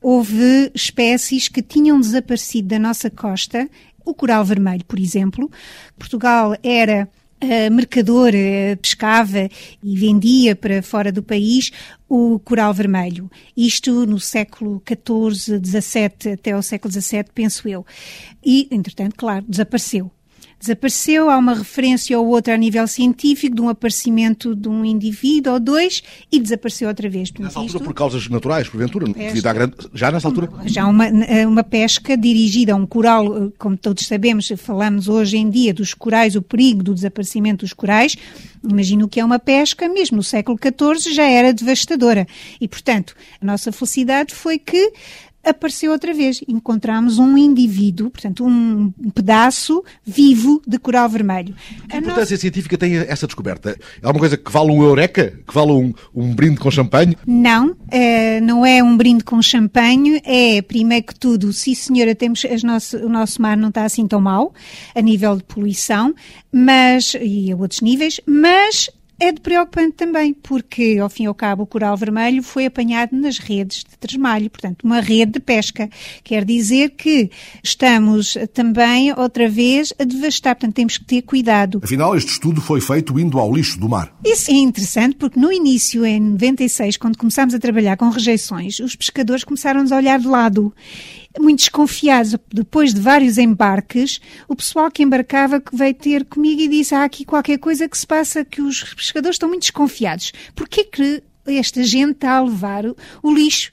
Houve 0.02 0.72
espécies 0.74 1.48
que 1.48 1.62
tinham 1.62 2.00
desaparecido 2.00 2.68
da 2.70 2.80
nossa 2.80 3.10
costa, 3.10 3.68
o 4.06 4.14
coral 4.14 4.46
vermelho, 4.46 4.86
por 4.86 5.00
exemplo. 5.00 5.52
Portugal 5.98 6.56
era 6.64 7.10
uh, 7.44 7.74
mercador 7.74 8.34
uh, 8.34 8.78
pescava 8.78 9.50
e 9.84 9.98
vendia 9.98 10.56
para 10.56 10.82
fora 10.82 11.12
do 11.12 11.24
país 11.24 11.72
o 12.10 12.40
coral 12.40 12.74
vermelho. 12.74 13.30
Isto 13.56 14.06
no 14.06 14.20
século 14.20 14.82
XIV, 14.88 15.62
XVII, 15.64 16.34
até 16.34 16.56
o 16.56 16.62
século 16.62 16.94
XVII, 16.94 17.26
penso 17.34 17.68
eu. 17.68 17.86
E, 18.44 18.68
entretanto, 18.72 19.16
claro, 19.16 19.46
desapareceu. 19.48 20.12
Desapareceu, 20.60 21.30
há 21.30 21.38
uma 21.38 21.54
referência 21.54 22.18
ou 22.20 22.28
outra 22.28 22.54
a 22.54 22.58
nível 22.58 22.88
científico 22.88 23.56
de 23.56 23.62
um 23.62 23.70
aparecimento 23.70 24.56
de 24.56 24.68
um 24.68 24.84
indivíduo 24.84 25.54
ou 25.54 25.60
dois 25.60 26.02
e 26.32 26.40
desapareceu 26.40 26.88
outra 26.88 27.10
vez. 27.10 27.32
Nessa 27.40 27.60
altura, 27.60 27.84
por 27.84 27.94
causas 27.94 28.28
naturais, 28.28 28.68
porventura, 28.68 29.08
devido 29.08 29.48
à 29.48 29.54
grande... 29.54 29.76
já 29.94 30.12
nessa 30.12 30.28
altura? 30.28 30.50
Já 30.66 30.88
uma, 30.88 31.06
uma 31.48 31.64
pesca 31.64 32.18
dirigida 32.18 32.74
a 32.74 32.76
um 32.76 32.86
coral, 32.86 33.52
como 33.58 33.78
todos 33.78 34.06
sabemos, 34.08 34.52
falamos 34.58 35.08
hoje 35.08 35.38
em 35.38 35.50
dia 35.50 35.74
dos 35.74 35.94
corais, 35.94 36.36
o 36.36 36.42
perigo 36.42 36.84
do 36.84 36.94
desaparecimento 36.94 37.66
dos 37.66 37.74
corais, 37.74 38.16
imagino 38.64 39.08
que 39.08 39.20
é 39.20 39.26
uma 39.26 39.40
pesca, 39.40 39.88
mesmo 39.88 40.18
no 40.18 40.24
século 40.24 40.58
XIV, 40.58 41.14
já 41.14 41.24
era 41.24 41.54
devastadora. 41.54 42.28
E, 42.60 42.68
portanto, 42.68 43.16
a 43.42 43.46
nossa 43.46 43.72
felicidade 43.72 44.34
foi 44.34 44.58
que 44.58 44.92
apareceu 45.48 45.92
outra 45.92 46.14
vez. 46.14 46.42
Encontramos 46.48 47.20
um 47.20 47.38
indivíduo, 47.38 48.10
portanto, 48.10 48.46
um 48.46 48.92
pedaço 49.14 49.84
vivo 50.06 50.62
de 50.68 50.78
coral 50.78 51.10
vermelho. 51.10 51.56
Que 51.90 51.98
importância 51.98 52.22
nossa... 52.22 52.38
científica 52.38 52.78
tem 52.78 52.98
essa 52.98 53.26
descoberta? 53.26 53.78
É 54.02 54.08
uma 54.08 54.20
coisa 54.20 54.38
que 54.38 54.52
vale 54.52 54.72
um 54.72 54.84
eureka? 54.84 55.34
Que 55.48 55.54
vale 55.54 55.72
um, 55.72 55.94
um 56.14 56.34
brinde 56.34 56.60
com 56.60 56.70
champanhe? 56.70 57.18
Não, 57.26 57.76
é, 57.90 58.40
não 58.42 58.66
é 58.66 58.84
um 58.84 58.96
brinde 58.98 59.24
com 59.24 59.42
champanhe. 59.42 60.22
É, 60.26 60.62
primeiro 60.62 61.06
que 61.06 61.16
tudo, 61.16 61.54
sim 61.54 61.74
senhora, 61.74 62.14
temos 62.16 62.44
nosso, 62.64 62.98
o 62.98 63.10
nosso 63.10 63.42
mar 63.42 63.58
não 63.58 63.70
está 63.70 63.86
assim 63.86 64.08
tão 64.08 64.20
mal, 64.20 64.54
a 64.96 65.02
nível 65.02 65.38
de 65.38 65.44
poluição, 65.44 66.14
mas, 66.52 67.16
e 67.20 67.52
a 67.52 67.56
outros 67.56 67.82
níveis, 67.82 68.20
mas 68.26 68.90
é 69.20 69.32
de 69.32 69.42
preocupante 69.42 69.94
também, 69.94 70.34
porque, 70.34 70.98
ao 71.02 71.10
fim 71.10 71.24
e 71.24 71.26
ao 71.28 71.34
cabo, 71.34 71.64
o 71.64 71.68
coral 71.68 71.98
vermelho 71.98 72.44
foi 72.44 72.66
apanhado 72.66 73.16
nas 73.16 73.38
redes 73.38 73.80
de 73.80 73.98
tresmalho, 73.98 74.50
portanto, 74.50 74.84
uma 74.84 75.00
rede 75.00 75.34
de 75.34 75.40
pesca. 75.40 75.90
Quer 76.24 76.46
dizer 76.46 76.92
que 76.92 77.32
estamos 77.64 78.38
também, 78.54 79.12
outra 79.14 79.50
vez, 79.50 79.94
a 80.00 80.04
devastar, 80.04 80.56
portanto, 80.56 80.76
temos 80.76 80.98
que 80.98 81.06
ter 81.06 81.22
cuidado. 81.24 81.82
Afinal, 81.84 82.16
este 82.16 82.32
estudo 82.32 82.62
foi 82.62 82.80
feito 82.80 83.20
indo 83.20 83.40
ao 83.40 83.54
lixo 83.54 83.80
do 83.80 83.90
mar. 83.90 84.16
Isso 84.24 84.52
é 84.52 84.56
interessante, 84.56 85.16
porque 85.16 85.40
no 85.40 85.52
início, 85.52 86.06
em 86.06 86.20
96, 86.20 86.98
quando 86.98 87.18
começámos 87.18 87.54
a 87.54 87.60
trabalhar 87.60 87.98
com 87.98 88.10
rejeições, 88.10 88.80
os 88.80 88.96
pescadores 88.96 89.44
começaram-nos 89.44 89.92
a 89.92 89.98
olhar 89.98 90.20
de 90.20 90.28
lado 90.28 90.74
muito 91.40 91.60
desconfiados. 91.60 92.36
Depois 92.52 92.94
de 92.94 93.02
vários 93.02 93.38
embarques, 93.38 94.20
o 94.48 94.56
pessoal 94.56 94.92
que 94.92 95.04
embarcava 95.04 95.62
veio 95.72 95.94
ter 95.94 96.26
comigo 96.26 96.62
e 96.62 96.68
disse: 96.68 96.96
há 96.96 97.04
aqui 97.04 97.26
qualquer 97.26 97.58
coisa 97.58 97.88
que 97.88 97.98
se 97.98 98.08
passa, 98.08 98.46
que 98.46 98.62
os 98.62 98.94
pescadores 98.94 99.36
estão 99.36 99.50
muito 99.50 99.62
desconfiados. 99.62 100.32
Porquê 100.56 100.84
que 100.84 101.24
esta 101.46 101.84
gente 101.84 102.12
está 102.12 102.38
a 102.38 102.42
levar 102.42 102.84
o 102.86 103.34
lixo 103.34 103.72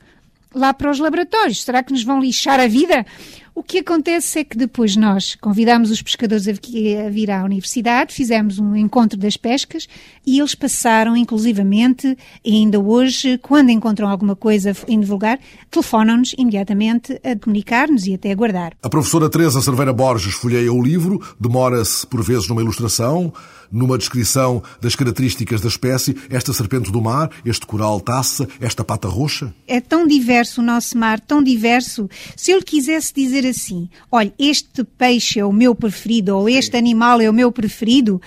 lá 0.54 0.72
para 0.72 0.90
os 0.90 0.98
laboratórios? 0.98 1.62
Será 1.64 1.82
que 1.82 1.92
nos 1.92 2.04
vão 2.04 2.20
lixar 2.20 2.60
a 2.60 2.66
vida? 2.66 3.04
O 3.56 3.62
que 3.62 3.78
acontece 3.78 4.40
é 4.40 4.44
que 4.44 4.58
depois 4.58 4.96
nós 4.96 5.36
convidámos 5.36 5.88
os 5.88 6.02
pescadores 6.02 6.48
a 6.48 7.08
vir 7.08 7.30
à 7.30 7.44
universidade, 7.44 8.12
fizemos 8.12 8.58
um 8.58 8.74
encontro 8.74 9.16
das 9.16 9.36
pescas 9.36 9.86
e 10.26 10.40
eles 10.40 10.56
passaram, 10.56 11.16
inclusivamente, 11.16 12.18
ainda 12.44 12.80
hoje, 12.80 13.38
quando 13.38 13.70
encontram 13.70 14.08
alguma 14.08 14.34
coisa 14.34 14.76
em 14.88 14.98
divulgar, 14.98 15.38
telefonam-nos 15.70 16.34
imediatamente 16.36 17.12
a 17.22 17.38
comunicar-nos 17.38 18.08
e 18.08 18.14
até 18.14 18.32
a 18.32 18.34
guardar. 18.34 18.72
A 18.82 18.88
professora 18.88 19.30
Teresa 19.30 19.62
Cerveira 19.62 19.92
Borges 19.92 20.34
folheia 20.34 20.72
o 20.72 20.82
livro, 20.82 21.24
demora-se 21.38 22.04
por 22.08 22.24
vezes 22.24 22.48
numa 22.48 22.60
ilustração, 22.60 23.32
numa 23.74 23.98
descrição 23.98 24.62
das 24.80 24.94
características 24.94 25.60
da 25.60 25.68
espécie, 25.68 26.16
esta 26.30 26.52
serpente 26.52 26.92
do 26.92 27.02
mar, 27.02 27.28
este 27.44 27.66
coral 27.66 28.00
taça, 28.00 28.48
esta 28.60 28.84
pata 28.84 29.08
roxa? 29.08 29.52
É 29.66 29.80
tão 29.80 30.06
diverso 30.06 30.60
o 30.60 30.64
nosso 30.64 30.96
mar, 30.96 31.18
tão 31.18 31.42
diverso. 31.42 32.08
Se 32.36 32.52
eu 32.52 32.58
lhe 32.58 32.64
quisesse 32.64 33.12
dizer 33.12 33.44
assim, 33.44 33.88
olha, 34.12 34.32
este 34.38 34.84
peixe 34.84 35.40
é 35.40 35.44
o 35.44 35.52
meu 35.52 35.74
preferido 35.74 36.36
ou 36.36 36.48
este 36.48 36.76
animal 36.76 37.20
é 37.20 37.28
o 37.28 37.34
meu 37.34 37.50
preferido, 37.50 38.22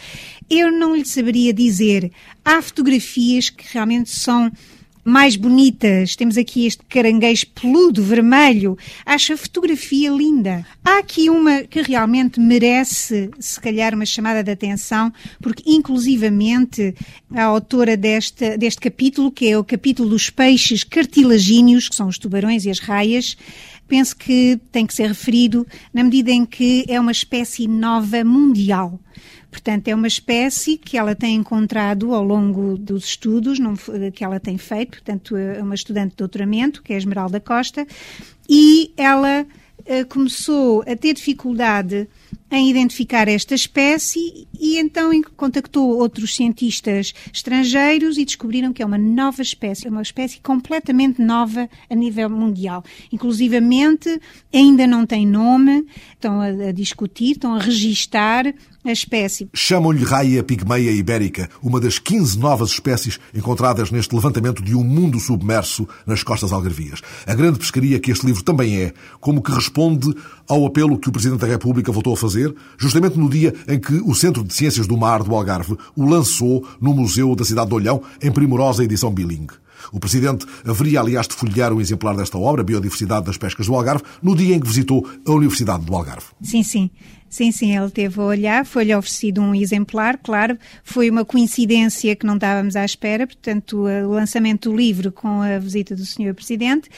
eu 0.49 0.69
não 0.71 0.95
lhe 0.95 1.05
saberia 1.05 1.53
dizer. 1.53 2.11
Há 2.43 2.61
fotografias 2.61 3.49
que 3.49 3.65
realmente 3.73 4.09
são 4.09 4.51
mais 5.07 5.37
bonitas. 5.37 6.17
Temos 6.17 6.37
aqui 6.37 6.67
este 6.67 6.83
caranguejo 6.83 7.47
peludo, 7.55 8.03
vermelho. 8.03 8.77
Acho 9.05 9.33
a 9.33 9.37
fotografia 9.37 10.11
linda. 10.11 10.65
Há 10.83 10.99
aqui 10.99 11.29
uma 11.29 11.63
que 11.63 11.81
realmente 11.81 12.41
merece, 12.41 13.31
se 13.39 13.59
calhar, 13.59 13.95
uma 13.95 14.05
chamada 14.05 14.43
de 14.43 14.51
atenção, 14.51 15.11
porque, 15.41 15.63
inclusivamente, 15.65 16.93
a 17.33 17.43
autora 17.43 17.95
deste, 17.95 18.57
deste 18.57 18.81
capítulo, 18.81 19.31
que 19.31 19.47
é 19.47 19.57
o 19.57 19.63
capítulo 19.63 20.09
dos 20.09 20.29
peixes 20.29 20.83
cartilagíneos, 20.83 21.87
que 21.87 21.95
são 21.95 22.09
os 22.09 22.17
tubarões 22.17 22.65
e 22.65 22.69
as 22.69 22.79
raias, 22.79 23.37
penso 23.87 24.13
que 24.13 24.59
tem 24.73 24.85
que 24.85 24.93
ser 24.93 25.07
referido 25.07 25.65
na 25.93 26.03
medida 26.03 26.31
em 26.31 26.45
que 26.45 26.85
é 26.89 26.99
uma 26.99 27.13
espécie 27.13 27.65
nova 27.65 28.25
mundial. 28.25 28.99
Portanto, 29.57 29.87
é 29.87 29.95
uma 29.95 30.07
espécie 30.07 30.77
que 30.77 30.99
ela 30.99 31.15
tem 31.15 31.33
encontrado 31.33 32.13
ao 32.13 32.23
longo 32.23 32.77
dos 32.77 33.05
estudos 33.05 33.57
não, 33.57 33.73
que 34.13 34.23
ela 34.23 34.39
tem 34.39 34.55
feito. 34.55 34.91
Portanto, 34.91 35.35
é 35.35 35.63
uma 35.63 35.73
estudante 35.73 36.11
de 36.11 36.17
doutoramento, 36.17 36.83
que 36.83 36.93
é 36.93 36.95
a 36.95 36.99
Esmeralda 36.99 37.39
Costa, 37.39 37.85
e 38.47 38.91
ela 38.95 39.41
uh, 39.79 40.05
começou 40.09 40.83
a 40.83 40.95
ter 40.95 41.15
dificuldade 41.15 42.07
em 42.51 42.69
identificar 42.69 43.27
esta 43.27 43.55
espécie 43.55 44.47
e 44.59 44.77
então 44.77 45.09
contactou 45.35 45.97
outros 45.97 46.35
cientistas 46.35 47.13
estrangeiros 47.33 48.17
e 48.17 48.23
descobriram 48.23 48.71
que 48.71 48.81
é 48.81 48.85
uma 48.85 48.97
nova 48.97 49.41
espécie, 49.41 49.87
é 49.87 49.89
uma 49.89 50.03
espécie 50.03 50.39
completamente 50.39 51.21
nova 51.21 51.67
a 51.89 51.95
nível 51.95 52.29
mundial. 52.29 52.83
Inclusivamente, 53.11 54.21
ainda 54.53 54.85
não 54.85 55.05
tem 55.05 55.25
nome, 55.25 55.85
estão 56.13 56.39
a, 56.39 56.45
a 56.45 56.71
discutir, 56.71 57.31
estão 57.31 57.55
a 57.55 57.59
registar 57.59 58.53
a 58.89 58.93
espécie. 58.93 59.49
Chamam-lhe 59.53 60.03
raia 60.03 60.43
pigmeia 60.43 60.91
ibérica, 60.91 61.49
uma 61.61 61.79
das 61.79 61.99
15 61.99 62.39
novas 62.39 62.69
espécies 62.69 63.19
encontradas 63.33 63.91
neste 63.91 64.13
levantamento 64.15 64.63
de 64.63 64.75
um 64.75 64.83
mundo 64.83 65.19
submerso 65.19 65.87
nas 66.05 66.23
costas 66.23 66.51
algarvias. 66.51 67.01
A 67.25 67.33
grande 67.33 67.59
pescaria 67.59 67.99
que 67.99 68.11
este 68.11 68.25
livro 68.25 68.43
também 68.43 68.77
é, 68.77 68.93
como 69.19 69.41
que 69.41 69.51
responde 69.51 70.13
ao 70.47 70.65
apelo 70.65 70.97
que 70.97 71.09
o 71.09 71.11
Presidente 71.11 71.41
da 71.41 71.47
República 71.47 71.91
voltou 71.91 72.13
a 72.13 72.17
fazer, 72.17 72.53
justamente 72.77 73.17
no 73.17 73.29
dia 73.29 73.53
em 73.67 73.79
que 73.79 73.95
o 73.95 74.15
Centro 74.15 74.43
de 74.43 74.53
Ciências 74.53 74.87
do 74.87 74.97
Mar 74.97 75.23
do 75.23 75.35
Algarve 75.35 75.77
o 75.95 76.05
lançou 76.05 76.67
no 76.79 76.93
Museu 76.93 77.35
da 77.35 77.43
Cidade 77.43 77.69
de 77.69 77.75
Olhão, 77.75 78.01
em 78.21 78.31
primorosa 78.31 78.83
edição 78.83 79.11
bilingue. 79.11 79.53
O 79.91 79.99
Presidente 79.99 80.45
haveria, 80.65 80.99
aliás, 80.99 81.27
de 81.27 81.35
folhear 81.35 81.73
um 81.73 81.81
exemplar 81.81 82.15
desta 82.15 82.37
obra, 82.37 82.63
Biodiversidade 82.63 83.25
das 83.25 83.37
Pescas 83.37 83.67
do 83.67 83.75
Algarve, 83.75 84.03
no 84.21 84.35
dia 84.35 84.55
em 84.55 84.59
que 84.59 84.67
visitou 84.67 85.07
a 85.25 85.31
Universidade 85.31 85.85
do 85.85 85.95
Algarve. 85.95 86.27
Sim, 86.41 86.63
sim. 86.63 86.89
Sim, 87.29 87.51
sim, 87.51 87.75
ele 87.75 87.89
teve 87.89 88.19
a 88.21 88.23
olhar, 88.23 88.65
foi-lhe 88.65 88.95
oferecido 88.95 89.41
um 89.41 89.53
exemplar, 89.53 90.17
claro, 90.17 90.57
foi 90.83 91.09
uma 91.09 91.25
coincidência 91.25 92.15
que 92.15 92.25
não 92.25 92.35
estávamos 92.35 92.75
à 92.75 92.85
espera, 92.85 93.27
portanto, 93.27 93.85
o 93.85 94.11
lançamento 94.11 94.69
do 94.69 94.75
livro 94.75 95.11
com 95.11 95.41
a 95.41 95.59
visita 95.59 95.93
do 95.93 96.05
Sr. 96.05 96.33
Presidente, 96.33 96.89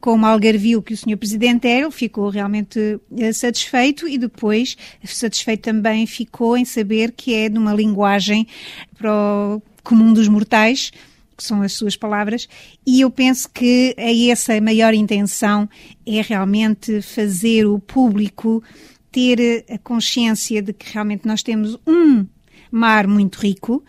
como 0.00 0.26
algarvio 0.26 0.82
que 0.82 0.92
o 0.92 0.96
Sr. 0.96 1.16
Presidente 1.16 1.68
era, 1.68 1.84
ele 1.84 1.92
ficou 1.92 2.28
realmente 2.28 2.98
eh, 3.16 3.32
satisfeito 3.32 4.08
e 4.08 4.18
depois 4.18 4.76
satisfeito 5.04 5.62
também 5.62 6.04
ficou 6.04 6.56
em 6.56 6.64
saber 6.64 7.12
que 7.12 7.32
é 7.32 7.48
de 7.48 7.56
uma 7.56 7.72
linguagem 7.72 8.46
para 8.98 9.12
o 9.12 9.62
comum 9.84 10.12
dos 10.12 10.26
mortais, 10.26 10.90
que 11.36 11.44
são 11.44 11.62
as 11.62 11.72
suas 11.72 11.96
palavras, 11.96 12.48
e 12.86 13.00
eu 13.00 13.10
penso 13.10 13.48
que 13.50 13.94
é 13.96 14.28
essa 14.28 14.54
a 14.54 14.60
maior 14.60 14.94
intenção, 14.94 15.68
é 16.06 16.20
realmente 16.22 17.02
fazer 17.02 17.66
o 17.66 17.78
público 17.78 18.62
ter 19.16 19.64
a 19.70 19.78
consciência 19.78 20.60
de 20.60 20.74
que 20.74 20.92
realmente 20.92 21.26
nós 21.26 21.42
temos 21.42 21.78
um 21.86 22.26
mar 22.70 23.06
muito 23.06 23.38
rico, 23.38 23.82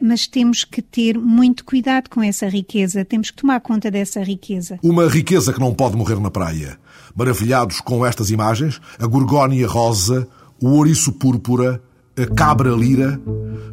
mas 0.00 0.26
temos 0.26 0.64
que 0.64 0.82
ter 0.82 1.16
muito 1.16 1.64
cuidado 1.64 2.10
com 2.10 2.20
essa 2.20 2.48
riqueza, 2.48 3.04
temos 3.04 3.30
que 3.30 3.36
tomar 3.36 3.60
conta 3.60 3.88
dessa 3.92 4.20
riqueza. 4.20 4.80
Uma 4.82 5.06
riqueza 5.06 5.52
que 5.52 5.60
não 5.60 5.72
pode 5.72 5.96
morrer 5.96 6.18
na 6.18 6.32
praia. 6.32 6.76
Maravilhados 7.14 7.80
com 7.80 8.04
estas 8.04 8.30
imagens, 8.30 8.80
a 8.98 9.06
gorgónia 9.06 9.68
rosa, 9.68 10.26
o 10.60 10.70
ouriço 10.70 11.12
púrpura, 11.12 11.80
a 12.16 12.26
cabra 12.34 12.70
lira, 12.70 13.20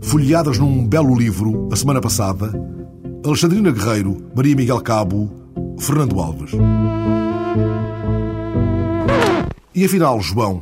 folheadas 0.03 0.59
num 0.59 0.87
belo 0.87 1.17
livro 1.17 1.67
a 1.71 1.75
semana 1.75 1.99
passada, 1.99 2.53
Alexandrina 3.25 3.69
Guerreiro, 3.71 4.31
Maria 4.33 4.55
Miguel 4.55 4.81
Cabo, 4.81 5.29
Fernando 5.79 6.19
Alves. 6.19 6.51
E 9.75 9.83
afinal, 9.83 10.21
João, 10.21 10.61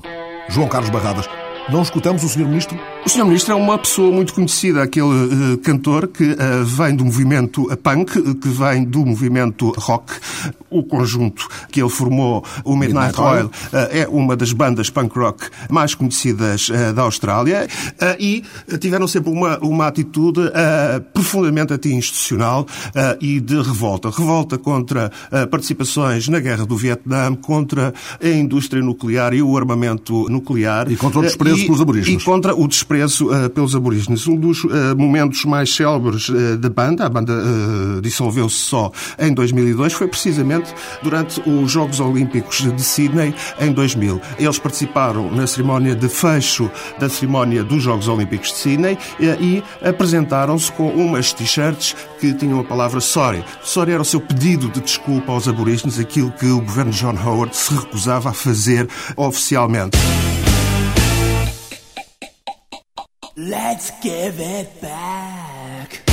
João 0.49 0.68
Carlos 0.68 0.89
Barradas, 0.89 1.30
não 1.72 1.84
escutamos 1.84 2.24
o 2.24 2.30
Sr. 2.30 2.47
Ministro? 2.47 2.78
O 3.05 3.09
Sr. 3.09 3.23
Ministro 3.23 3.53
é 3.53 3.55
uma 3.55 3.77
pessoa 3.77 4.11
muito 4.11 4.33
conhecida, 4.33 4.83
aquele 4.83 5.05
uh, 5.53 5.57
cantor 5.59 6.09
que 6.09 6.23
uh, 6.23 6.65
vem 6.65 6.93
do 6.93 7.05
movimento 7.05 7.65
punk, 7.77 8.35
que 8.35 8.49
vem 8.49 8.83
do 8.83 9.05
movimento 9.05 9.73
rock. 9.77 10.13
O 10.69 10.83
conjunto 10.83 11.47
que 11.71 11.81
ele 11.81 11.89
formou, 11.89 12.43
o 12.65 12.75
Midnight, 12.75 13.17
Midnight 13.17 13.21
Oil, 13.21 13.45
uh, 13.45 13.87
é 13.91 14.07
uma 14.09 14.35
das 14.35 14.51
bandas 14.51 14.89
punk 14.89 15.17
rock 15.17 15.45
mais 15.69 15.95
conhecidas 15.95 16.69
da 16.93 17.03
Austrália 17.03 17.67
e 18.19 18.43
tiveram 18.79 19.07
sempre 19.07 19.31
uma, 19.31 19.57
uma 19.59 19.87
atitude 19.87 20.41
profundamente 21.13 21.73
anti-institucional 21.73 22.67
e 23.21 23.39
de 23.39 23.61
revolta. 23.61 24.09
Revolta 24.09 24.57
contra 24.57 25.11
participações 25.49 26.27
na 26.27 26.39
guerra 26.39 26.65
do 26.65 26.75
Vietnã, 26.75 27.33
contra 27.35 27.93
a 28.21 28.27
indústria 28.27 28.81
nuclear 28.81 29.33
e 29.33 29.41
o 29.41 29.57
armamento 29.57 30.29
nuclear. 30.29 30.91
E 30.91 30.97
contra 30.97 31.19
o 31.19 31.21
desprezo 31.21 31.65
pelos 31.65 31.81
aborígenes. 31.81 32.21
E 32.21 32.25
contra 32.25 32.53
o 32.53 32.67
desprezo 32.67 32.86
desprezo 32.88 33.27
uh, 33.27 33.49
pelos 33.49 33.75
aborígenes. 33.75 34.27
Um 34.27 34.38
dos 34.38 34.63
uh, 34.63 34.95
momentos 34.97 35.43
mais 35.43 35.73
célebres 35.73 36.29
uh, 36.29 36.57
da 36.57 36.69
banda, 36.69 37.05
a 37.05 37.09
banda 37.09 37.33
dissolveu-se 38.01 38.55
só 38.55 38.91
em 39.19 39.33
2002, 39.33 39.93
foi 39.93 40.07
precisamente 40.07 40.73
durante 41.03 41.41
os 41.47 41.71
Jogos 41.71 41.99
Olímpicos 41.99 42.61
de 42.61 42.81
Sydney 42.81 43.35
em 43.59 43.71
2000. 43.71 44.21
Eles 44.39 44.57
participaram 44.57 45.29
na 45.31 45.45
cerimónia 45.45 45.95
de 45.95 46.07
fecho 46.07 46.71
da 46.99 47.09
cerimónia 47.09 47.63
dos 47.63 47.83
Jogos 47.83 48.07
Olímpicos 48.07 48.49
de 48.49 48.55
Sydney 48.55 48.97
e 49.19 49.63
apresentaram-se 49.83 50.71
com 50.71 50.89
umas 50.89 51.33
t-shirts 51.33 51.95
que 52.19 52.33
tinham 52.33 52.59
a 52.59 52.63
palavra 52.63 53.01
sorry. 53.01 53.43
Sorry 53.61 53.91
era 53.91 54.01
o 54.01 54.05
seu 54.05 54.21
pedido 54.21 54.69
de 54.69 54.79
desculpa 54.79 55.31
aos 55.31 55.47
aborígenes, 55.47 55.99
aquilo 55.99 56.31
que 56.31 56.47
o 56.47 56.61
governo 56.61 56.91
John 56.91 57.17
Howard 57.17 57.55
se 57.55 57.73
recusava 57.73 58.29
a 58.29 58.33
fazer 58.33 58.88
oficialmente. 59.15 59.97
Let's 63.39 63.91
give 64.01 64.39
it 64.39 64.81
back. 64.81 66.07